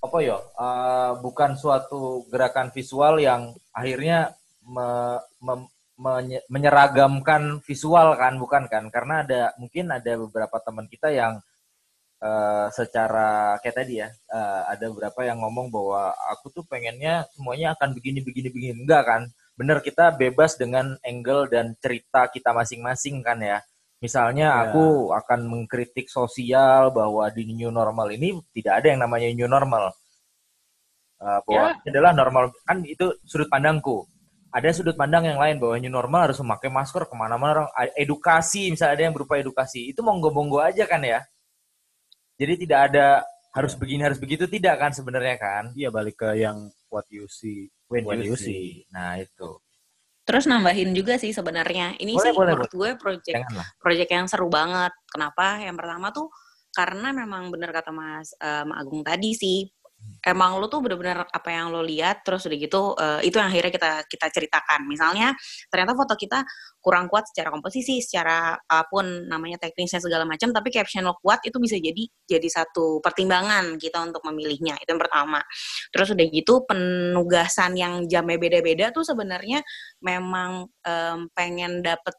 apa 0.00 0.18
yo? 0.24 0.40
eh, 0.56 1.12
bukan 1.20 1.60
suatu 1.60 2.24
gerakan 2.32 2.72
visual 2.72 3.20
yang 3.20 3.52
akhirnya 3.68 4.32
me- 4.64 5.20
mem- 5.44 5.68
menye- 6.00 6.40
menyeragamkan 6.48 7.60
visual 7.60 8.16
kan, 8.16 8.40
bukan 8.40 8.64
kan? 8.72 8.88
Karena 8.88 9.28
ada 9.28 9.52
mungkin 9.60 9.92
ada 9.92 10.08
beberapa 10.16 10.56
teman 10.64 10.88
kita 10.88 11.12
yang 11.12 11.36
eh, 12.22 12.66
secara 12.72 13.56
kayak 13.60 13.76
tadi 13.76 13.94
ya, 14.00 14.08
eh, 14.08 14.62
ada 14.72 14.84
beberapa 14.92 15.20
yang 15.26 15.38
ngomong 15.42 15.68
bahwa 15.68 16.12
aku 16.32 16.52
tuh 16.52 16.64
pengennya 16.64 17.28
semuanya 17.36 17.76
akan 17.76 17.92
begini 17.96 18.20
begini 18.24 18.48
begini 18.52 18.74
enggak 18.84 19.02
kan? 19.04 19.22
Bener 19.56 19.80
kita 19.80 20.12
bebas 20.12 20.56
dengan 20.60 20.96
angle 21.00 21.48
dan 21.48 21.72
cerita 21.80 22.28
kita 22.28 22.52
masing-masing 22.52 23.24
kan 23.24 23.40
ya. 23.40 23.58
Misalnya 24.04 24.48
Ya. 24.52 24.60
aku 24.68 25.08
akan 25.16 25.48
mengkritik 25.48 26.12
sosial 26.12 26.92
bahwa 26.92 27.32
di 27.32 27.48
new 27.48 27.72
normal 27.72 28.12
ini 28.12 28.36
tidak 28.52 28.84
ada 28.84 28.86
yang 28.92 29.00
namanya 29.00 29.26
new 29.32 29.48
normal. 29.48 29.96
Uh, 31.16 31.40
bahwa 31.48 31.72
ini 31.80 31.88
adalah 31.96 32.12
normal 32.12 32.52
kan 32.68 32.84
itu 32.84 33.08
sudut 33.24 33.48
pandangku. 33.48 34.04
Ada 34.52 34.76
sudut 34.76 34.96
pandang 35.00 35.24
yang 35.24 35.40
lain 35.40 35.56
bahwa 35.56 35.80
new 35.80 35.88
normal 35.88 36.28
harus 36.28 36.38
memakai 36.44 36.68
masker 36.68 37.08
ke 37.08 37.14
mana-mana 37.16 37.64
orang 37.64 37.68
edukasi 37.96 38.68
misalnya 38.68 39.00
ada 39.00 39.04
yang 39.08 39.14
berupa 39.16 39.40
edukasi 39.40 39.88
itu 39.88 40.04
monggo-monggo 40.04 40.60
aja 40.60 40.84
kan 40.84 41.00
ya. 41.00 41.24
Jadi 42.36 42.68
tidak 42.68 42.92
ada 42.92 43.24
harus 43.56 43.72
begini 43.72 44.04
harus 44.04 44.20
begitu 44.20 44.44
tidak 44.44 44.76
kan 44.76 44.92
sebenarnya 44.92 45.36
kan? 45.40 45.64
Iya 45.72 45.88
balik 45.88 46.20
ke 46.20 46.36
yang 46.36 46.68
what 46.92 47.08
you 47.08 47.24
see 47.28 47.72
When, 47.88 48.04
when 48.04 48.20
you 48.20 48.34
you 48.34 48.36
see. 48.36 48.84
Nah 48.90 49.16
itu. 49.22 49.62
Terus 50.26 50.44
nambahin 50.50 50.90
juga 50.90 51.16
sih 51.22 51.30
sebenarnya. 51.30 51.94
Ini 52.02 52.18
Boleh, 52.18 52.24
sih 52.26 52.32
boleh, 52.34 52.52
menurut 52.58 52.72
gue 52.74 52.90
project 52.98 53.36
Janganlah. 53.38 53.66
project 53.78 54.10
yang 54.10 54.26
seru 54.26 54.48
banget. 54.50 54.92
Kenapa? 55.06 55.62
Yang 55.62 55.76
pertama 55.78 56.06
tuh 56.10 56.28
karena 56.74 57.08
memang 57.14 57.48
bener 57.48 57.70
kata 57.70 57.94
Mas 57.94 58.34
em, 58.42 58.68
Agung 58.74 59.06
tadi 59.06 59.32
sih. 59.38 59.70
Emang 60.26 60.58
lo 60.58 60.66
tuh 60.66 60.82
bener-bener 60.82 61.22
apa 61.22 61.48
yang 61.54 61.70
lo 61.70 61.86
lihat 61.86 62.26
terus 62.26 62.46
udah 62.50 62.58
gitu 62.58 62.80
eh, 62.98 63.20
itu 63.30 63.38
yang 63.38 63.46
akhirnya 63.46 63.72
kita 63.72 63.90
kita 64.10 64.26
ceritakan. 64.34 64.80
Misalnya 64.90 65.32
ternyata 65.70 65.94
foto 65.94 66.14
kita 66.18 66.42
kurang 66.82 67.06
kuat 67.06 67.30
secara 67.30 67.54
komposisi, 67.54 68.02
secara 68.02 68.58
apa 68.58 68.86
pun 68.90 69.06
namanya 69.30 69.58
teknisnya 69.62 70.02
segala 70.02 70.26
macam, 70.26 70.50
tapi 70.50 70.74
caption 70.74 71.06
lo 71.06 71.14
kuat 71.22 71.42
itu 71.46 71.58
bisa 71.62 71.78
jadi 71.78 72.02
jadi 72.26 72.48
satu 72.50 72.98
pertimbangan 73.02 73.78
kita 73.78 74.02
untuk 74.02 74.22
memilihnya. 74.26 74.78
Itu 74.82 74.94
yang 74.94 75.02
pertama. 75.02 75.42
Terus 75.94 76.14
udah 76.14 76.26
gitu 76.30 76.62
penugasan 76.66 77.78
yang 77.78 78.06
jamnya 78.10 78.38
beda-beda 78.38 78.90
tuh 78.90 79.06
sebenarnya 79.06 79.62
memang 80.02 80.66
em, 80.82 81.30
pengen 81.34 81.82
dapet 81.86 82.14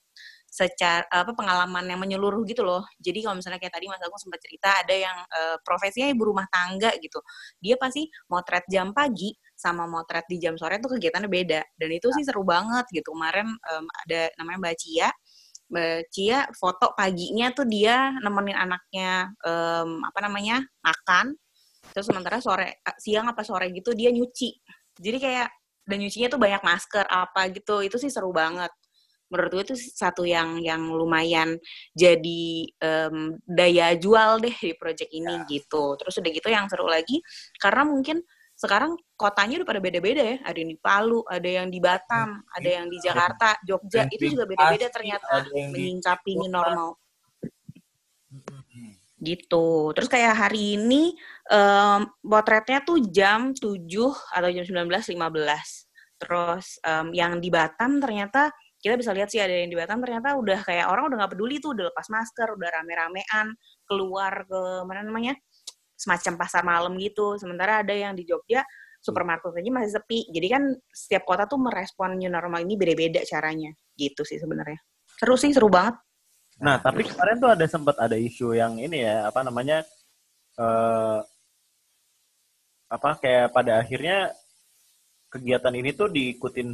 secara 0.58 1.06
apa 1.14 1.38
pengalaman 1.38 1.86
yang 1.86 2.02
menyeluruh 2.02 2.42
gitu 2.50 2.66
loh. 2.66 2.82
Jadi 2.98 3.22
kalau 3.22 3.38
misalnya 3.38 3.62
kayak 3.62 3.78
tadi 3.78 3.86
Mas 3.86 4.02
Agung 4.02 4.18
sempat 4.18 4.42
cerita 4.42 4.82
ada 4.82 4.96
yang 4.98 5.18
eh, 5.30 5.58
profesinya 5.62 6.10
ibu 6.10 6.34
rumah 6.34 6.50
tangga 6.50 6.90
gitu. 6.98 7.22
Dia 7.62 7.78
pasti 7.78 8.10
motret 8.34 8.66
jam 8.66 8.90
pagi 8.90 9.38
sama 9.54 9.86
motret 9.86 10.26
di 10.26 10.42
jam 10.42 10.58
sore 10.58 10.82
tuh 10.82 10.98
kegiatannya 10.98 11.30
beda. 11.30 11.62
Dan 11.78 11.90
itu 11.94 12.10
sih 12.18 12.26
seru 12.26 12.42
banget 12.42 12.90
gitu. 12.90 13.14
Kemarin 13.14 13.46
em, 13.46 13.86
ada 14.06 14.22
namanya 14.42 14.58
Mbak 14.66 14.76
Cia. 14.82 15.10
Mbak 15.70 16.00
Cia 16.10 16.40
foto 16.58 16.94
paginya 16.98 17.54
tuh 17.54 17.66
dia 17.70 18.18
nemenin 18.22 18.58
anaknya 18.58 19.30
em, 19.46 19.90
apa 20.02 20.20
namanya? 20.26 20.58
makan. 20.82 21.38
Terus 21.94 22.06
sementara 22.10 22.42
sore 22.42 22.82
siang 22.98 23.30
apa 23.30 23.46
sore 23.46 23.70
gitu 23.74 23.94
dia 23.94 24.10
nyuci. 24.10 24.58
Jadi 24.98 25.18
kayak 25.22 25.50
dan 25.88 25.98
nyucinya 26.04 26.28
tuh 26.34 26.42
banyak 26.42 26.62
masker 26.66 27.06
apa 27.06 27.42
gitu. 27.54 27.86
Itu 27.86 28.02
sih 28.02 28.10
seru 28.10 28.34
banget 28.34 28.74
menurut 29.28 29.52
gue 29.52 29.64
itu 29.74 29.76
satu 29.76 30.24
yang 30.24 30.60
yang 30.64 30.88
lumayan 30.92 31.60
jadi 31.92 32.68
em, 32.80 33.36
daya 33.44 33.96
jual 34.00 34.40
deh 34.40 34.56
di 34.56 34.74
project 34.76 35.12
ini 35.12 35.44
gitu. 35.48 35.96
Terus 36.00 36.20
udah 36.20 36.32
gitu 36.32 36.48
yang 36.48 36.66
seru 36.72 36.88
lagi 36.88 37.20
karena 37.60 37.84
mungkin 37.84 38.24
sekarang 38.58 38.98
kotanya 39.14 39.62
udah 39.62 39.70
pada 39.70 39.82
beda-beda 39.84 40.24
ya. 40.24 40.38
Ada 40.42 40.58
yang 40.58 40.72
di 40.74 40.80
Palu, 40.82 41.22
ada 41.30 41.50
yang 41.50 41.68
di 41.70 41.78
Batam, 41.78 42.42
ada 42.50 42.70
yang 42.70 42.90
di 42.90 42.98
Jakarta, 42.98 43.54
Jogja. 43.62 44.10
Itu 44.10 44.34
juga 44.34 44.50
beda-beda 44.50 44.90
ternyata 44.90 45.46
menyingkapi 45.54 46.32
new 46.34 46.50
Kota. 46.50 46.58
normal 46.58 46.90
gitu. 49.18 49.92
Terus 49.98 50.10
kayak 50.10 50.34
hari 50.38 50.78
ini 50.78 51.18
em, 51.50 52.02
potretnya 52.22 52.86
tuh 52.86 53.02
jam 53.10 53.54
7 53.54 53.82
atau 54.14 54.50
jam 54.54 54.66
19.15. 54.66 55.18
Terus 56.18 56.66
em, 56.86 57.08
yang 57.14 57.42
di 57.42 57.50
Batam 57.50 57.98
ternyata 57.98 58.54
kita 58.78 58.94
bisa 58.96 59.12
lihat 59.12 59.30
sih 59.34 59.42
ada 59.42 59.52
yang 59.52 59.74
di 59.74 59.78
Batam 59.78 59.98
ternyata 60.00 60.38
udah 60.38 60.60
kayak 60.62 60.86
orang 60.88 61.10
udah 61.10 61.18
nggak 61.26 61.32
peduli 61.34 61.58
tuh 61.58 61.74
udah 61.74 61.90
lepas 61.90 62.08
masker, 62.14 62.48
udah 62.54 62.70
rame-ramean 62.82 63.48
keluar 63.90 64.46
ke 64.46 64.62
mana 64.86 65.02
namanya 65.02 65.34
semacam 65.98 66.34
pasar 66.38 66.62
malam 66.62 66.94
gitu. 67.02 67.36
Sementara 67.42 67.82
ada 67.82 67.92
yang 67.92 68.14
di 68.14 68.24
Jogja 68.24 68.62
supermarket 69.02 69.54
aja 69.58 69.72
masih 69.74 69.92
sepi. 69.98 70.30
Jadi 70.30 70.48
kan 70.52 70.64
setiap 70.94 71.24
kota 71.26 71.50
tuh 71.50 71.58
merespon 71.58 72.18
new 72.18 72.30
normal 72.30 72.62
ini 72.62 72.78
beda-beda 72.78 73.26
caranya. 73.26 73.74
Gitu 73.98 74.22
sih 74.22 74.38
sebenarnya. 74.38 74.78
Seru 75.18 75.36
sih, 75.40 75.50
seru 75.50 75.72
banget. 75.72 75.98
Nah, 76.62 76.82
tapi 76.82 77.06
kemarin 77.06 77.38
tuh 77.38 77.50
ada 77.54 77.66
sempat 77.70 77.98
ada 78.02 78.18
isu 78.18 78.58
yang 78.58 78.78
ini 78.82 79.06
ya, 79.06 79.30
apa 79.30 79.42
namanya? 79.46 79.86
eh 80.58 81.22
apa 82.88 83.20
kayak 83.20 83.54
pada 83.54 83.84
akhirnya 83.84 84.32
kegiatan 85.30 85.76
ini 85.76 85.92
tuh 85.94 86.10
diikutin 86.10 86.74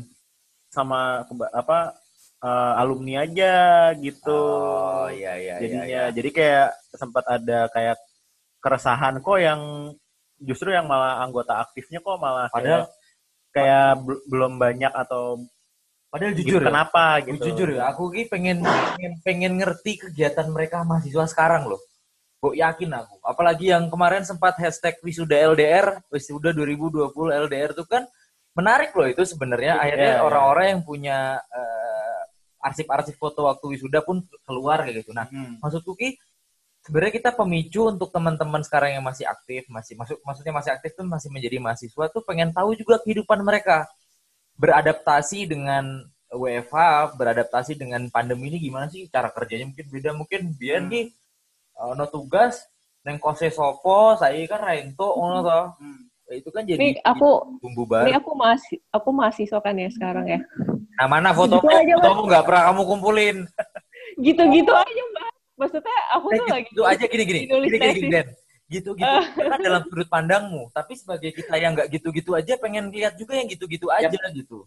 sama 0.74 1.21
apa 1.53 1.93
eh, 2.41 2.74
alumni 2.82 3.21
aja 3.21 3.53
gitu. 4.01 4.34
Oh, 4.34 5.07
iya 5.13 5.38
iya 5.38 5.55
jadinya 5.61 5.86
iya. 5.86 6.01
iya. 6.09 6.15
jadi 6.15 6.30
kayak 6.34 6.67
sempat 6.97 7.26
ada 7.30 7.59
kayak 7.69 7.97
keresahan 8.57 9.21
kok 9.21 9.38
yang 9.38 9.61
justru 10.41 10.74
yang 10.74 10.89
malah 10.89 11.21
anggota 11.21 11.61
aktifnya 11.61 12.01
kok 12.01 12.17
malah 12.17 12.49
Padahal- 12.49 12.89
kayak, 13.53 13.53
kayak 13.53 13.89
bel- 14.01 14.24
belum 14.28 14.53
banyak 14.57 14.91
atau 14.91 15.39
Padahal 16.13 16.38
gitu, 16.38 16.45
jujur 16.45 16.61
ya, 16.61 16.67
kenapa 16.69 17.03
gitu 17.26 17.41
jujur 17.49 17.69
ya, 17.74 17.89
aku 17.89 18.13
ki 18.13 18.30
pengen, 18.30 18.61
pengen 18.61 19.13
pengen 19.26 19.53
ngerti 19.57 19.97
kegiatan 19.97 20.45
mereka 20.45 20.86
mahasiswa 20.86 21.26
sekarang 21.26 21.65
loh. 21.65 21.82
Gue 22.38 22.61
yakin 22.61 22.93
aku. 22.93 23.17
Apalagi 23.26 23.74
yang 23.74 23.89
kemarin 23.89 24.21
sempat 24.21 24.53
hashtag 24.61 25.01
wisuda 25.01 25.34
LDR, 25.34 26.05
wisuda 26.13 26.53
2020 26.53 27.09
LDR 27.49 27.74
itu 27.74 27.82
kan 27.89 28.05
menarik 28.54 28.93
loh 28.93 29.06
itu 29.06 29.24
sebenarnya. 29.24 29.78
Akhirnya 29.78 30.12
Iya, 30.14 30.20
iya. 30.20 30.26
orang-orang 30.26 30.66
yang 30.78 30.82
punya 30.82 31.18
eh, 31.49 32.20
arsip-arsip 32.64 33.18
foto 33.18 33.43
waktu 33.45 33.66
wisuda 33.76 33.99
pun 34.01 34.24
keluar 34.45 34.82
kayak 34.82 35.04
gitu. 35.04 35.12
Nah, 35.12 35.28
Hmm. 35.28 35.60
maksudku 35.60 35.93
ki 35.93 36.16
sebenarnya 36.84 37.14
kita 37.16 37.32
pemicu 37.32 37.88
untuk 37.88 38.12
teman-teman 38.12 38.60
sekarang 38.62 38.95
yang 38.95 39.04
masih 39.04 39.24
aktif, 39.26 39.68
masih 39.68 39.95
maksud 39.95 40.20
maksudnya 40.22 40.51
masih 40.51 40.72
aktif 40.72 40.91
tuh 40.93 41.04
masih 41.04 41.28
menjadi 41.32 41.60
mahasiswa 41.60 42.06
tuh 42.08 42.24
pengen 42.24 42.51
tahu 42.51 42.76
juga 42.76 42.99
kehidupan 42.99 43.39
mereka 43.39 43.88
beradaptasi 44.56 45.43
dengan 45.43 46.04
WFH, 46.28 46.76
beradaptasi 47.14 47.78
dengan 47.78 48.10
pandemi 48.10 48.49
ini 48.49 48.58
gimana 48.60 48.89
sih 48.89 49.06
cara 49.08 49.30
kerjanya 49.30 49.70
mungkin 49.70 49.86
beda 49.88 50.10
mungkin 50.14 50.41
biar 50.54 50.82
Hmm. 50.84 50.91
nih 50.91 51.06
eh, 51.74 51.91
no 51.93 52.06
tugas 52.08 52.64
neng 53.04 53.18
kose 53.18 53.49
sopo 53.49 54.16
saya 54.16 54.39
kan 54.45 54.62
rento 54.62 55.08
ngono 55.10 55.39
toh. 55.41 55.66
Hmm. 55.78 56.01
Itu 56.34 56.50
kan 56.50 56.64
jadi 56.64 56.80
Nih 56.80 56.94
aku 57.02 57.30
bumbu 57.62 57.84
Ini 57.86 57.90
baru 57.90 58.10
aku 58.20 58.32
masih 58.34 58.78
aku 58.90 59.10
mahasiswa 59.14 59.60
kan 59.60 59.76
ya 59.78 59.90
sekarang 59.90 60.26
ya. 60.28 60.40
nah 60.94 61.08
mana 61.08 61.30
foto 61.32 61.58
Gitu 61.58 61.98
fotomu 61.98 62.22
nggak 62.28 62.44
pernah 62.46 62.62
kamu 62.70 62.82
kumpulin 62.86 63.38
Gitu-gitu 64.18 64.70
aja, 64.70 65.02
Mbak. 65.10 65.30
Maksudnya 65.54 65.98
aku 66.14 66.28
Eh, 66.30 66.38
tuh 66.38 66.46
gitu, 66.46 66.54
lagi 66.54 66.68
gitu 66.70 66.84
aja 66.84 67.06
gini 67.06 67.24
gini 67.24 67.40
nulis 67.48 67.68
gini 67.70 67.78
gini, 67.78 67.88
gini 67.94 68.02
tesis. 68.02 68.14
Den. 68.14 68.28
gitu 68.64 68.90
gitu 68.98 69.18
kan 69.38 69.60
dalam 69.62 69.82
sudut 69.86 70.08
pandangmu 70.10 70.64
tapi 70.74 70.98
sebagai 70.98 71.30
kita 71.30 71.62
yang 71.62 71.78
nggak 71.78 71.94
gitu 71.94 72.10
gitu 72.10 72.34
aja 72.34 72.58
pengen 72.58 72.90
lihat 72.90 73.14
juga 73.14 73.38
yang 73.38 73.46
gitu 73.46 73.70
gitu 73.70 73.86
aja 73.94 74.10
gitu 74.34 74.66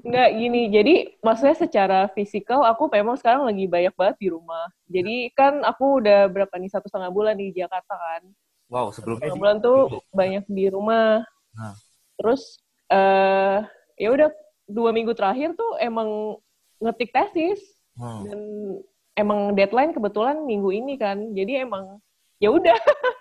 Enggak 0.00 0.32
gini, 0.32 0.72
jadi 0.72 0.94
maksudnya 1.20 1.52
secara 1.52 2.08
fisikal 2.16 2.64
aku 2.64 2.88
memang 2.88 3.20
sekarang 3.20 3.44
lagi 3.44 3.68
banyak 3.68 3.92
banget 3.92 4.16
di 4.16 4.28
rumah. 4.32 4.64
Jadi 4.88 5.28
kan 5.36 5.60
aku 5.60 6.00
udah 6.00 6.24
berapa 6.32 6.56
nih 6.56 6.72
satu 6.72 6.88
setengah 6.88 7.12
bulan 7.12 7.36
di 7.36 7.52
Jakarta 7.52 7.92
kan. 7.92 8.22
Wow 8.68 8.92
sebelumnya 8.92 9.32
bulan 9.32 9.58
tuh 9.58 9.88
gitu. 9.88 9.98
banyak 10.12 10.44
di 10.46 10.64
rumah. 10.68 11.24
Nah. 11.56 11.74
Terus 12.16 12.60
eh 12.88 13.58
ya 13.96 14.08
udah 14.12 14.28
dua 14.64 14.90
minggu 14.92 15.12
terakhir 15.12 15.56
tuh 15.56 15.76
emang 15.80 16.36
ngetik 16.78 17.10
tesis 17.10 17.60
Hmm. 17.98 18.22
dan 18.30 18.40
emang 19.18 19.58
deadline 19.58 19.90
kebetulan 19.90 20.38
minggu 20.46 20.70
ini 20.70 20.94
kan. 20.94 21.18
Jadi 21.34 21.66
emang 21.66 21.98
ya 22.38 22.54
udah 22.54 22.78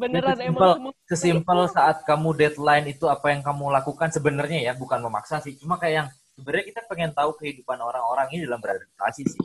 beneran 0.00 0.38
sesimpel, 0.40 0.70
emang 0.72 0.94
sesimpel 1.04 1.58
saat 1.68 2.00
kamu 2.08 2.32
deadline 2.32 2.86
itu 2.88 3.04
apa 3.04 3.28
yang 3.28 3.44
kamu 3.44 3.68
lakukan 3.68 4.08
sebenarnya 4.08 4.62
ya 4.62 4.72
bukan 4.72 5.02
memaksa 5.02 5.42
sih 5.44 5.58
cuma 5.58 5.74
kayak 5.76 5.94
yang 6.00 6.08
sebenarnya 6.32 6.64
kita 6.70 6.80
pengen 6.86 7.10
tahu 7.12 7.34
kehidupan 7.34 7.76
orang-orang 7.76 8.30
ini 8.30 8.46
dalam 8.46 8.62
beradaptasi 8.62 9.26
sih 9.26 9.42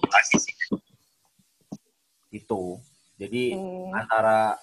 itu 2.30 2.62
jadi 3.18 3.44
Hmm. 3.56 3.92
antara 3.94 4.56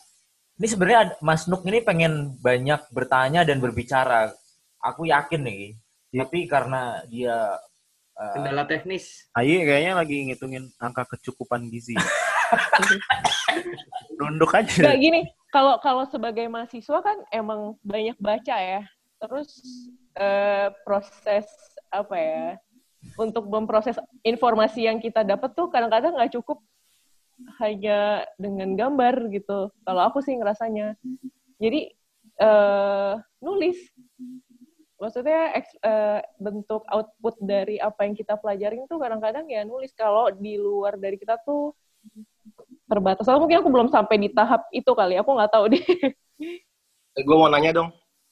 ini 0.60 0.68
sebenarnya 0.68 1.16
Mas 1.24 1.48
Nuk 1.48 1.64
ini 1.64 1.80
pengen 1.80 2.36
banyak 2.36 2.92
bertanya 2.92 3.48
dan 3.48 3.64
berbicara 3.64 4.28
aku 4.76 5.08
yakin 5.08 5.40
nih 5.40 5.72
tapi 6.12 6.44
karena 6.44 7.00
dia 7.08 7.56
eh, 8.18 8.34
Kendala 8.36 8.68
teknis. 8.68 9.30
Ayi 9.32 9.64
kayaknya 9.64 9.96
lagi 9.96 10.16
ngitungin 10.28 10.68
angka 10.76 11.06
kecukupan 11.16 11.70
gizi. 11.70 11.94
Nunduk 14.20 14.52
aja. 14.52 14.84
Nggak 14.84 15.00
gini, 15.00 15.20
kalau 15.54 15.78
kalau 15.78 16.04
sebagai 16.10 16.50
mahasiswa 16.50 16.98
kan 17.00 17.18
emang 17.30 17.78
banyak 17.86 18.18
baca 18.18 18.56
ya. 18.58 18.82
Terus 19.22 19.48
eh, 20.18 20.68
proses 20.82 21.46
apa 21.94 22.16
ya? 22.18 22.46
Untuk 23.16 23.48
memproses 23.48 23.96
informasi 24.20 24.84
yang 24.84 25.00
kita 25.00 25.24
dapat 25.24 25.56
tuh 25.56 25.72
kadang-kadang 25.72 26.18
nggak 26.18 26.36
cukup 26.36 26.60
hanya 27.60 28.24
dengan 28.40 28.74
gambar 28.76 29.28
gitu. 29.32 29.72
Kalau 29.84 30.02
aku 30.06 30.20
sih 30.24 30.36
ngerasanya. 30.36 30.96
Jadi 31.60 31.92
eh, 32.40 33.12
nulis. 33.40 33.78
Maksudnya 35.00 35.56
eks- 35.56 35.80
eh, 35.80 36.20
bentuk 36.36 36.84
output 36.88 37.40
dari 37.40 37.80
apa 37.80 38.04
yang 38.04 38.12
kita 38.12 38.36
pelajarin 38.36 38.84
tuh 38.84 39.00
kadang-kadang 39.00 39.48
ya 39.48 39.64
nulis. 39.64 39.92
Kalau 39.96 40.28
di 40.32 40.60
luar 40.60 41.00
dari 41.00 41.16
kita 41.16 41.40
tuh 41.40 41.72
terbatas. 42.88 43.24
Atau 43.24 43.40
mungkin 43.40 43.64
aku 43.64 43.70
belum 43.72 43.88
sampai 43.88 44.16
di 44.20 44.28
tahap 44.32 44.68
itu 44.72 44.92
kali. 44.92 45.16
Aku 45.20 45.32
nggak 45.36 45.52
tahu 45.52 45.64
deh. 45.72 45.84
Eh, 47.16 47.22
gue 47.26 47.36
mau 47.36 47.48
nanya 47.50 47.74
dong. 47.74 47.90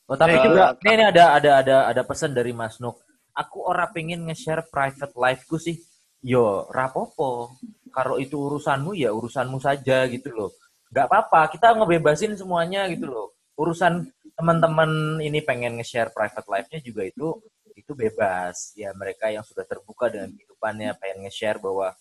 Oh, 0.09 0.17
tapi 0.17 0.41
Eh, 0.41 0.45
juga 0.45 0.73
ini, 0.81 0.97
ini 0.97 1.05
ada 1.05 1.25
ada 1.37 1.51
ada 1.61 1.77
ada 1.93 2.03
pesan 2.05 2.33
dari 2.33 2.57
Mas 2.57 2.81
Nuk. 2.81 2.97
Aku 3.37 3.61
ora 3.65 3.87
pengen 3.93 4.25
nge-share 4.27 4.65
private 4.73 5.13
life-ku 5.15 5.61
sih. 5.61 5.77
Yo, 6.23 6.67
rapopo. 6.75 7.55
Kalau 7.95 8.19
itu 8.19 8.37
urusanmu 8.37 8.95
ya 8.95 9.11
urusanmu 9.15 9.59
saja 9.63 10.07
gitu 10.11 10.31
loh. 10.35 10.51
Gak 10.91 11.07
apa-apa, 11.11 11.53
kita 11.53 11.77
ngebebasin 11.77 12.35
semuanya 12.35 12.89
gitu 12.91 13.07
loh. 13.09 13.27
Urusan 13.59 14.09
teman-teman 14.39 15.19
ini 15.19 15.43
pengen 15.43 15.79
nge-share 15.83 16.15
private 16.15 16.47
life-nya 16.47 16.79
juga 16.83 17.03
itu 17.07 17.39
itu 17.75 17.93
bebas. 17.95 18.75
Ya 18.79 18.91
mereka 18.95 19.31
yang 19.31 19.43
sudah 19.43 19.67
terbuka 19.67 20.11
dengan 20.11 20.31
kehidupannya 20.35 20.95
pengen 20.99 21.27
nge-share 21.27 21.59
bahwa 21.59 21.95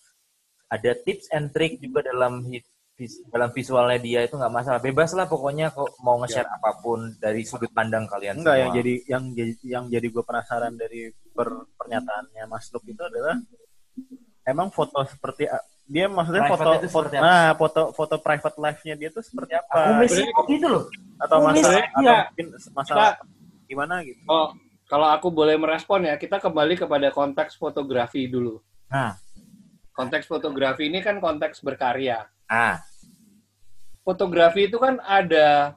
ada 0.67 0.91
tips 0.93 1.31
and 1.31 1.49
trick 1.55 1.79
juga 1.79 2.11
dalam 2.11 2.43
dalam 3.29 3.53
visualnya 3.53 4.01
dia 4.01 4.19
itu 4.25 4.33
nggak 4.33 4.49
masalah 4.49 4.81
bebas 4.81 5.13
lah 5.13 5.29
pokoknya 5.29 5.69
kok 5.69 6.01
mau 6.01 6.17
nge-share 6.17 6.49
apa 6.49 6.81
pun 6.81 7.13
dari 7.21 7.45
sudut 7.45 7.69
pandang 7.69 8.09
kalian 8.09 8.41
Enggak 8.41 8.57
semua. 8.57 8.63
yang 8.65 8.71
jadi 8.73 8.93
yang 9.05 9.23
jadi 9.37 9.53
yang 9.69 9.83
jadi 9.85 10.07
gue 10.09 10.23
penasaran 10.25 10.73
dari 10.73 11.13
per, 11.13 11.69
pernyataannya 11.77 12.43
Mas 12.49 12.73
Luk 12.73 12.81
itu 12.89 12.97
adalah 12.97 13.37
emang 14.43 14.67
foto 14.69 15.03
seperti 15.03 15.45
a- 15.45 15.63
dia 15.87 16.05
maksudnya 16.05 16.43
Private 16.45 16.59
foto 16.59 16.71
itu 16.75 16.87
foto 16.91 17.07
nah 17.15 17.55
foto 17.55 17.81
foto 17.95 18.15
private 18.19 18.57
life-nya 18.57 18.95
dia 18.95 19.07
tuh 19.07 19.23
seperti 19.23 19.55
apa? 19.55 19.71
aku 19.71 19.91
masih 20.03 20.25
gitu 20.51 20.67
loh 20.67 20.83
atau 21.17 21.37
Nulis, 21.41 21.63
masalah 21.63 21.79
iya. 21.79 21.87
atau 21.87 22.25
mungkin 22.29 22.47
masalah 22.71 23.09
gimana 23.67 23.95
gitu. 24.03 24.21
Oh, 24.27 24.47
kalau 24.85 25.07
aku 25.09 25.27
boleh 25.27 25.57
merespon 25.57 26.05
ya, 26.05 26.15
kita 26.15 26.39
kembali 26.39 26.77
kepada 26.77 27.11
konteks 27.11 27.55
fotografi 27.55 28.27
dulu. 28.27 28.59
nah 28.87 29.15
Konteks 29.91 30.29
fotografi 30.29 30.87
ini 30.87 31.01
kan 31.01 31.17
konteks 31.17 31.59
berkarya. 31.59 32.27
ah 32.47 32.77
Fotografi 34.03 34.69
itu 34.69 34.77
kan 34.77 35.01
ada 35.01 35.75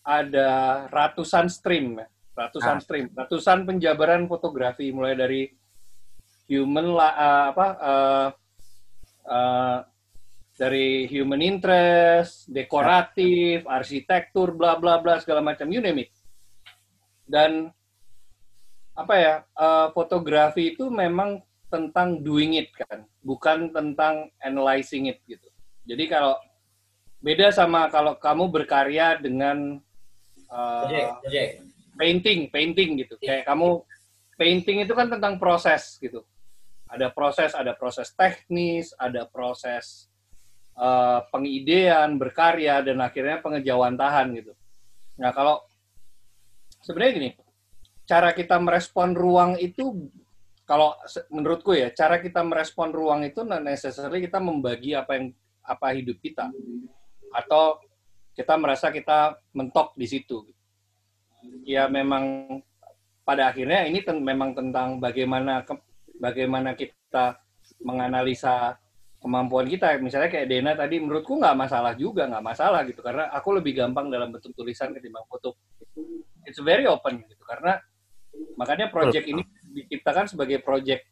ada 0.00 0.48
ratusan 0.88 1.46
stream, 1.46 2.00
ya. 2.00 2.06
ratusan 2.32 2.76
Ah. 2.78 2.82
stream, 2.82 3.06
ratusan 3.12 3.68
penjabaran 3.68 4.24
fotografi 4.24 4.88
mulai 4.90 5.12
dari 5.12 5.44
human 6.50 6.90
la, 6.90 7.08
eh, 7.14 7.44
apa 7.54 7.66
eh, 7.78 8.28
eh, 9.30 9.78
dari 10.58 11.06
human 11.08 11.40
interest, 11.40 12.50
dekoratif, 12.50 13.64
arsitektur, 13.64 14.52
bla 14.58 14.76
bla 14.76 14.98
bla 14.98 15.22
segala 15.22 15.40
macam, 15.40 15.70
you 15.70 15.78
name 15.78 16.04
it. 16.04 16.12
Dan 17.22 17.70
apa 18.98 19.14
ya 19.14 19.34
eh, 19.46 19.88
fotografi 19.94 20.74
itu 20.74 20.90
memang 20.90 21.38
tentang 21.70 22.18
doing 22.18 22.58
it 22.58 22.74
kan, 22.74 23.06
bukan 23.22 23.70
tentang 23.70 24.26
analyzing 24.42 25.06
it 25.06 25.22
gitu. 25.30 25.46
Jadi 25.86 26.10
kalau 26.10 26.34
beda 27.22 27.54
sama 27.54 27.86
kalau 27.86 28.18
kamu 28.18 28.50
berkarya 28.50 29.22
dengan 29.22 29.78
ojek. 30.50 31.62
painting, 31.94 32.50
painting 32.50 32.90
gitu. 33.06 33.14
Kayak 33.22 33.46
kamu 33.46 33.86
painting 34.40 34.82
itu 34.82 34.92
kan 34.96 35.06
tentang 35.12 35.38
proses 35.38 36.00
gitu. 36.00 36.24
Ada 36.90 37.14
proses, 37.14 37.54
ada 37.54 37.72
proses 37.78 38.10
teknis, 38.10 38.90
ada 38.98 39.24
proses 39.30 40.10
eh, 40.74 41.20
pengidean, 41.30 42.18
berkarya, 42.18 42.82
dan 42.82 42.98
akhirnya 42.98 43.38
pengejawantahan 43.38 44.26
gitu. 44.34 44.52
Nah 45.22 45.30
kalau 45.30 45.62
sebenarnya 46.82 47.12
gini, 47.14 47.30
cara 48.08 48.34
kita 48.34 48.58
merespon 48.58 49.14
ruang 49.14 49.54
itu 49.62 50.10
kalau 50.66 50.94
menurutku 51.34 51.74
ya, 51.74 51.90
cara 51.90 52.22
kita 52.22 52.46
merespon 52.46 52.94
ruang 52.94 53.26
itu 53.26 53.42
not 53.42 53.62
necessarily 53.62 54.22
kita 54.22 54.38
membagi 54.38 54.94
apa 54.94 55.18
yang 55.18 55.34
apa 55.66 55.94
hidup 55.94 56.18
kita 56.22 56.46
atau 57.34 57.78
kita 58.34 58.54
merasa 58.54 58.94
kita 58.94 59.34
mentok 59.50 59.98
di 59.98 60.06
situ. 60.06 60.46
Ya 61.66 61.90
memang 61.90 62.46
pada 63.26 63.50
akhirnya 63.50 63.86
ini 63.86 64.02
ten- 64.06 64.22
memang 64.22 64.54
tentang 64.54 65.02
bagaimana 65.02 65.66
bagaimana 66.20 66.76
kita 66.76 67.40
menganalisa 67.80 68.76
kemampuan 69.20 69.68
kita. 69.68 69.96
Misalnya 70.00 70.28
kayak 70.32 70.48
Dena 70.48 70.72
tadi, 70.76 71.00
menurutku 71.00 71.36
nggak 71.40 71.56
masalah 71.56 71.92
juga, 71.96 72.28
nggak 72.28 72.44
masalah 72.44 72.84
gitu. 72.88 73.00
Karena 73.00 73.32
aku 73.32 73.56
lebih 73.56 73.76
gampang 73.76 74.12
dalam 74.12 74.32
bentuk 74.32 74.52
tulisan 74.52 74.92
ketimbang 74.92 75.24
foto. 75.28 75.56
It's 76.44 76.60
very 76.60 76.84
open 76.88 77.24
gitu. 77.24 77.44
Karena 77.44 77.80
makanya 78.56 78.88
project 78.88 79.26
ini 79.28 79.42
diciptakan 79.72 80.28
sebagai 80.28 80.60
project 80.64 81.04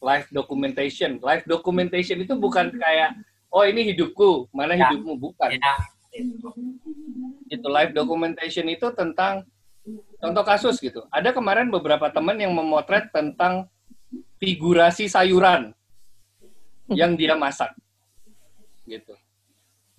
live 0.00 0.28
documentation. 0.32 1.20
Live 1.20 1.44
documentation 1.48 2.20
itu 2.20 2.36
bukan 2.36 2.72
kayak 2.76 3.16
oh 3.52 3.64
ini 3.64 3.92
hidupku, 3.92 4.48
mana 4.52 4.76
Ya. 4.76 4.88
hidupmu 4.88 5.16
bukan. 5.20 5.56
Ya. 5.56 5.74
Itu 7.48 7.68
live 7.68 7.92
documentation 7.92 8.66
itu 8.72 8.88
tentang 8.96 9.44
contoh 10.16 10.44
kasus 10.48 10.80
gitu. 10.80 11.04
Ada 11.12 11.36
kemarin 11.36 11.68
beberapa 11.68 12.08
teman 12.08 12.40
yang 12.40 12.56
memotret 12.56 13.12
tentang 13.12 13.68
figurasi 14.44 15.08
sayuran 15.08 15.72
yang 16.92 17.16
dia 17.16 17.32
masak. 17.32 17.72
Gitu. 18.84 19.16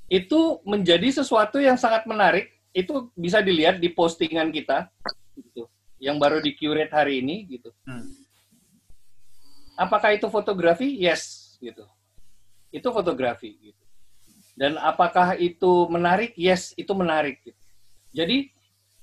Itu 0.06 0.62
menjadi 0.62 1.10
sesuatu 1.10 1.58
yang 1.58 1.82
sangat 1.82 2.06
menarik. 2.06 2.54
Itu 2.70 3.10
bisa 3.18 3.41
dilihat 3.41 3.82
di 3.82 3.89
postingan 3.89 4.54
kita 4.54 4.93
gitu. 5.34 5.66
Yang 5.98 6.16
baru 6.22 6.38
di 6.46 6.52
curate 6.54 6.93
hari 6.93 7.26
ini 7.26 7.50
gitu. 7.50 7.74
Hmm. 7.89 8.06
Apakah 9.76 10.14
itu 10.14 10.30
fotografi? 10.30 10.93
Yes, 11.02 11.56
gitu. 11.58 11.84
Itu 12.70 12.93
fotografi 12.93 13.58
gitu. 13.60 13.84
Dan 14.56 14.80
apakah 14.80 15.36
itu 15.36 15.89
menarik? 15.91 16.32
Yes, 16.39 16.72
itu 16.80 16.93
menarik 16.96 17.43
gitu. 17.43 17.60
Jadi 18.16 18.54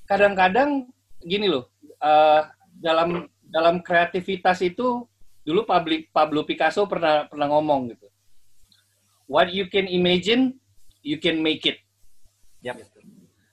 kadang-kadang 0.09 0.89
gini 1.21 1.51
loh, 1.51 1.69
eh, 2.01 2.43
dalam 2.81 3.29
dalam 3.53 3.85
kreativitas 3.85 4.65
itu 4.65 5.05
dulu 5.43 5.67
Pablo, 5.67 5.95
Pablo 6.11 6.41
Picasso 6.47 6.87
pernah 6.87 7.27
pernah 7.27 7.51
ngomong 7.51 7.95
gitu. 7.95 8.09
What 9.27 9.51
you 9.51 9.67
can 9.71 9.87
imagine, 9.91 10.59
you 11.03 11.19
can 11.19 11.43
make 11.43 11.67
it. 11.67 11.83
Yap. 12.63 12.79
Gitu. 12.79 12.99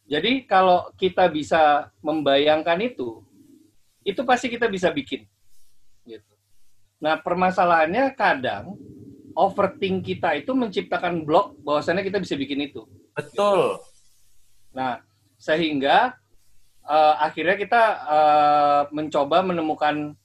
Jadi 0.10 0.50
kalau 0.50 0.90
kita 0.98 1.30
bisa 1.30 1.94
membayangkan 2.02 2.82
itu, 2.82 3.22
itu 4.02 4.22
pasti 4.26 4.50
kita 4.50 4.66
bisa 4.66 4.90
bikin. 4.90 5.26
Gitu. 6.06 6.34
Nah 6.98 7.22
permasalahannya 7.22 8.18
kadang 8.18 8.74
overthink 9.40 10.04
kita 10.04 10.36
itu 10.36 10.52
menciptakan 10.52 11.24
blok 11.24 11.56
bahwasannya 11.64 12.04
kita 12.04 12.20
bisa 12.20 12.36
bikin 12.36 12.68
itu. 12.68 12.84
Betul. 13.16 13.80
Nah, 14.76 15.00
sehingga 15.40 16.20
eh, 16.84 17.16
akhirnya 17.24 17.56
kita 17.56 17.84
eh, 18.04 18.82
mencoba 18.92 19.40
menemukan 19.40 20.19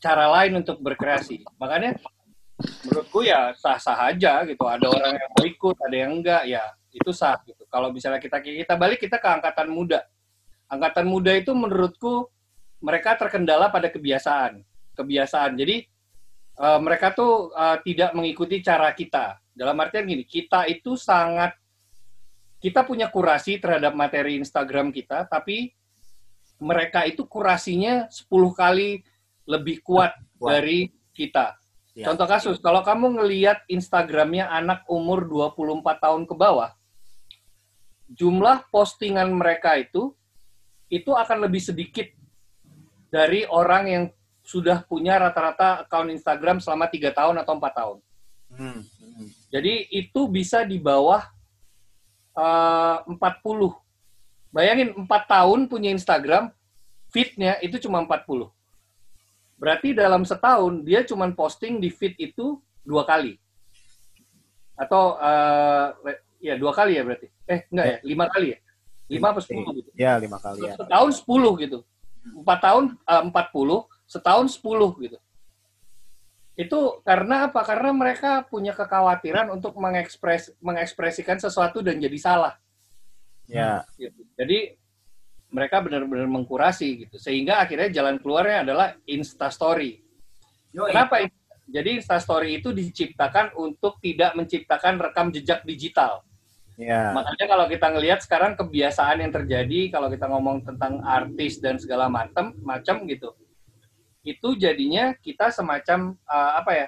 cara 0.00 0.26
lain 0.40 0.64
untuk 0.64 0.80
berkreasi. 0.80 1.44
Makanya 1.60 2.00
menurutku 2.88 3.22
ya 3.22 3.52
sah-sah 3.54 4.10
aja 4.10 4.42
gitu. 4.48 4.64
Ada 4.64 4.88
orang 4.88 5.14
yang 5.20 5.30
mau 5.36 5.44
ikut, 5.44 5.76
ada 5.80 5.96
yang 5.96 6.12
enggak, 6.18 6.42
ya 6.48 6.64
itu 6.90 7.12
sah 7.12 7.38
gitu. 7.44 7.62
Kalau 7.68 7.92
misalnya 7.94 8.18
kita 8.18 8.40
kita 8.42 8.74
balik 8.74 8.98
kita 8.98 9.20
ke 9.20 9.28
angkatan 9.28 9.68
muda. 9.70 10.02
Angkatan 10.66 11.06
muda 11.06 11.36
itu 11.36 11.52
menurutku 11.52 12.26
mereka 12.80 13.14
terkendala 13.20 13.68
pada 13.68 13.92
kebiasaan. 13.92 14.64
Kebiasaan. 14.96 15.54
Jadi 15.54 15.86
eh, 16.58 16.78
mereka 16.80 17.12
tuh 17.12 17.52
eh, 17.52 17.78
tidak 17.84 18.10
mengikuti 18.16 18.64
cara 18.64 18.90
kita. 18.96 19.38
Dalam 19.52 19.76
artian 19.76 20.08
gini, 20.08 20.24
kita 20.24 20.64
itu 20.66 20.96
sangat 20.96 21.52
kita 22.60 22.84
punya 22.84 23.08
kurasi 23.08 23.56
terhadap 23.56 23.96
materi 23.96 24.36
Instagram 24.36 24.92
kita, 24.92 25.24
tapi 25.28 25.72
mereka 26.60 27.08
itu 27.08 27.24
kurasinya 27.24 28.04
10 28.12 28.28
kali 28.52 29.00
lebih 29.50 29.82
kuat 29.82 30.14
Kuat. 30.38 30.50
dari 30.54 30.86
kita. 31.10 31.58
Ya. 31.98 32.06
Contoh 32.06 32.30
kasus, 32.30 32.62
kalau 32.62 32.86
kamu 32.86 33.18
ngelihat 33.18 33.66
Instagramnya 33.66 34.46
anak 34.46 34.86
umur 34.86 35.26
24 35.26 35.98
tahun 35.98 36.22
ke 36.30 36.34
bawah, 36.38 36.70
jumlah 38.14 38.70
postingan 38.70 39.30
mereka 39.34 39.74
itu 39.74 40.14
itu 40.90 41.10
akan 41.14 41.46
lebih 41.46 41.62
sedikit 41.62 42.06
dari 43.10 43.46
orang 43.46 43.84
yang 43.86 44.04
sudah 44.42 44.82
punya 44.86 45.18
rata-rata 45.18 45.86
akun 45.86 46.10
Instagram 46.10 46.58
selama 46.58 46.90
tiga 46.90 47.14
tahun 47.14 47.38
atau 47.42 47.54
empat 47.58 47.72
tahun. 47.74 47.98
Hmm. 48.50 48.82
Jadi 49.50 49.86
itu 49.94 50.26
bisa 50.26 50.66
di 50.66 50.78
bawah 50.82 51.22
eh, 52.34 52.96
40. 53.06 53.14
Bayangin 54.50 54.90
4 54.98 55.06
tahun 55.06 55.70
punya 55.70 55.94
Instagram, 55.94 56.50
feed-nya 57.14 57.62
itu 57.62 57.78
cuma 57.78 58.02
40. 58.02 58.50
Berarti 59.60 59.92
dalam 59.92 60.24
setahun 60.24 60.80
dia 60.80 61.04
cuma 61.04 61.28
posting 61.36 61.76
di 61.76 61.92
feed 61.92 62.16
itu 62.16 62.56
dua 62.80 63.04
kali. 63.04 63.36
Atau 64.72 65.20
eh, 65.20 66.16
ya 66.40 66.56
dua 66.56 66.72
kali 66.72 66.96
ya 66.96 67.04
berarti. 67.04 67.28
Eh 67.44 67.68
enggak 67.68 67.86
ya, 67.86 67.98
lima 68.08 68.24
kali 68.32 68.56
ya. 68.56 68.58
Lima 69.10 69.26
apa 69.36 69.40
sepuluh 69.44 69.70
gitu. 69.76 69.90
Ya, 69.98 70.16
lima 70.16 70.38
kali 70.40 70.64
ya. 70.64 70.74
Setahun 70.80 71.10
10 71.26 71.62
gitu. 71.66 71.78
Empat 72.40 72.58
tahun 72.62 72.84
eh, 72.96 73.22
40, 73.28 74.08
setahun 74.08 74.46
10 74.56 75.04
gitu. 75.04 75.18
Itu 76.56 76.80
karena 77.04 77.50
apa? 77.50 77.60
Karena 77.66 77.90
mereka 77.92 78.46
punya 78.48 78.72
kekhawatiran 78.72 79.52
untuk 79.52 79.76
mengekspres 79.76 80.56
mengekspresikan 80.64 81.36
sesuatu 81.36 81.84
dan 81.84 82.00
jadi 82.00 82.16
salah. 82.16 82.54
Ya. 83.44 83.84
Gitu. 83.98 84.24
Jadi 84.38 84.79
mereka 85.50 85.82
benar-benar 85.82 86.26
mengkurasi 86.30 87.06
gitu. 87.06 87.16
Sehingga 87.18 87.60
akhirnya 87.62 87.90
jalan 87.90 88.16
keluarnya 88.22 88.64
adalah 88.64 88.94
Insta 89.06 89.50
Story. 89.50 90.00
Kenapa? 90.70 91.26
Jadi 91.70 92.02
Insta 92.02 92.18
Story 92.18 92.58
itu 92.62 92.74
diciptakan 92.74 93.54
untuk 93.58 93.98
tidak 94.02 94.34
menciptakan 94.34 94.98
rekam 94.98 95.30
jejak 95.30 95.62
digital. 95.62 96.22
Ya. 96.80 97.12
Makanya 97.12 97.44
kalau 97.44 97.66
kita 97.68 97.86
ngelihat 97.92 98.20
sekarang 98.24 98.56
kebiasaan 98.56 99.20
yang 99.20 99.30
terjadi 99.34 99.92
kalau 99.92 100.08
kita 100.08 100.24
ngomong 100.24 100.64
tentang 100.64 101.04
artis 101.04 101.60
dan 101.60 101.76
segala 101.76 102.08
macam 102.08 102.56
macam 102.64 103.04
gitu. 103.04 103.36
Itu 104.24 104.56
jadinya 104.56 105.12
kita 105.20 105.52
semacam 105.52 106.16
uh, 106.24 106.52
apa 106.58 106.72
ya? 106.72 106.86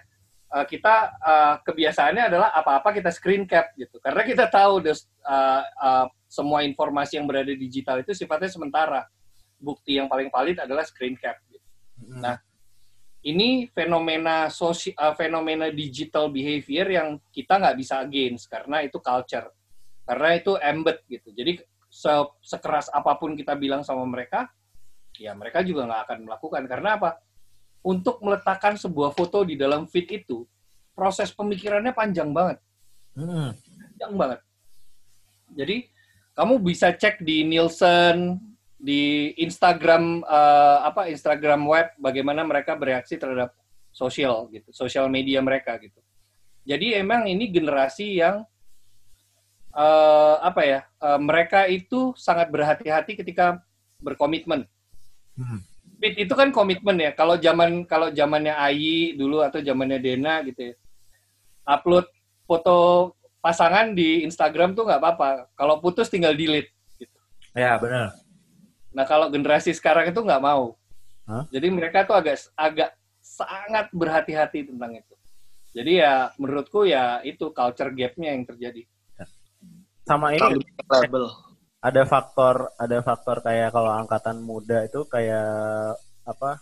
uh, 0.53 0.67
kita 0.69 0.95
uh, 1.19 1.55
kebiasaannya 1.65 2.25
adalah 2.29 2.49
apa-apa 2.53 2.93
kita 2.93 3.09
screen 3.09 3.49
cap 3.49 3.73
gitu. 3.75 3.97
Karena 3.99 4.23
kita 4.23 4.45
tahu 4.53 4.85
uh, 4.85 4.93
uh, 5.25 6.07
semua 6.33 6.65
informasi 6.65 7.21
yang 7.21 7.29
berada 7.29 7.53
di 7.53 7.69
digital 7.69 8.01
itu 8.01 8.17
sifatnya 8.17 8.49
sementara. 8.49 9.05
Bukti 9.61 10.01
yang 10.01 10.09
paling 10.09 10.33
valid 10.33 10.65
adalah 10.65 10.81
screen 10.89 11.13
cap. 11.21 11.37
Gitu. 11.45 11.61
Nah, 12.17 12.41
ini 13.21 13.69
fenomena 13.69 14.49
sosial 14.49 15.13
fenomena 15.13 15.69
digital 15.69 16.33
behavior 16.33 16.89
yang 16.89 17.09
kita 17.29 17.61
nggak 17.61 17.77
bisa 17.77 18.01
against 18.01 18.49
karena 18.49 18.81
itu 18.81 18.97
culture. 18.97 19.53
Karena 20.09 20.29
itu 20.33 20.57
embed 20.57 21.05
gitu. 21.05 21.29
Jadi 21.37 21.61
se- 21.93 22.35
sekeras 22.41 22.89
apa 22.89 23.13
pun 23.21 23.37
kita 23.37 23.53
bilang 23.53 23.85
sama 23.85 24.03
mereka 24.09 24.49
ya 25.21 25.37
mereka 25.37 25.61
juga 25.61 25.85
nggak 25.85 26.03
akan 26.09 26.19
melakukan. 26.25 26.63
Karena 26.65 26.97
apa? 26.97 27.21
Untuk 27.85 28.25
meletakkan 28.25 28.81
sebuah 28.81 29.13
foto 29.13 29.45
di 29.45 29.61
dalam 29.61 29.85
feed 29.85 30.25
itu 30.25 30.49
proses 30.97 31.29
pemikirannya 31.29 31.93
panjang 31.93 32.33
banget. 32.33 32.59
Hmm. 33.13 33.53
panjang 33.53 34.13
banget. 34.17 34.41
Jadi 35.53 35.92
kamu 36.33 36.55
bisa 36.65 36.93
cek 36.93 37.21
di 37.21 37.45
Nielsen 37.45 38.41
di 38.79 39.31
Instagram 39.39 40.27
eh, 40.27 40.79
apa 40.83 41.07
Instagram 41.13 41.65
web 41.69 41.95
bagaimana 42.01 42.43
mereka 42.43 42.75
bereaksi 42.75 43.15
terhadap 43.21 43.55
sosial 43.93 44.49
gitu 44.51 44.73
sosial 44.75 45.07
media 45.07 45.39
mereka 45.45 45.79
gitu 45.79 46.01
jadi 46.63 47.03
emang 47.03 47.29
ini 47.29 47.53
generasi 47.53 48.19
yang 48.19 48.43
eh, 49.77 50.37
apa 50.43 50.63
ya 50.65 50.81
eh, 50.83 51.21
mereka 51.21 51.71
itu 51.71 52.17
sangat 52.19 52.51
berhati-hati 52.51 53.15
ketika 53.21 53.63
berkomitmen 54.03 54.67
Hmm. 55.33 55.65
Fit 55.97 56.19
itu 56.19 56.35
kan 56.37 56.53
komitmen 56.53 56.99
ya 57.01 57.17
kalau 57.17 57.41
zaman 57.41 57.89
kalau 57.89 58.13
zamannya 58.13 58.53
Ayi 58.53 59.17
dulu 59.17 59.41
atau 59.41 59.65
zamannya 59.65 60.03
Dena 60.03 60.45
gitu 60.45 60.73
ya 60.73 60.75
upload 61.65 62.05
foto 62.45 62.77
pasangan 63.43 63.91
di 63.93 64.23
Instagram 64.23 64.79
tuh 64.79 64.87
nggak 64.87 65.03
apa-apa 65.03 65.51
kalau 65.59 65.83
putus 65.83 66.07
tinggal 66.07 66.33
delete 66.33 66.71
gitu. 66.97 67.19
Ya, 67.59 67.75
benar. 67.77 68.15
Nah 68.95 69.05
kalau 69.05 69.27
generasi 69.29 69.75
sekarang 69.75 70.15
itu 70.15 70.23
nggak 70.23 70.41
mau. 70.41 70.79
Hah? 71.27 71.45
Jadi 71.51 71.67
mereka 71.75 72.07
tuh 72.07 72.15
agak 72.15 72.39
agak 72.55 72.95
sangat 73.19 73.91
berhati-hati 73.91 74.71
tentang 74.71 74.95
itu. 74.95 75.15
Jadi 75.73 76.05
ya 76.05 76.31
menurutku 76.39 76.87
ya 76.87 77.19
itu 77.27 77.51
culture 77.51 77.91
gap-nya 77.91 78.31
yang 78.33 78.47
terjadi. 78.47 78.87
Sama 80.03 80.35
Terlalu 80.35 80.67
ini 80.67 80.83
label. 80.91 81.25
ada 81.79 82.03
faktor 82.03 82.75
ada 82.75 82.99
faktor 83.07 83.39
kayak 83.39 83.71
kalau 83.71 83.91
angkatan 83.95 84.43
muda 84.43 84.83
itu 84.83 85.07
kayak 85.07 85.95
apa 86.27 86.59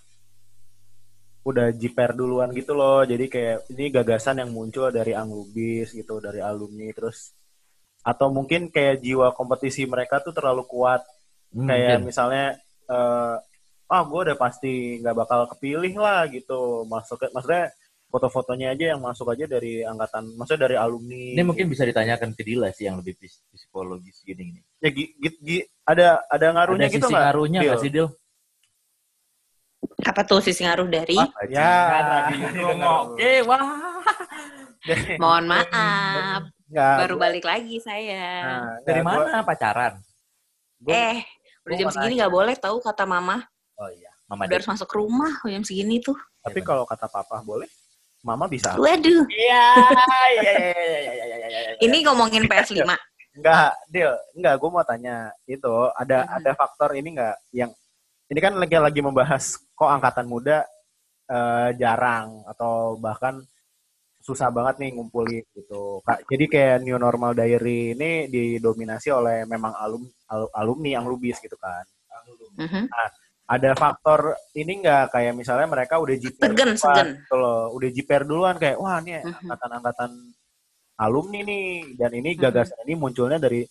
udah 1.41 1.73
jiper 1.73 2.13
duluan 2.13 2.53
gitu 2.53 2.77
loh 2.77 3.01
jadi 3.03 3.25
kayak 3.27 3.57
ini 3.73 3.89
gagasan 3.89 4.45
yang 4.45 4.53
muncul 4.53 4.93
dari 4.93 5.17
anglubis 5.17 5.91
gitu 5.91 6.21
dari 6.21 6.39
alumni 6.39 6.93
terus 6.93 7.33
atau 8.01 8.29
mungkin 8.29 8.69
kayak 8.69 9.01
jiwa 9.01 9.33
kompetisi 9.33 9.85
mereka 9.85 10.21
tuh 10.21 10.33
terlalu 10.33 10.65
kuat 10.65 11.01
Hmm, 11.51 11.67
kayak 11.67 11.99
mungkin. 11.99 12.07
misalnya 12.07 12.45
eh 12.87 13.35
ah 13.91 14.03
gue 14.07 14.21
udah 14.23 14.39
pasti 14.39 15.03
nggak 15.03 15.17
bakal 15.19 15.51
kepilih 15.51 15.99
lah 15.99 16.31
gitu 16.31 16.87
masuk 16.87 17.27
maksudnya 17.35 17.75
foto-fotonya 18.07 18.71
aja 18.71 18.95
yang 18.95 19.03
masuk 19.03 19.35
aja 19.35 19.51
dari 19.51 19.83
angkatan 19.83 20.31
maksudnya 20.39 20.71
dari 20.71 20.79
alumni 20.79 21.35
Ini 21.35 21.43
mungkin 21.43 21.67
bisa 21.67 21.83
ditanyakan 21.83 22.39
ke 22.39 22.47
Dila 22.47 22.71
sih 22.71 22.87
yang 22.87 23.03
lebih 23.03 23.19
psikologis 23.51 24.23
gini 24.23 24.47
gini. 24.47 24.61
ya 24.79 24.91
gi- 24.91 25.11
gi- 25.11 25.41
gi- 25.43 25.67
ada 25.83 26.23
ada 26.27 26.47
ngaruhnya 26.55 26.87
Ada 26.87 26.95
gitu 26.95 27.07
sisi 27.07 27.15
nggak 27.15 27.25
ngaruhnya 27.27 27.61
nggak 27.67 27.79
sih, 27.83 27.91
Dil? 27.91 28.07
Apa 30.01 30.25
tuh 30.25 30.41
sisi 30.41 30.61
ngaruh 30.61 30.87
dari? 30.87 31.17
Ya, 31.49 31.73
Oke, 33.03 33.45
wah. 33.45 33.65
Mohon 35.23 35.45
maaf. 35.51 36.41
Nggak, 36.67 36.95
Baru 36.97 37.15
gua- 37.15 37.23
balik 37.23 37.45
lagi 37.45 37.77
saya. 37.79 38.25
Nah, 38.41 38.67
Dari 38.83 39.01
gua- 39.01 39.27
mana 39.27 39.41
pacaran? 39.43 39.93
Gua- 40.79 40.95
eh, 40.95 41.19
udah 41.63 41.69
gua 41.69 41.79
jam 41.79 41.89
segini 41.91 42.15
nggak 42.17 42.33
boleh 42.33 42.55
tahu 42.57 42.77
kata 42.79 43.05
mama. 43.05 43.45
Oh 43.75 43.89
iya, 43.89 44.09
Mama 44.27 44.47
Udah 44.47 44.57
harus 44.57 44.69
masuk 44.69 44.87
ke 44.87 44.97
rumah 44.97 45.33
jam 45.43 45.61
segini 45.61 45.99
tuh. 45.99 46.17
Tapi 46.41 46.61
kalau 46.61 46.85
kata 46.85 47.05
papa 47.07 47.41
boleh, 47.41 47.69
mama 48.21 48.47
bisa. 48.47 48.73
Waduh, 48.75 49.25
Iya, 49.27 49.65
iya, 50.33 50.53
iya, 50.53 50.53
iya, 50.55 50.73
iya, 51.03 51.25
iya, 51.27 51.37
iya, 51.39 51.49
iya. 51.67 51.73
ini 51.81 51.97
ngomongin 52.01 52.45
PS5. 52.45 52.85
Enggak, 53.33 53.73
Dil. 53.87 54.13
Enggak, 54.33 54.55
gue 54.57 54.71
mau 54.71 54.83
tanya 54.83 55.17
itu 55.45 55.73
ada 55.93 56.19
Mhm. 56.23 56.37
ada 56.37 56.51
faktor 56.55 56.91
ini 56.93 57.09
enggak 57.13 57.37
yang 57.51 57.71
ini 58.27 58.39
kan 58.39 58.53
lagi 58.55 58.77
lagi 58.77 59.01
membahas 59.01 59.59
kok 59.81 59.89
angkatan 59.89 60.29
muda 60.29 60.61
eh, 61.25 61.71
jarang 61.81 62.45
atau 62.45 63.01
bahkan 63.01 63.41
susah 64.21 64.53
banget 64.53 64.77
nih 64.77 64.91
ngumpulin 64.93 65.41
gitu. 65.57 66.05
Kak, 66.05 66.29
jadi 66.29 66.45
kayak 66.45 66.77
new 66.85 67.01
normal 67.01 67.33
diary 67.33 67.97
ini 67.97 68.29
didominasi 68.29 69.09
oleh 69.09 69.49
memang 69.49 69.73
alum 69.73 70.05
al- 70.29 70.53
alumni 70.53 71.01
yang 71.01 71.09
lubis 71.09 71.41
gitu 71.41 71.57
kan. 71.57 71.81
Mhm. 72.61 72.93
Ada 73.51 73.73
faktor 73.75 74.37
ini 74.53 74.85
enggak 74.85 75.11
kayak 75.11 75.33
misalnya 75.33 75.67
mereka 75.67 75.97
udah 75.97 76.15
jiper 76.15 76.53
Segen, 76.53 76.77
duluan, 76.77 76.79
segen. 76.79 77.09
gitu 77.17 77.35
loh. 77.35 77.63
udah 77.73 77.89
jiper 77.91 78.21
duluan 78.23 78.57
kayak 78.61 78.77
wah 78.77 79.01
ini 79.01 79.25
Mhm. 79.25 79.49
angkatan-angkatan 79.49 80.11
alumni 81.01 81.41
nih 81.41 81.67
dan 81.97 82.11
ini 82.13 82.31
Mhm. 82.37 82.41
gagasan 82.45 82.79
ini 82.85 82.95
munculnya 82.95 83.41
dari 83.41 83.65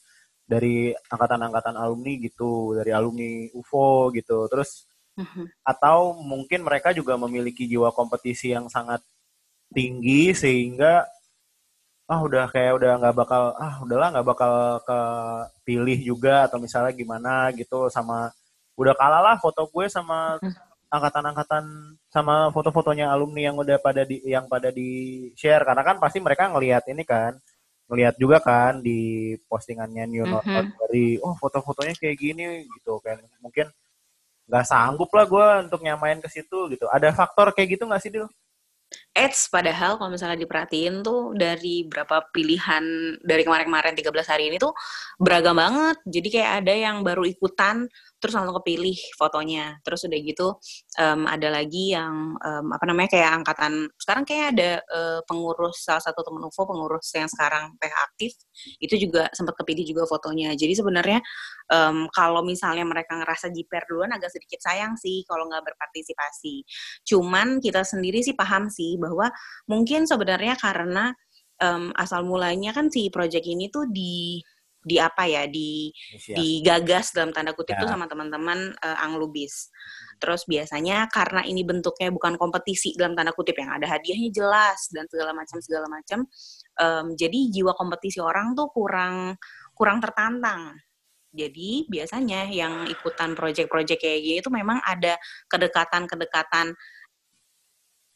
dari 0.44 0.90
angkatan-angkatan 0.90 1.78
alumni 1.78 2.12
gitu 2.18 2.74
dari 2.74 2.90
alumni 2.90 3.46
UFO 3.54 4.10
gitu 4.12 4.50
terus 4.50 4.89
Mhm. 5.20 5.44
atau 5.68 6.16
mungkin 6.24 6.64
mereka 6.64 6.96
juga 6.96 7.20
memiliki 7.20 7.68
jiwa 7.68 7.92
kompetisi 7.92 8.56
yang 8.56 8.72
sangat 8.72 9.04
tinggi 9.70 10.32
sehingga 10.34 11.04
ah 12.10 12.20
udah 12.26 12.50
kayak 12.50 12.74
udah 12.80 12.92
nggak 12.98 13.16
bakal 13.22 13.54
ah 13.54 13.78
udahlah 13.86 14.10
nggak 14.10 14.28
bakal 14.32 14.54
kepilih 14.82 16.00
juga 16.02 16.50
atau 16.50 16.58
misalnya 16.58 16.90
gimana 16.96 17.54
gitu 17.54 17.86
sama 17.94 18.34
udah 18.74 18.98
kalah 18.98 19.22
lah 19.22 19.36
foto 19.38 19.70
gue 19.70 19.86
sama 19.92 20.42
Mhm. 20.42 20.58
angkatan-angkatan 20.90 21.64
sama 22.10 22.50
foto-fotonya 22.50 23.14
alumni 23.14 23.54
yang 23.54 23.58
udah 23.62 23.78
pada 23.78 24.02
di 24.10 24.26
yang 24.26 24.50
pada 24.50 24.74
di 24.74 24.90
share 25.38 25.62
karena 25.62 25.86
kan 25.86 26.02
pasti 26.02 26.18
mereka 26.18 26.50
ngelihat 26.50 26.90
ini 26.90 27.06
kan 27.06 27.38
ngelihat 27.90 28.18
juga 28.18 28.42
kan 28.42 28.82
di 28.82 29.34
postingannya 29.46 30.10
New 30.10 30.26
Normal 30.26 30.66
Mhm. 30.66 30.74
dari 30.82 31.06
oh 31.22 31.38
foto-fotonya 31.38 31.94
kayak 31.94 32.18
gini 32.18 32.66
gitu 32.66 32.98
kan 33.06 33.22
mungkin 33.38 33.70
nggak 34.50 34.66
sanggup 34.66 35.10
lah 35.14 35.26
gue 35.30 35.48
untuk 35.70 35.86
nyamain 35.86 36.18
ke 36.18 36.28
situ 36.28 36.74
gitu 36.74 36.90
ada 36.90 37.14
faktor 37.14 37.54
kayak 37.54 37.78
gitu 37.78 37.86
nggak 37.86 38.02
sih 38.02 38.10
Dil? 38.10 38.28
Eits, 39.14 39.54
padahal 39.54 40.02
kalau 40.02 40.10
misalnya 40.10 40.42
diperhatiin 40.42 41.06
tuh 41.06 41.38
dari 41.38 41.86
berapa 41.86 42.26
pilihan 42.34 42.82
dari 43.22 43.46
kemarin-kemarin 43.46 43.94
13 43.94 44.10
hari 44.26 44.50
ini 44.50 44.58
tuh 44.58 44.74
beragam 45.22 45.54
banget. 45.54 46.02
Jadi 46.10 46.28
kayak 46.34 46.66
ada 46.66 46.74
yang 46.74 47.06
baru 47.06 47.22
ikutan 47.22 47.86
terus 48.20 48.36
langsung 48.36 48.60
kepilih 48.62 48.96
fotonya. 49.16 49.80
Terus 49.82 50.06
udah 50.06 50.20
gitu 50.20 50.48
em, 51.00 51.24
ada 51.26 51.48
lagi 51.50 51.96
yang 51.96 52.36
em, 52.40 52.68
apa 52.70 52.86
namanya 52.86 53.10
kayak 53.16 53.32
angkatan 53.42 53.88
sekarang 53.96 54.24
kayak 54.28 54.46
ada 54.56 54.72
eh, 54.84 55.20
pengurus 55.26 55.88
salah 55.88 56.04
satu 56.04 56.22
temen 56.28 56.44
UFO 56.46 56.68
pengurus 56.68 57.08
yang 57.16 57.32
sekarang 57.32 57.74
PH 57.80 57.96
aktif 58.12 58.32
itu 58.84 58.96
juga 59.00 59.32
sempat 59.32 59.56
kepilih 59.58 59.96
juga 59.96 60.04
fotonya. 60.06 60.54
Jadi 60.54 60.76
sebenarnya 60.76 61.20
em, 61.72 62.06
kalau 62.12 62.44
misalnya 62.44 62.84
mereka 62.84 63.16
ngerasa 63.16 63.50
jiper 63.56 63.88
duluan 63.88 64.12
agak 64.12 64.30
sedikit 64.36 64.60
sayang 64.62 65.00
sih 65.00 65.24
kalau 65.24 65.48
nggak 65.48 65.64
berpartisipasi. 65.64 66.68
Cuman 67.08 67.64
kita 67.64 67.88
sendiri 67.88 68.20
sih 68.22 68.36
paham 68.36 68.68
sih 68.68 69.00
bahwa 69.00 69.32
mungkin 69.72 70.04
sebenarnya 70.04 70.60
karena 70.60 71.16
em, 71.62 71.92
asal 71.96 72.24
mulanya 72.28 72.72
kan 72.76 72.92
si 72.92 73.08
project 73.08 73.46
ini 73.48 73.72
tuh 73.72 73.88
di 73.88 74.44
di 74.80 74.96
apa 74.96 75.28
ya 75.28 75.44
di 75.44 75.92
Indonesia. 75.92 76.36
digagas 76.40 77.12
dalam 77.12 77.36
tanda 77.36 77.52
kutip 77.52 77.76
Ya. 77.76 77.84
tuh 77.84 77.90
sama 77.92 78.08
teman-teman 78.08 78.72
eh, 78.80 78.98
Anglubis. 79.04 79.68
Terus 80.20 80.48
biasanya 80.48 81.08
karena 81.12 81.44
ini 81.44 81.64
bentuknya 81.68 82.12
bukan 82.12 82.36
kompetisi 82.40 82.96
dalam 82.96 83.16
tanda 83.16 83.32
kutip 83.36 83.56
yang 83.60 83.72
ada 83.76 83.88
hadiahnya 83.88 84.32
jelas 84.32 84.88
dan 84.92 85.04
segala 85.12 85.32
macam 85.36 85.60
segala 85.64 85.88
macam, 85.92 86.24
em, 86.80 87.06
jadi 87.16 87.40
jiwa 87.56 87.72
kompetisi 87.76 88.20
orang 88.24 88.56
tuh 88.56 88.68
kurang 88.72 89.36
kurang 89.76 90.00
tertantang. 90.04 90.76
Jadi 91.32 91.86
biasanya 91.88 92.50
yang 92.50 92.90
ikutan 92.90 93.38
project-project 93.38 94.02
kayak 94.02 94.20
gini 94.26 94.40
tuh 94.42 94.50
memang 94.52 94.82
ada 94.82 95.16
kedekatan-kedekatan 95.48 96.74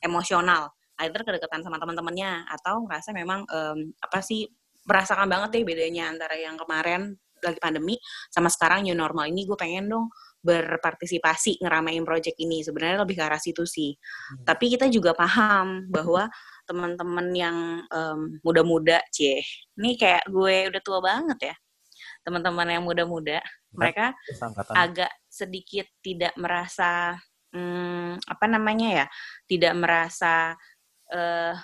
emosional, 0.03 0.74
either 0.99 1.22
kedekatan 1.24 1.61
sama 1.64 1.80
teman-temannya 1.80 2.43
atau 2.51 2.84
ngerasa 2.88 3.14
memang 3.16 3.45
em, 3.47 3.93
apa 4.01 4.20
sih 4.20 4.47
merasakan 4.84 5.27
banget 5.27 5.49
deh 5.59 5.63
bedanya 5.63 6.11
antara 6.11 6.36
yang 6.36 6.55
kemarin 6.59 7.15
lagi 7.43 7.59
pandemi 7.59 7.95
sama 8.31 8.47
sekarang 8.47 8.88
new 8.88 8.95
normal. 8.95 9.27
Ini 9.27 9.43
gue 9.43 9.57
pengen 9.59 9.91
dong 9.91 10.07
berpartisipasi 10.43 11.59
ngeramein 11.63 12.03
project 12.07 12.39
ini. 12.39 12.63
Sebenarnya 12.63 13.03
lebih 13.03 13.19
ke 13.19 13.23
arah 13.23 13.39
situ 13.39 13.67
sih. 13.67 13.95
Tapi 14.43 14.71
kita 14.75 14.88
juga 14.88 15.11
paham 15.11 15.88
bahwa 15.91 16.31
teman-teman 16.63 17.27
yang 17.36 17.57
em, 17.91 18.39
muda-muda 18.39 19.03
cie 19.11 19.43
ini 19.75 19.99
kayak 19.99 20.23
gue 20.31 20.71
udah 20.71 20.81
tua 20.84 20.99
banget 21.03 21.51
ya. 21.51 21.55
Teman-teman 22.23 22.67
yang 22.71 22.84
muda-muda 22.88 23.43
mereka 23.75 24.15
Terus 24.23 24.41
angkatan 24.43 24.73
agak 24.79 25.11
sedikit 25.27 25.88
tidak 25.99 26.31
merasa 26.39 27.19
hmm, 27.51 28.23
apa 28.23 28.45
namanya 28.47 29.03
ya 29.03 29.05
tidak 29.49 29.73
merasa 29.75 30.55
eh 31.11 31.55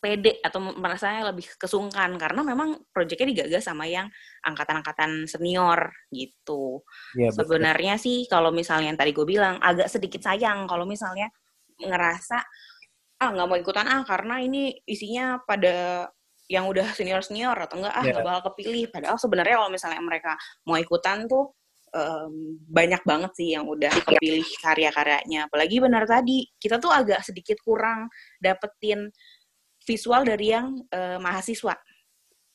pede 0.00 0.40
atau 0.40 0.58
merasanya 0.80 1.28
lebih 1.28 1.44
kesungkan 1.60 2.16
karena 2.16 2.40
memang 2.40 2.88
proyeknya 2.88 3.28
digagas 3.36 3.68
sama 3.68 3.84
yang 3.84 4.08
angkatan-angkatan 4.42 5.28
senior 5.28 5.92
gitu. 6.08 6.80
Iya, 7.14 7.28
betul. 7.30 7.36
Sebenarnya 7.44 7.94
sih 8.00 8.24
kalau 8.24 8.48
misalnya 8.48 8.90
yang 8.90 8.98
tadi 8.98 9.12
gue 9.12 9.28
bilang 9.28 9.60
agak 9.60 9.92
sedikit 9.92 10.24
sayang 10.24 10.64
kalau 10.64 10.88
misalnya 10.88 11.28
ngerasa 11.76 12.40
ah 13.20 13.28
nggak 13.28 13.46
mau 13.48 13.60
ikutan 13.60 13.84
ah 13.84 14.00
karena 14.08 14.40
ini 14.40 14.72
isinya 14.88 15.36
pada 15.44 16.08
yang 16.48 16.64
udah 16.66 16.96
senior 16.96 17.20
senior 17.20 17.54
atau 17.54 17.76
enggak 17.78 17.94
ah 17.94 18.02
Iya. 18.02 18.12
nggak 18.16 18.24
bakal 18.26 18.42
kepilih. 18.56 18.84
Padahal 18.88 19.16
sebenarnya 19.20 19.54
kalau 19.60 19.70
misalnya 19.70 20.00
mereka 20.00 20.32
mau 20.64 20.80
ikutan 20.80 21.28
tuh 21.28 21.52
em, 21.92 22.56
banyak 22.64 23.02
banget 23.04 23.32
sih 23.36 23.48
yang 23.52 23.68
udah 23.68 23.92
kepilih 24.08 24.48
karya-karyanya. 24.64 25.46
Apalagi 25.52 25.76
benar 25.78 26.08
tadi 26.08 26.48
kita 26.56 26.80
tuh 26.80 26.88
agak 26.90 27.20
sedikit 27.20 27.60
kurang 27.60 28.08
dapetin 28.40 29.12
visual 29.90 30.22
dari 30.22 30.54
yang 30.54 30.78
eh, 30.94 31.18
mahasiswa. 31.18 31.74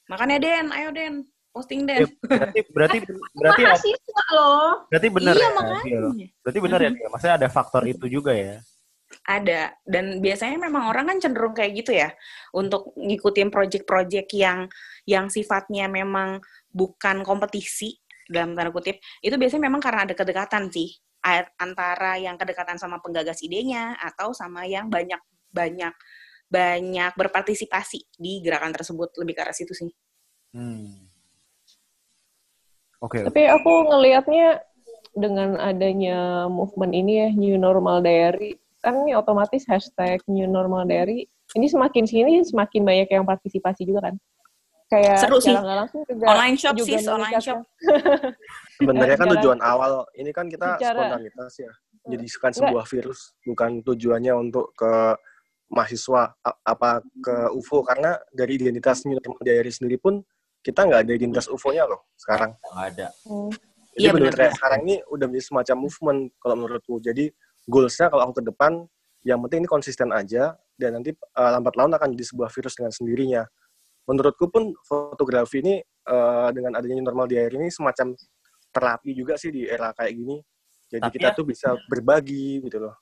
Makanya 0.07 0.37
Den, 0.39 0.65
ayo 0.71 0.89
Den, 0.95 1.27
posting 1.51 1.83
Den. 1.83 2.07
Eh, 2.07 2.09
berarti 2.23 2.59
berarti 2.71 2.97
berarti 3.39 3.61
mahasiswa 3.67 4.23
loh. 4.31 4.71
berarti 4.87 5.07
benar 5.11 5.33
iya 5.35 5.43
ya 5.43 5.49
makanya. 5.51 5.99
Berarti 6.39 6.59
benar 6.63 6.79
ya 6.79 6.89
maksudnya 7.11 7.35
ada 7.35 7.49
faktor 7.51 7.83
itu 7.83 8.07
juga 8.07 8.31
ya 8.31 8.63
Ada 9.25 9.73
dan 9.85 10.19
biasanya 10.19 10.57
memang 10.59 10.89
orang 10.91 11.05
kan 11.07 11.17
cenderung 11.21 11.53
kayak 11.53 11.71
gitu 11.77 11.93
ya 11.93 12.09
untuk 12.51 12.93
ngikutin 12.97 13.53
project-project 13.53 14.29
yang 14.33 14.67
yang 15.05 15.29
sifatnya 15.29 15.85
memang 15.85 16.41
bukan 16.73 17.21
kompetisi 17.21 18.01
dalam 18.25 18.57
tanda 18.57 18.73
kutip 18.73 18.97
itu 19.21 19.37
biasanya 19.37 19.69
memang 19.69 19.81
karena 19.81 20.09
ada 20.09 20.13
kedekatan 20.17 20.73
sih 20.73 20.89
antara 21.57 22.17
yang 22.21 22.37
kedekatan 22.37 22.77
sama 22.77 23.01
penggagas 23.01 23.41
idenya 23.41 23.97
atau 23.97 24.33
sama 24.33 24.65
yang 24.65 24.89
banyak 24.89 25.21
banyak 25.49 25.93
banyak 26.45 27.11
berpartisipasi 27.17 28.05
di 28.15 28.39
gerakan 28.39 28.71
tersebut 28.71 29.11
lebih 29.19 29.33
ke 29.35 29.41
arah 29.41 29.55
situ 29.55 29.73
sih. 29.73 29.89
hmm. 30.53 31.09
oke 33.01 33.17
Tapi 33.27 33.41
aku 33.49 33.71
ngelihatnya 33.91 34.61
dengan 35.15 35.55
adanya 35.57 36.45
movement 36.51 36.91
ini 36.91 37.13
ya 37.23 37.29
New 37.31 37.55
Normal 37.55 38.03
Diary 38.03 38.59
kan 38.83 39.01
ini 39.01 39.17
otomatis 39.17 39.65
hashtag 39.65 40.21
New 40.29 40.45
Normal 40.45 40.85
Diary 40.85 41.25
ini 41.53 41.65
semakin 41.65 42.05
sini 42.05 42.41
semakin 42.45 42.81
banyak 42.85 43.09
yang 43.09 43.25
partisipasi 43.25 43.85
juga 43.85 44.11
kan. 44.11 44.15
Kayak 44.85 45.17
Seru 45.17 45.41
sih. 45.41 45.49
langsung 45.49 46.05
juga 46.05 46.29
Online 46.29 46.57
shop 46.57 46.73
juga 46.77 46.97
sih, 47.01 47.09
online 47.09 47.41
shop. 47.41 47.57
Sebenarnya 48.77 49.17
kan 49.17 49.27
tujuan 49.37 49.59
awal 49.65 50.05
ini 50.13 50.29
kan 50.29 50.45
kita 50.45 50.77
Secara- 50.77 51.09
spontanitas 51.09 51.53
ya. 51.57 51.71
Jadikan 52.05 52.53
sebuah 52.53 52.85
virus, 52.85 53.33
bukan 53.41 53.81
tujuannya 53.81 54.29
untuk 54.37 54.69
ke 54.77 55.17
mahasiswa 55.69 56.33
apa 56.61 57.01
ke 57.19 57.35
UFO 57.51 57.81
karena 57.81 58.15
dari 58.29 58.57
identitas 58.57 59.01
New 59.03 59.17
Normal 59.17 59.41
Diary 59.41 59.71
sendiri 59.73 59.97
pun 59.97 60.21
kita 60.61 60.85
nggak 60.85 61.05
ada 61.05 61.11
identitas 61.13 61.45
UFO-nya 61.45 61.85
loh 61.85 62.09
sekarang. 62.17 62.53
Nggak 62.57 62.85
ada. 62.95 63.07
Hmm. 63.25 63.49
Jadi 63.95 64.01
Iya, 64.01 64.11
benar 64.11 64.27
benar. 64.33 64.39
kayak 64.43 64.53
sekarang 64.59 64.79
ini 64.83 64.95
udah 65.07 65.25
menjadi 65.31 65.45
semacam 65.47 65.75
movement 65.79 66.19
kalau 66.41 66.55
menurutku. 66.59 66.95
Jadi 66.99 67.25
goalsnya 67.63 68.11
kalau 68.11 68.21
aku 68.27 68.33
ke 68.41 68.45
depan, 68.51 68.71
yang 69.23 69.39
penting 69.45 69.63
ini 69.63 69.69
konsisten 69.71 70.09
aja 70.11 70.53
dan 70.75 70.99
nanti 70.99 71.15
uh, 71.15 71.49
lambat 71.55 71.73
laun 71.79 71.95
akan 71.95 72.11
jadi 72.11 72.25
sebuah 72.27 72.49
virus 72.51 72.75
dengan 72.75 72.91
sendirinya. 72.91 73.41
Menurutku 74.05 74.51
pun 74.51 74.75
fotografi 74.83 75.63
ini 75.63 75.75
uh, 76.11 76.49
dengan 76.51 76.75
adanya 76.77 77.01
normal 77.01 77.25
diary 77.25 77.55
ini 77.57 77.71
semacam 77.71 78.13
terapi 78.69 79.15
juga 79.15 79.39
sih 79.39 79.49
di 79.49 79.63
era 79.65 79.95
kayak 79.95 80.11
gini. 80.13 80.37
Jadi 80.91 81.01
Tapi 81.01 81.13
kita 81.15 81.27
ya- 81.31 81.35
tuh 81.39 81.45
bisa 81.47 81.69
berbagi 81.87 82.61
gitu 82.67 82.77
loh. 82.83 82.95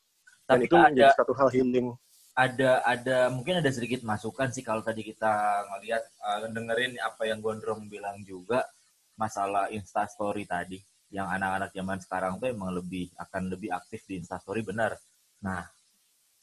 Dan 0.46 0.60
Tapi 0.62 0.68
itu 0.68 0.76
ada 0.78 0.88
menjadi 0.92 1.12
satu 1.18 1.34
hal 1.34 1.50
healing. 1.50 1.88
Ada 2.34 2.82
ada 2.82 3.30
mungkin 3.30 3.62
ada 3.62 3.70
sedikit 3.70 4.02
masukan 4.02 4.50
sih 4.50 4.66
kalau 4.66 4.82
tadi 4.82 5.06
kita 5.06 5.30
ngelihat 5.70 6.04
uh, 6.26 6.50
dengerin 6.50 6.98
apa 6.98 7.30
yang 7.30 7.40
Gondrong 7.46 7.86
bilang 7.86 8.26
juga 8.26 8.66
masalah 9.14 9.70
Instastory 9.70 10.50
tadi 10.50 10.82
yang 11.14 11.30
anak-anak 11.30 11.70
zaman 11.70 12.02
sekarang 12.02 12.42
tuh 12.42 12.50
emang 12.50 12.74
lebih 12.74 13.14
akan 13.22 13.54
lebih 13.54 13.70
aktif 13.70 14.02
di 14.10 14.18
Instastory 14.18 14.66
benar. 14.66 14.98
Nah, 15.46 15.62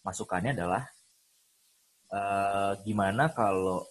masukannya 0.07 0.55
adalah 0.55 0.87
eh, 2.15 2.73
gimana 2.87 3.35
kalau 3.35 3.83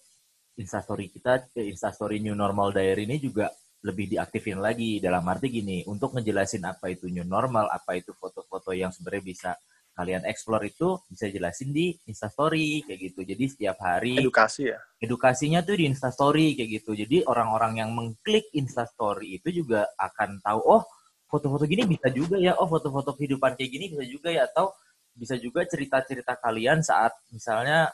Instastory 0.56 1.12
kita 1.12 1.52
eh, 1.60 1.68
Instastory 1.68 2.24
New 2.24 2.36
Normal 2.36 2.72
Diary 2.72 3.04
ini 3.04 3.20
juga 3.20 3.52
lebih 3.84 4.12
diaktifin 4.12 4.60
lagi 4.60 5.04
dalam 5.04 5.24
arti 5.28 5.52
gini 5.52 5.84
untuk 5.88 6.16
ngejelasin 6.16 6.64
apa 6.68 6.92
itu 6.92 7.08
new 7.08 7.24
normal 7.24 7.72
apa 7.72 7.96
itu 7.96 8.12
foto-foto 8.12 8.76
yang 8.76 8.92
sebenarnya 8.92 9.24
bisa 9.24 9.52
kalian 10.00 10.24
explore 10.24 10.64
itu 10.64 10.96
bisa 11.12 11.28
jelasin 11.28 11.76
di 11.76 11.92
Instastory 12.08 12.88
kayak 12.88 13.12
gitu. 13.12 13.20
Jadi 13.28 13.44
setiap 13.52 13.84
hari 13.84 14.16
Edukasi 14.16 14.72
ya. 14.72 14.80
edukasinya 15.04 15.60
tuh 15.60 15.76
di 15.76 15.92
Instastory 15.92 16.56
kayak 16.56 16.70
gitu. 16.80 16.96
Jadi 16.96 17.28
orang-orang 17.28 17.84
yang 17.84 17.92
mengklik 17.92 18.48
Instastory 18.56 19.44
itu 19.44 19.52
juga 19.52 19.92
akan 20.00 20.40
tahu 20.40 20.60
oh 20.64 20.88
foto-foto 21.28 21.68
gini 21.68 21.84
bisa 21.84 22.08
juga 22.08 22.40
ya. 22.40 22.56
Oh 22.56 22.72
foto-foto 22.72 23.12
kehidupan 23.20 23.60
kayak 23.60 23.72
gini 23.76 23.86
bisa 23.92 24.08
juga 24.08 24.32
ya. 24.32 24.48
Atau 24.48 24.72
bisa 25.12 25.36
juga 25.36 25.68
cerita-cerita 25.68 26.40
kalian 26.40 26.80
saat 26.80 27.12
misalnya 27.36 27.92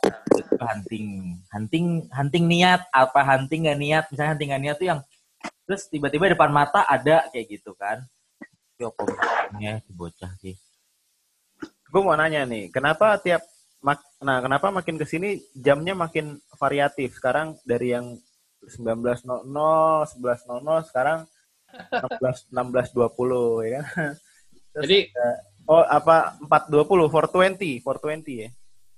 hunting. 0.62 1.42
Hunting 1.50 2.06
hunting 2.14 2.46
niat. 2.46 2.86
Apa 2.94 3.26
hunting 3.34 3.66
nggak 3.66 3.80
niat? 3.82 4.04
Misalnya 4.14 4.38
hunting 4.38 4.50
nggak 4.54 4.62
niat 4.62 4.78
tuh 4.78 4.88
yang 4.94 5.02
terus 5.66 5.90
tiba-tiba 5.90 6.38
depan 6.38 6.54
mata 6.54 6.86
ada 6.86 7.26
kayak 7.34 7.50
gitu 7.50 7.74
kan. 7.74 8.06
Yo 8.78 8.94
si 9.58 9.92
bocah 9.96 10.30
sih 10.38 10.65
Gue 11.96 12.04
mau 12.04 12.12
nanya 12.20 12.44
nih, 12.44 12.76
kenapa 12.76 13.16
tiap 13.24 13.40
mak 13.80 14.04
nah 14.20 14.44
kenapa 14.44 14.68
makin 14.68 15.00
ke 15.00 15.08
sini 15.08 15.40
jamnya 15.56 15.96
makin 15.96 16.44
variatif? 16.60 17.16
Sekarang 17.16 17.56
dari 17.64 17.96
yang 17.96 18.20
19.00, 18.68 19.24
11.00 19.48 20.92
sekarang 20.92 21.24
16 21.72 22.52
16.20 22.52 23.72
ya 23.72 23.80
kan? 23.80 24.12
Terus 24.76 24.84
Jadi 24.84 25.00
ada- 25.08 25.40
oh 25.72 25.88
apa 25.88 26.36
4.20, 26.68 27.80
420, 27.80 27.80
420 27.80 28.44
ya. 28.44 28.50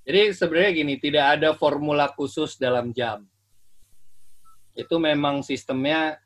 Jadi 0.01 0.21
sebenarnya 0.33 0.71
gini, 0.73 0.93
tidak 0.97 1.25
ada 1.37 1.49
formula 1.53 2.09
khusus 2.09 2.57
dalam 2.57 2.89
jam. 2.97 3.29
Itu 4.73 4.97
memang 4.97 5.45
sistemnya 5.45 6.17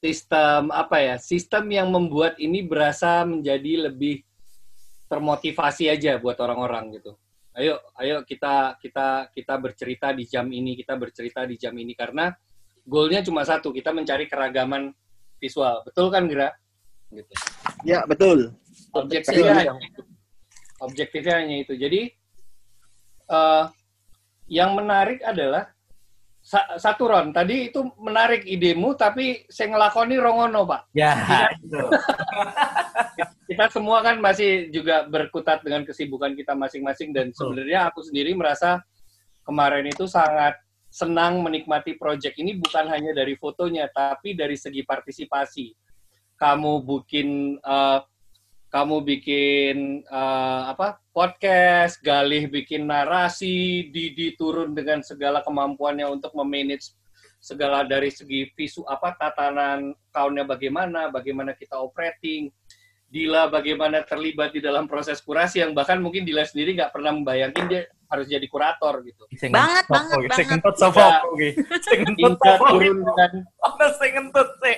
sistem 0.00 0.72
apa 0.72 0.96
ya? 1.04 1.20
Sistem 1.20 1.68
yang 1.68 1.92
membuat 1.92 2.40
ini 2.40 2.64
berasa 2.64 3.20
menjadi 3.28 3.92
lebih 3.92 4.24
termotivasi 5.14 5.86
aja 5.86 6.18
buat 6.18 6.34
orang-orang 6.42 6.98
gitu. 6.98 7.14
Ayo, 7.54 7.78
ayo 8.02 8.26
kita 8.26 8.74
kita 8.82 9.30
kita 9.30 9.54
bercerita 9.62 10.10
di 10.10 10.26
jam 10.26 10.50
ini, 10.50 10.74
kita 10.74 10.98
bercerita 10.98 11.46
di 11.46 11.54
jam 11.54 11.70
ini 11.78 11.94
karena 11.94 12.34
goalnya 12.82 13.22
cuma 13.22 13.46
satu, 13.46 13.70
kita 13.70 13.94
mencari 13.94 14.26
keragaman 14.26 14.90
visual. 15.38 15.86
Betul 15.86 16.10
kan, 16.10 16.26
Gra? 16.26 16.50
Gitu 17.14 17.30
Ya, 17.86 18.02
betul. 18.10 18.50
objektifnya 18.90 19.54
Betul. 19.54 19.70
hanya 19.70 19.86
itu. 19.86 20.02
Objektifnya 20.82 21.34
hanya 21.38 21.56
itu. 21.62 21.74
Jadi 21.78 22.00
eh, 23.30 23.64
yang 24.50 24.74
menarik 24.74 25.22
adalah 25.22 25.70
sa- 26.42 26.74
satu 26.74 27.06
Ron, 27.06 27.30
tadi 27.30 27.70
itu 27.70 27.86
menarik 28.02 28.42
idemu, 28.44 28.98
tapi 28.98 29.46
saya 29.46 29.70
ngelakoni 29.78 30.18
rongono 30.18 30.66
Pak. 30.66 30.90
ya 30.90 31.14
itu 31.62 31.78
Kita 33.54 33.70
semua 33.70 34.02
kan 34.02 34.18
masih 34.18 34.74
juga 34.74 35.06
berkutat 35.06 35.62
dengan 35.62 35.86
kesibukan 35.86 36.34
kita 36.34 36.58
masing-masing 36.58 37.14
dan 37.14 37.30
sebenarnya 37.30 37.86
aku 37.86 38.02
sendiri 38.02 38.34
merasa 38.34 38.82
kemarin 39.46 39.86
itu 39.86 40.10
sangat 40.10 40.58
senang 40.90 41.38
menikmati 41.38 41.94
proyek 41.94 42.34
ini 42.42 42.58
bukan 42.58 42.90
hanya 42.90 43.14
dari 43.14 43.38
fotonya, 43.38 43.86
tapi 43.94 44.34
dari 44.34 44.58
segi 44.58 44.82
partisipasi. 44.82 45.70
Kamu 46.34 46.82
bikin 46.82 47.58
eh, 47.62 48.00
kamu 48.74 48.96
bikin 49.06 50.02
eh, 50.02 50.62
apa 50.74 50.98
podcast, 51.14 52.02
Galih 52.02 52.50
bikin 52.50 52.90
narasi, 52.90 53.86
Didi 53.94 54.34
turun 54.34 54.74
dengan 54.74 54.98
segala 55.06 55.46
kemampuannya 55.46 56.10
untuk 56.10 56.34
memanage 56.34 56.90
segala 57.44 57.84
dari 57.84 58.08
segi 58.08 58.48
visu 58.56 58.82
apa 58.88 59.12
tatanan 59.20 59.92
kaunnya 60.10 60.48
bagaimana, 60.48 61.12
bagaimana 61.12 61.52
kita 61.52 61.76
operating, 61.76 62.48
Dila 63.08 63.46
bagaimana 63.46 64.02
terlibat 64.02 64.50
di 64.50 64.58
dalam 64.58 64.90
proses 64.90 65.22
kurasi 65.22 65.62
yang 65.62 65.70
bahkan 65.70 66.02
mungkin 66.02 66.26
Dila 66.26 66.42
sendiri 66.42 66.74
nggak 66.74 66.90
pernah 66.90 67.14
membayangin 67.14 67.64
dia 67.70 67.82
harus 68.10 68.26
jadi 68.26 68.46
kurator 68.46 69.02
gitu. 69.06 69.24
Banget, 69.50 69.84
banget, 69.90 70.16
Saya 70.18 70.28
banget. 70.30 70.46
kentut 70.50 70.76
sama 70.78 71.06
Iya. 71.34 71.50
kentut 72.06 72.38
turun 72.70 72.98
dengan 73.02 73.30
kentut 74.14 74.48
sih. 74.62 74.76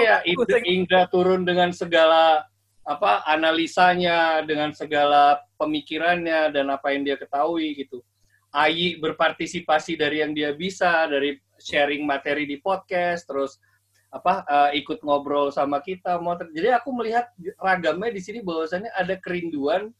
Iya, 0.00 0.16
Indra 0.64 1.02
turun 1.08 1.42
dengan 1.44 1.70
segala 1.72 2.44
apa 2.84 3.22
analisanya, 3.28 4.40
dengan 4.42 4.72
segala 4.72 5.38
pemikirannya 5.60 6.50
dan 6.50 6.66
apa 6.72 6.90
yang 6.96 7.04
dia 7.04 7.16
ketahui 7.20 7.76
gitu. 7.76 8.00
Ayi 8.50 8.98
berpartisipasi 8.98 9.94
dari 9.94 10.26
yang 10.26 10.34
dia 10.34 10.50
bisa, 10.56 11.06
dari 11.06 11.38
sharing 11.60 12.02
materi 12.02 12.48
di 12.48 12.58
podcast, 12.58 13.28
terus 13.28 13.60
apa 14.10 14.42
eh, 14.44 14.82
ikut 14.82 15.00
ngobrol 15.06 15.54
sama 15.54 15.78
kita. 15.80 16.18
Mau 16.18 16.34
ter- 16.34 16.50
Jadi 16.50 16.68
aku 16.74 16.90
melihat 16.90 17.30
ragamnya 17.62 18.10
di 18.10 18.20
sini 18.22 18.42
bahwasannya 18.42 18.90
ada 18.92 19.14
kerinduan 19.18 19.94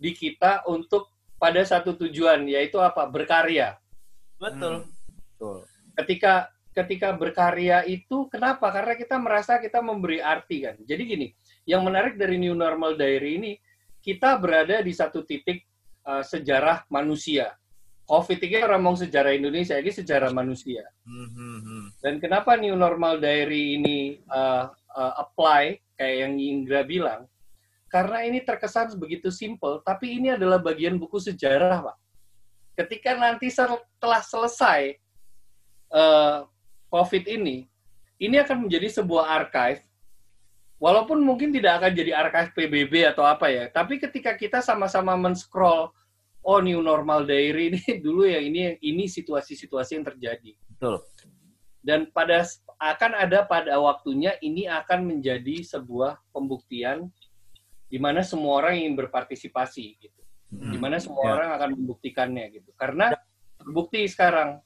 di 0.00 0.12
kita 0.12 0.64
untuk 0.68 1.08
pada 1.40 1.64
satu 1.64 1.96
tujuan 1.96 2.44
yaitu 2.48 2.76
apa? 2.80 3.08
Berkarya 3.08 3.80
betul 4.40 4.88
Betul. 5.36 5.68
ketika 6.00 6.48
ketika 6.72 7.12
berkarya 7.12 7.84
itu 7.84 8.30
kenapa? 8.32 8.72
Karena 8.72 8.94
kita 8.96 9.20
merasa 9.20 9.60
kita 9.60 9.82
memberi 9.84 10.22
arti 10.22 10.64
kan. 10.64 10.76
Jadi 10.80 11.02
gini, 11.04 11.26
yang 11.68 11.84
menarik 11.84 12.16
dari 12.16 12.38
New 12.40 12.56
Normal 12.56 12.96
Diary 12.96 13.36
ini 13.36 13.52
kita 14.00 14.38
berada 14.40 14.80
di 14.80 14.92
satu 14.94 15.26
titik 15.26 15.66
uh, 16.08 16.24
sejarah 16.24 16.88
manusia. 16.88 17.52
COVID 18.10 18.42
ini 18.42 18.58
orang 18.58 18.82
ngomong 18.82 19.06
sejarah 19.06 19.30
Indonesia, 19.30 19.78
ini 19.78 19.94
sejarah 19.94 20.34
manusia. 20.34 20.82
Hmm, 21.06 21.30
hmm, 21.30 21.58
hmm. 21.62 21.84
Dan 22.02 22.18
kenapa 22.18 22.58
New 22.58 22.74
Normal 22.74 23.22
Diary 23.22 23.78
ini 23.78 24.18
uh, 24.26 24.66
uh, 24.98 25.12
apply 25.22 25.78
kayak 25.94 26.16
yang 26.26 26.34
Indra 26.42 26.82
bilang? 26.82 27.30
Karena 27.86 28.26
ini 28.26 28.42
terkesan 28.42 28.98
begitu 28.98 29.30
simple, 29.30 29.78
tapi 29.86 30.18
ini 30.18 30.34
adalah 30.34 30.58
bagian 30.58 30.98
buku 30.98 31.22
sejarah, 31.22 31.86
Pak. 31.86 31.96
Ketika 32.82 33.14
nanti 33.14 33.46
setelah 33.46 34.22
selesai 34.26 34.98
uh, 35.94 36.50
COVID 36.90 37.30
ini, 37.30 37.70
ini 38.18 38.36
akan 38.42 38.66
menjadi 38.66 38.90
sebuah 38.90 39.38
archive. 39.38 39.86
Walaupun 40.82 41.22
mungkin 41.22 41.54
tidak 41.54 41.78
akan 41.78 41.92
jadi 41.94 42.12
archive 42.18 42.50
PBB 42.58 43.06
atau 43.06 43.22
apa 43.22 43.52
ya, 43.54 43.70
tapi 43.70 44.02
ketika 44.02 44.34
kita 44.34 44.58
sama-sama 44.64 45.14
men-scroll, 45.14 45.94
oh 46.44 46.58
New 46.60 46.80
Normal 46.80 47.24
Diary 47.28 47.74
ini 47.76 47.82
dulu 48.04 48.24
ya 48.28 48.40
ini 48.40 48.76
ini 48.80 49.04
situasi-situasi 49.08 50.00
yang 50.00 50.06
terjadi 50.06 50.52
betul 50.76 51.00
dan 51.80 52.08
pada 52.12 52.44
akan 52.80 53.12
ada 53.12 53.44
pada 53.44 53.76
waktunya 53.76 54.36
ini 54.40 54.64
akan 54.68 55.04
menjadi 55.04 55.60
sebuah 55.64 56.16
pembuktian 56.32 57.08
di 57.90 57.98
mana 58.00 58.24
semua 58.24 58.62
orang 58.64 58.80
ingin 58.80 58.94
berpartisipasi 58.96 59.84
gitu. 60.00 60.20
Hmm. 60.54 60.72
Di 60.72 60.78
mana 60.80 60.96
semua 61.02 61.26
Ya. 61.26 61.32
orang 61.36 61.50
akan 61.58 61.70
membuktikannya 61.76 62.44
gitu. 62.56 62.70
Karena 62.78 63.12
terbukti 63.60 64.06
sekarang 64.08 64.62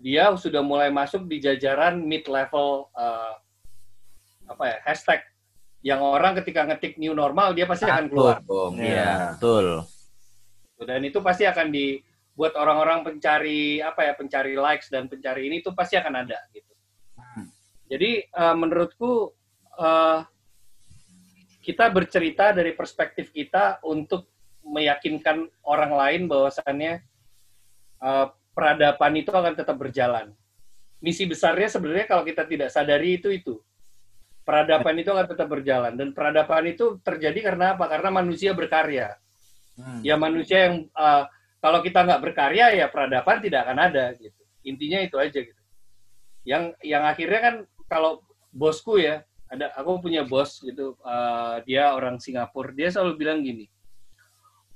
dia 0.00 0.32
sudah 0.36 0.60
mulai 0.60 0.88
masuk 0.92 1.24
di 1.28 1.40
jajaran 1.40 2.00
mid 2.04 2.24
level 2.28 2.88
eh, 2.96 3.34
apa 4.50 4.64
ya 4.66 4.76
hashtag 4.84 5.20
yang 5.80 6.00
orang 6.04 6.36
ketika 6.40 6.64
ngetik 6.68 6.96
new 7.00 7.12
normal 7.16 7.52
dia 7.56 7.64
pasti 7.64 7.88
akan 7.88 8.08
keluar 8.08 8.40
Ya. 8.76 8.84
iya 8.84 9.12
betul 9.36 9.84
dan 10.84 11.04
itu 11.04 11.20
pasti 11.20 11.44
akan 11.44 11.68
dibuat 11.68 12.56
orang-orang 12.56 13.04
pencari 13.04 13.84
apa 13.84 14.08
ya 14.08 14.12
pencari 14.16 14.56
likes 14.56 14.88
dan 14.88 15.06
pencari 15.06 15.48
ini 15.52 15.60
itu 15.60 15.72
pasti 15.76 16.00
akan 16.00 16.24
ada 16.24 16.38
gitu. 16.56 16.72
Jadi 17.90 18.10
eh, 18.22 18.54
menurutku 18.56 19.34
eh, 19.76 20.18
kita 21.60 21.92
bercerita 21.92 22.56
dari 22.56 22.72
perspektif 22.72 23.34
kita 23.34 23.82
untuk 23.84 24.30
meyakinkan 24.64 25.50
orang 25.66 25.92
lain 25.92 26.22
bahwasannya 26.30 27.02
eh, 28.00 28.26
peradaban 28.54 29.14
itu 29.18 29.30
akan 29.34 29.54
tetap 29.58 29.76
berjalan. 29.76 30.32
Misi 31.00 31.24
besarnya 31.24 31.68
sebenarnya 31.68 32.06
kalau 32.08 32.24
kita 32.24 32.44
tidak 32.44 32.68
sadari 32.68 33.18
itu 33.20 33.32
itu. 33.32 33.56
Peradaban 34.44 34.96
itu 35.00 35.12
akan 35.12 35.26
tetap 35.28 35.48
berjalan. 35.48 35.92
Dan 35.96 36.12
peradaban 36.12 36.64
itu 36.68 37.00
terjadi 37.00 37.52
karena 37.52 37.76
apa? 37.76 37.88
Karena 37.88 38.08
manusia 38.12 38.52
berkarya 38.52 39.16
Hmm. 39.80 40.00
ya 40.04 40.20
manusia 40.20 40.68
yang 40.68 40.76
uh, 40.92 41.24
kalau 41.60 41.80
kita 41.80 42.04
nggak 42.04 42.20
berkarya 42.20 42.76
ya 42.76 42.86
peradaban 42.92 43.40
tidak 43.40 43.64
akan 43.64 43.78
ada 43.80 44.12
gitu 44.16 44.40
intinya 44.64 45.00
itu 45.00 45.16
aja 45.16 45.40
gitu 45.40 45.62
yang 46.44 46.72
yang 46.84 47.04
akhirnya 47.04 47.40
kan 47.40 47.54
kalau 47.88 48.20
bosku 48.52 49.00
ya 49.00 49.24
ada 49.50 49.74
aku 49.74 49.98
punya 49.98 50.22
bos 50.22 50.62
gitu 50.62 50.94
eh, 51.02 51.56
dia 51.66 51.90
orang 51.92 52.22
Singapura 52.22 52.70
dia 52.70 52.88
selalu 52.88 53.18
bilang 53.18 53.42
gini 53.42 53.66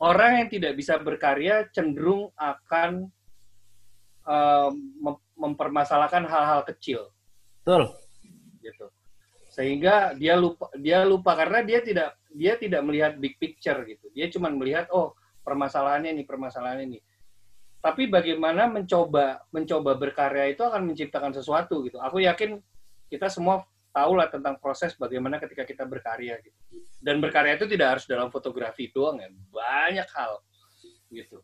orang 0.03 0.45
yang 0.45 0.49
tidak 0.51 0.73
bisa 0.75 0.99
berkarya 0.99 1.71
cenderung 1.71 2.35
akan 2.35 3.07
eh, 4.27 4.71
mem- 4.99 5.25
mempermasalahkan 5.39 6.27
hal-hal 6.27 6.67
kecil 6.67 7.15
Betul. 7.63 7.95
gitu 8.61 8.87
sehingga 9.55 10.13
dia 10.19 10.35
lupa 10.35 10.67
dia 10.75 11.07
lupa 11.07 11.39
karena 11.39 11.63
dia 11.63 11.79
tidak 11.79 12.19
dia 12.35 12.59
tidak 12.59 12.83
melihat 12.83 13.15
big 13.17 13.39
picture 13.39 13.79
gitu. 13.87 14.11
Dia 14.11 14.27
cuma 14.29 14.51
melihat 14.51 14.91
oh 14.91 15.15
permasalahannya 15.47 16.19
ini 16.19 16.23
permasalahannya 16.27 16.85
ini. 16.91 17.01
Tapi 17.79 18.11
bagaimana 18.11 18.67
mencoba 18.67 19.47
mencoba 19.55 19.95
berkarya 19.95 20.51
itu 20.51 20.67
akan 20.67 20.91
menciptakan 20.91 21.31
sesuatu 21.31 21.87
gitu. 21.87 22.03
Aku 22.03 22.19
yakin 22.19 22.59
kita 23.07 23.31
semua 23.31 23.63
tahu 23.95 24.19
lah 24.19 24.27
tentang 24.27 24.59
proses 24.59 24.99
bagaimana 24.99 25.39
ketika 25.39 25.63
kita 25.63 25.87
berkarya 25.87 26.43
gitu. 26.43 26.59
Dan 26.99 27.23
berkarya 27.23 27.55
itu 27.55 27.71
tidak 27.71 27.97
harus 27.97 28.05
dalam 28.11 28.29
fotografi 28.35 28.91
doang 28.91 29.23
ya. 29.23 29.31
Banyak 29.31 30.09
hal 30.11 30.43
gitu. 31.15 31.39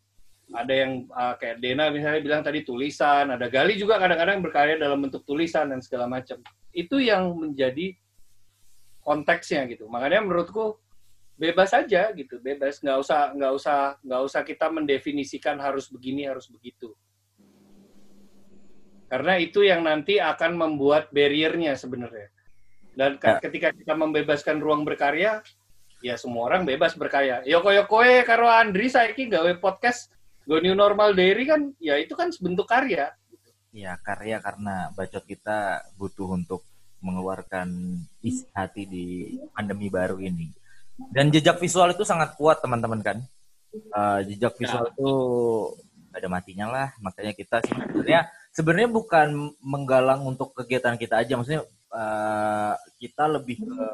Ada 0.51 0.75
yang 0.75 1.07
uh, 1.15 1.39
kayak 1.39 1.63
Dena 1.63 1.95
misalnya 1.95 2.19
bilang 2.27 2.43
tadi 2.43 2.67
tulisan 2.67 3.31
ada 3.31 3.47
Gali 3.47 3.79
juga 3.79 4.03
kadang-kadang 4.03 4.43
berkarya 4.43 4.75
dalam 4.83 4.99
bentuk 4.99 5.23
tulisan 5.23 5.71
dan 5.71 5.79
segala 5.79 6.11
macam. 6.11 6.43
Itu 6.75 6.99
yang 6.99 7.31
menjadi 7.39 7.95
konteksnya 9.11 9.67
gitu. 9.67 9.91
Makanya 9.91 10.23
menurutku 10.23 10.79
bebas 11.35 11.75
aja 11.75 12.15
gitu 12.15 12.39
bebas. 12.39 12.79
Nggak 12.79 12.99
usah 13.03 13.21
nggak 13.35 13.53
usah 13.59 13.79
nggak 14.07 14.23
usah 14.23 14.43
kita 14.47 14.71
mendefinisikan 14.71 15.59
harus 15.59 15.91
begini 15.91 16.31
harus 16.31 16.47
begitu. 16.47 16.95
Karena 19.11 19.35
itu 19.43 19.67
yang 19.67 19.83
nanti 19.83 20.23
akan 20.23 20.55
membuat 20.55 21.11
barriernya 21.11 21.75
sebenarnya. 21.75 22.31
Dan 22.95 23.19
Ya. 23.19 23.43
ketika 23.43 23.75
kita 23.75 23.99
membebaskan 23.99 24.63
ruang 24.63 24.87
berkarya 24.87 25.43
ya 25.99 26.15
semua 26.15 26.47
orang 26.47 26.63
bebas 26.63 26.95
berkarya. 26.95 27.43
Yoko 27.43 27.75
yokoe 27.75 28.23
karo 28.23 28.47
Andri 28.47 28.87
saiki 28.87 29.27
gawe 29.27 29.51
podcast 29.59 30.15
go 30.47 30.63
new 30.63 30.79
normal 30.79 31.19
dairy 31.19 31.51
kan 31.51 31.75
ya 31.83 31.99
itu 31.99 32.15
kan 32.15 32.31
bentuk 32.39 32.71
karya. 32.71 33.11
Ya 33.75 33.99
karya 34.03 34.39
karena 34.39 34.95
bacot 34.95 35.27
kita 35.27 35.83
butuh 35.99 36.35
untuk 36.39 36.63
mengeluarkan 37.01 37.69
isi 38.21 38.45
hati 38.53 38.85
di 38.87 39.07
pandemi 39.53 39.89
baru 39.89 40.21
ini. 40.21 40.53
Dan 41.09 41.33
jejak 41.33 41.57
visual 41.57 41.97
itu 41.97 42.05
sangat 42.05 42.37
kuat 42.37 42.61
teman-teman 42.61 43.01
kan. 43.01 43.19
Eh, 43.73 44.21
jejak 44.29 44.57
visual 44.61 44.93
itu 44.93 45.11
nggak 46.11 46.21
ada 46.21 46.29
matinya 46.29 46.67
lah. 46.69 46.89
Makanya 47.01 47.33
kita 47.33 47.65
sih 47.65 47.73
sebenarnya 47.73 48.23
sebenarnya 48.53 48.91
bukan 48.93 49.29
menggalang 49.65 50.21
untuk 50.29 50.53
kegiatan 50.53 51.01
kita 51.01 51.25
aja. 51.25 51.41
Maksudnya 51.41 51.65
eh, 51.95 52.75
kita 53.01 53.25
lebih 53.33 53.65
ke 53.65 53.87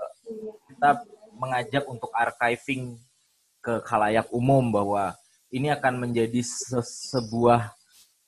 kita 0.75 1.07
mengajak 1.37 1.85
untuk 1.87 2.11
archiving 2.11 2.99
ke 3.63 3.83
khalayak 3.87 4.27
umum 4.35 4.73
bahwa 4.73 5.15
ini 5.53 5.71
akan 5.71 6.09
menjadi 6.09 6.43
se- 6.43 6.83
sebuah 7.15 7.71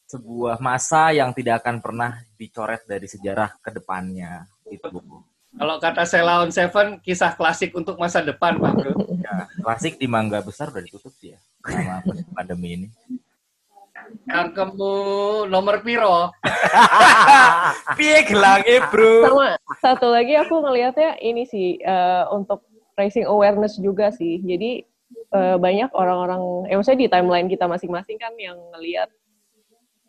sebuah 0.09 0.57
masa 0.65 1.13
yang 1.13 1.37
tidak 1.37 1.61
akan 1.61 1.85
pernah 1.85 2.17
dicoret 2.41 2.81
dari 2.89 3.05
sejarah 3.05 3.61
ke 3.61 3.69
depannya 3.69 4.49
gitu. 4.71 4.89
kalau 5.59 5.77
kata 5.81 6.05
Sela 6.05 6.45
on 6.45 6.53
Seven 6.53 7.01
kisah 7.01 7.33
klasik 7.35 7.73
untuk 7.73 7.97
masa 7.97 8.21
depan 8.21 8.61
Pak 8.61 8.73
Bro 8.77 8.93
Ya, 9.29 9.45
klasik 9.61 10.01
di 10.01 10.09
Mangga 10.09 10.41
Besar 10.41 10.73
udah 10.73 10.81
ditutup 10.81 11.13
sih 11.21 11.37
ya 11.37 11.39
sama 11.69 12.01
pandemi 12.33 12.81
ini. 12.81 12.89
Cangkemmu 14.25 14.95
nomor 15.53 15.85
piro 15.85 16.33
Piye 17.99 18.25
gelangnya, 18.25 18.89
Bro? 18.89 19.13
Sama 19.29 19.49
satu 19.85 20.09
lagi 20.09 20.33
aku 20.41 20.65
ngelihatnya 20.65 21.21
ini 21.21 21.45
sih 21.45 21.77
eh, 21.77 22.25
untuk 22.33 22.65
raising 22.97 23.29
awareness 23.29 23.77
juga 23.77 24.09
sih. 24.09 24.41
Jadi 24.41 24.85
eh, 25.13 25.57
banyak 25.61 25.93
orang-orang, 25.93 26.73
eh 26.73 26.77
maksudnya 26.77 27.05
di 27.05 27.09
timeline 27.13 27.49
kita 27.53 27.69
masing-masing 27.69 28.17
kan 28.17 28.33
yang 28.41 28.57
ngelihat, 28.73 29.13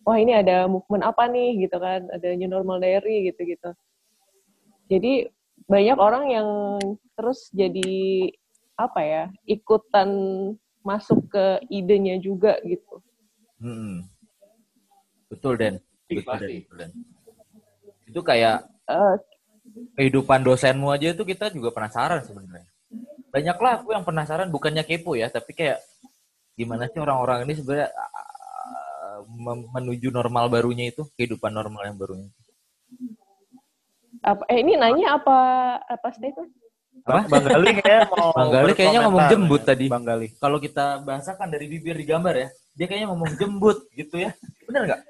wah 0.07 0.15
ini 0.15 0.31
ada 0.31 0.65
movement 0.72 1.03
apa 1.03 1.27
nih 1.27 1.68
gitu 1.68 1.76
kan, 1.76 2.07
ada 2.07 2.27
new 2.40 2.48
normal 2.48 2.80
diary 2.80 3.27
gitu-gitu. 3.31 3.76
Jadi 4.90 5.30
banyak 5.70 5.98
orang 6.02 6.26
yang 6.34 6.48
terus 7.14 7.53
jadi 7.53 7.91
apa 8.74 8.99
ya 9.06 9.24
ikutan 9.45 10.10
masuk 10.82 11.30
ke 11.30 11.61
idenya 11.70 12.18
juga 12.18 12.57
gitu. 12.66 13.03
Hmm. 13.61 14.07
Betul, 15.30 15.61
Den. 15.61 15.76
Ih, 16.10 16.20
Betul, 16.20 16.26
Den. 16.26 16.26
pasti. 16.26 16.53
Betul, 16.66 16.76
Den. 16.82 16.91
Itu 18.10 18.22
kayak 18.26 18.66
Eh, 18.90 19.16
kehidupan 19.94 20.41
dosenmu 20.41 20.90
aja 20.90 21.14
itu 21.14 21.22
kita 21.22 21.53
juga 21.53 21.70
penasaran 21.70 22.26
sebenarnya. 22.26 22.66
Banyaklah 23.30 23.86
aku 23.86 23.94
yang 23.94 24.02
penasaran, 24.02 24.49
bukannya 24.49 24.82
kepo 24.82 25.14
ya, 25.14 25.30
tapi 25.30 25.53
kayak 25.53 25.78
gimana 26.57 26.90
sih 26.90 26.98
orang-orang 26.98 27.45
ini 27.45 27.53
sebenarnya 27.61 27.94
uh, 27.94 29.22
mem- 29.30 29.70
menuju 29.70 30.10
normal 30.10 30.49
barunya 30.49 30.90
itu, 30.90 31.06
kehidupan 31.14 31.53
normal 31.53 31.86
yang 31.86 32.02
barunya. 32.02 32.34
Apa, 34.30 34.44
eh 34.48 34.58
ini 34.62 34.78
nanya 34.78 35.18
apa 35.18 35.38
apa 35.84 36.08
statement? 36.14 36.52
Bang, 37.08 37.26
Bang 37.32 37.46
Gali 37.48 37.74
kayaknya 37.80 38.06
mau 38.12 38.30
Bang 38.38 38.50
Gali 38.52 38.72
kayaknya 38.76 39.00
ngomong 39.08 39.26
jembut 39.32 39.62
tadi. 39.64 39.86
Bang 39.88 40.06
Gali. 40.06 40.28
Kalau 40.36 40.58
kita 40.60 41.02
bahasakan 41.02 41.48
dari 41.50 41.66
bibir 41.66 41.96
digambar 41.96 42.36
ya, 42.36 42.48
dia 42.76 42.86
kayaknya 42.86 43.08
ngomong 43.10 43.32
jembut 43.40 43.88
gitu 43.96 44.20
ya. 44.20 44.36
Bener 44.68 44.82
nggak? 44.86 45.02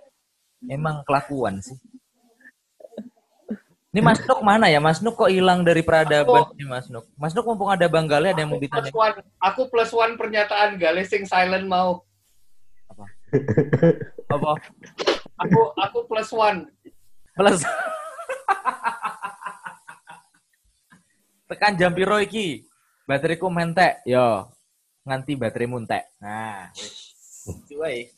Emang 0.70 1.02
kelakuan 1.04 1.60
sih. 1.60 1.76
Ini 3.90 4.06
Mas 4.06 4.22
Nuk 4.22 4.46
mana 4.46 4.70
ya? 4.70 4.78
Mas 4.78 5.02
Nuk 5.02 5.18
kok 5.18 5.34
hilang 5.34 5.66
dari 5.66 5.82
peradaban 5.82 6.46
nih 6.54 6.68
Mas 6.70 6.86
Nuk? 6.94 7.10
Mas 7.18 7.34
Nuk 7.34 7.41
mumpung 7.41 7.74
ada 7.74 7.90
Bang 7.90 8.06
Gali 8.06 8.30
ada 8.30 8.38
yang 8.38 8.54
mau 8.54 8.62
plus 8.62 8.70
ditanya. 8.70 8.91
one 8.94 9.18
aku 9.41 9.62
plus 9.66 9.90
one 9.90 10.14
pernyataan 10.14 10.78
galesing 10.78 11.26
silent 11.26 11.66
mau 11.66 12.06
Apa? 14.30 14.62
aku 15.41 15.60
aku 15.74 15.98
plus 16.06 16.30
one 16.30 16.70
Plus. 17.34 17.66
Tekan 21.49 21.73
jam 21.80 21.97
piro 21.97 22.21
iki? 22.21 22.61
Bateriku 23.09 23.49
mentek. 23.49 24.05
Yo. 24.05 24.45
Nganti 25.01 25.34
bateraimu 25.34 25.81
entek. 25.81 26.13
Nah, 26.21 26.69
wae. 27.73 28.13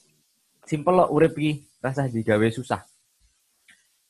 Simpel 0.67 0.99
lo 0.99 1.07
urip 1.15 1.39
iki, 1.39 1.63
rasa 1.79 2.11
digawe 2.11 2.43
susah. 2.51 2.83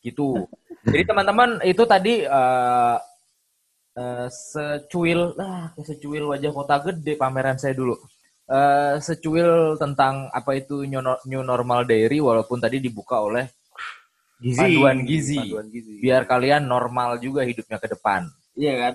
Gitu. 0.01 0.49
Jadi 0.81 1.05
teman-teman 1.05 1.61
itu 1.61 1.85
tadi 1.85 2.25
eh 2.25 2.97
eh, 3.93 4.27
secuil 4.33 5.37
ah 5.37 5.69
secuil 5.77 6.33
wajah 6.33 6.49
kota 6.49 6.81
gede 6.89 7.13
pameran 7.13 7.61
saya 7.61 7.77
dulu. 7.77 7.93
Eh 8.49 8.97
secuil 8.97 9.77
tentang 9.77 10.33
apa 10.33 10.57
itu 10.57 10.81
new 10.89 11.05
new 11.29 11.45
normal 11.45 11.85
diary 11.85 12.17
walaupun 12.17 12.57
tadi 12.57 12.81
dibuka 12.81 13.21
oleh 13.21 13.45
Gizi. 14.41 14.57
panduan 14.57 14.97
gizi. 15.05 15.37
Panduan 15.37 15.67
gizi. 15.69 15.93
Biar 16.01 16.25
kalian 16.25 16.65
normal 16.65 17.21
juga 17.21 17.45
hidupnya 17.45 17.77
ke 17.77 17.87
depan. 17.93 18.25
Iya 18.57 18.73
kan? 18.77 18.93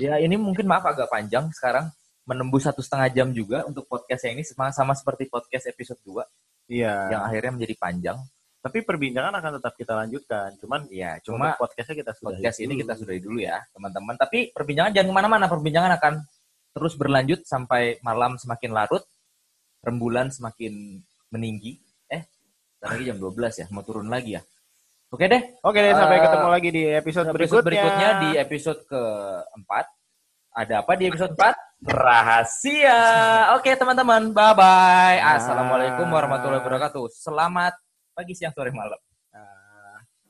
Ya 0.00 0.16
ini 0.20 0.34
mungkin 0.40 0.64
maaf 0.64 0.84
agak 0.88 1.12
panjang 1.12 1.48
sekarang 1.52 1.92
menembus 2.28 2.68
satu 2.68 2.84
setengah 2.84 3.08
jam 3.12 3.28
juga 3.32 3.64
untuk 3.64 3.88
podcast 3.88 4.28
yang 4.28 4.36
ini 4.36 4.44
sama, 4.44 4.68
sama 4.72 4.92
seperti 4.92 5.28
podcast 5.32 5.64
episode 5.68 5.96
2 6.04 6.24
Iya. 6.68 7.16
yang 7.16 7.22
akhirnya 7.24 7.52
menjadi 7.56 7.74
panjang. 7.80 8.18
Tapi 8.60 8.84
perbincangan 8.84 9.32
akan 9.32 9.52
tetap 9.62 9.72
kita 9.80 9.92
lanjutkan. 9.96 10.48
Cuman 10.60 10.84
Ya, 10.92 11.16
cuma 11.24 11.56
cuma 11.56 11.56
podcastnya 11.56 11.96
kita 12.04 12.12
sudah 12.12 12.36
podcast 12.36 12.58
ini 12.60 12.72
kita 12.76 12.92
sudahi 13.00 13.20
dulu 13.22 13.38
ya, 13.40 13.56
teman-teman. 13.72 14.18
Tapi 14.20 14.52
perbincangan 14.52 14.92
jangan 14.92 15.08
ke 15.08 15.14
mana-mana. 15.14 15.46
Perbincangan 15.48 15.92
akan 15.96 16.14
terus 16.76 16.94
berlanjut 17.00 17.48
sampai 17.48 17.96
malam 18.04 18.36
semakin 18.36 18.76
larut, 18.76 19.00
rembulan 19.80 20.28
semakin 20.28 21.00
meninggi. 21.32 21.80
Bentar 22.78 22.94
lagi 22.94 23.10
jam 23.10 23.18
12 23.18 23.58
ya, 23.58 23.66
mau 23.74 23.82
turun 23.82 24.06
lagi 24.06 24.38
ya. 24.38 24.42
Oke 25.10 25.26
deh, 25.26 25.42
Oke 25.66 25.82
deh, 25.82 25.90
sampai 25.98 26.14
Eh, 26.14 26.22
ketemu 26.22 26.46
lagi 26.46 26.68
di 26.70 26.82
episode, 26.94 27.26
episode 27.26 27.64
berikutnya. 27.66 27.66
berikutnya 27.66 28.08
di 28.22 28.30
episode 28.38 28.80
keempat. 28.86 29.90
Ada 30.54 30.86
apa 30.86 30.92
di 30.94 31.04
episode 31.10 31.34
4? 31.34 31.58
Rahasia. 31.82 33.00
Oke 33.58 33.74
teman-teman, 33.74 34.30
bye-bye. 34.30 35.18
Assalamualaikum 35.42 36.06
warahmatullahi 36.06 36.62
wabarakatuh. 36.62 37.10
Selamat 37.10 37.74
pagi, 38.14 38.38
siang, 38.38 38.54
sore, 38.54 38.70
malam. 38.70 39.07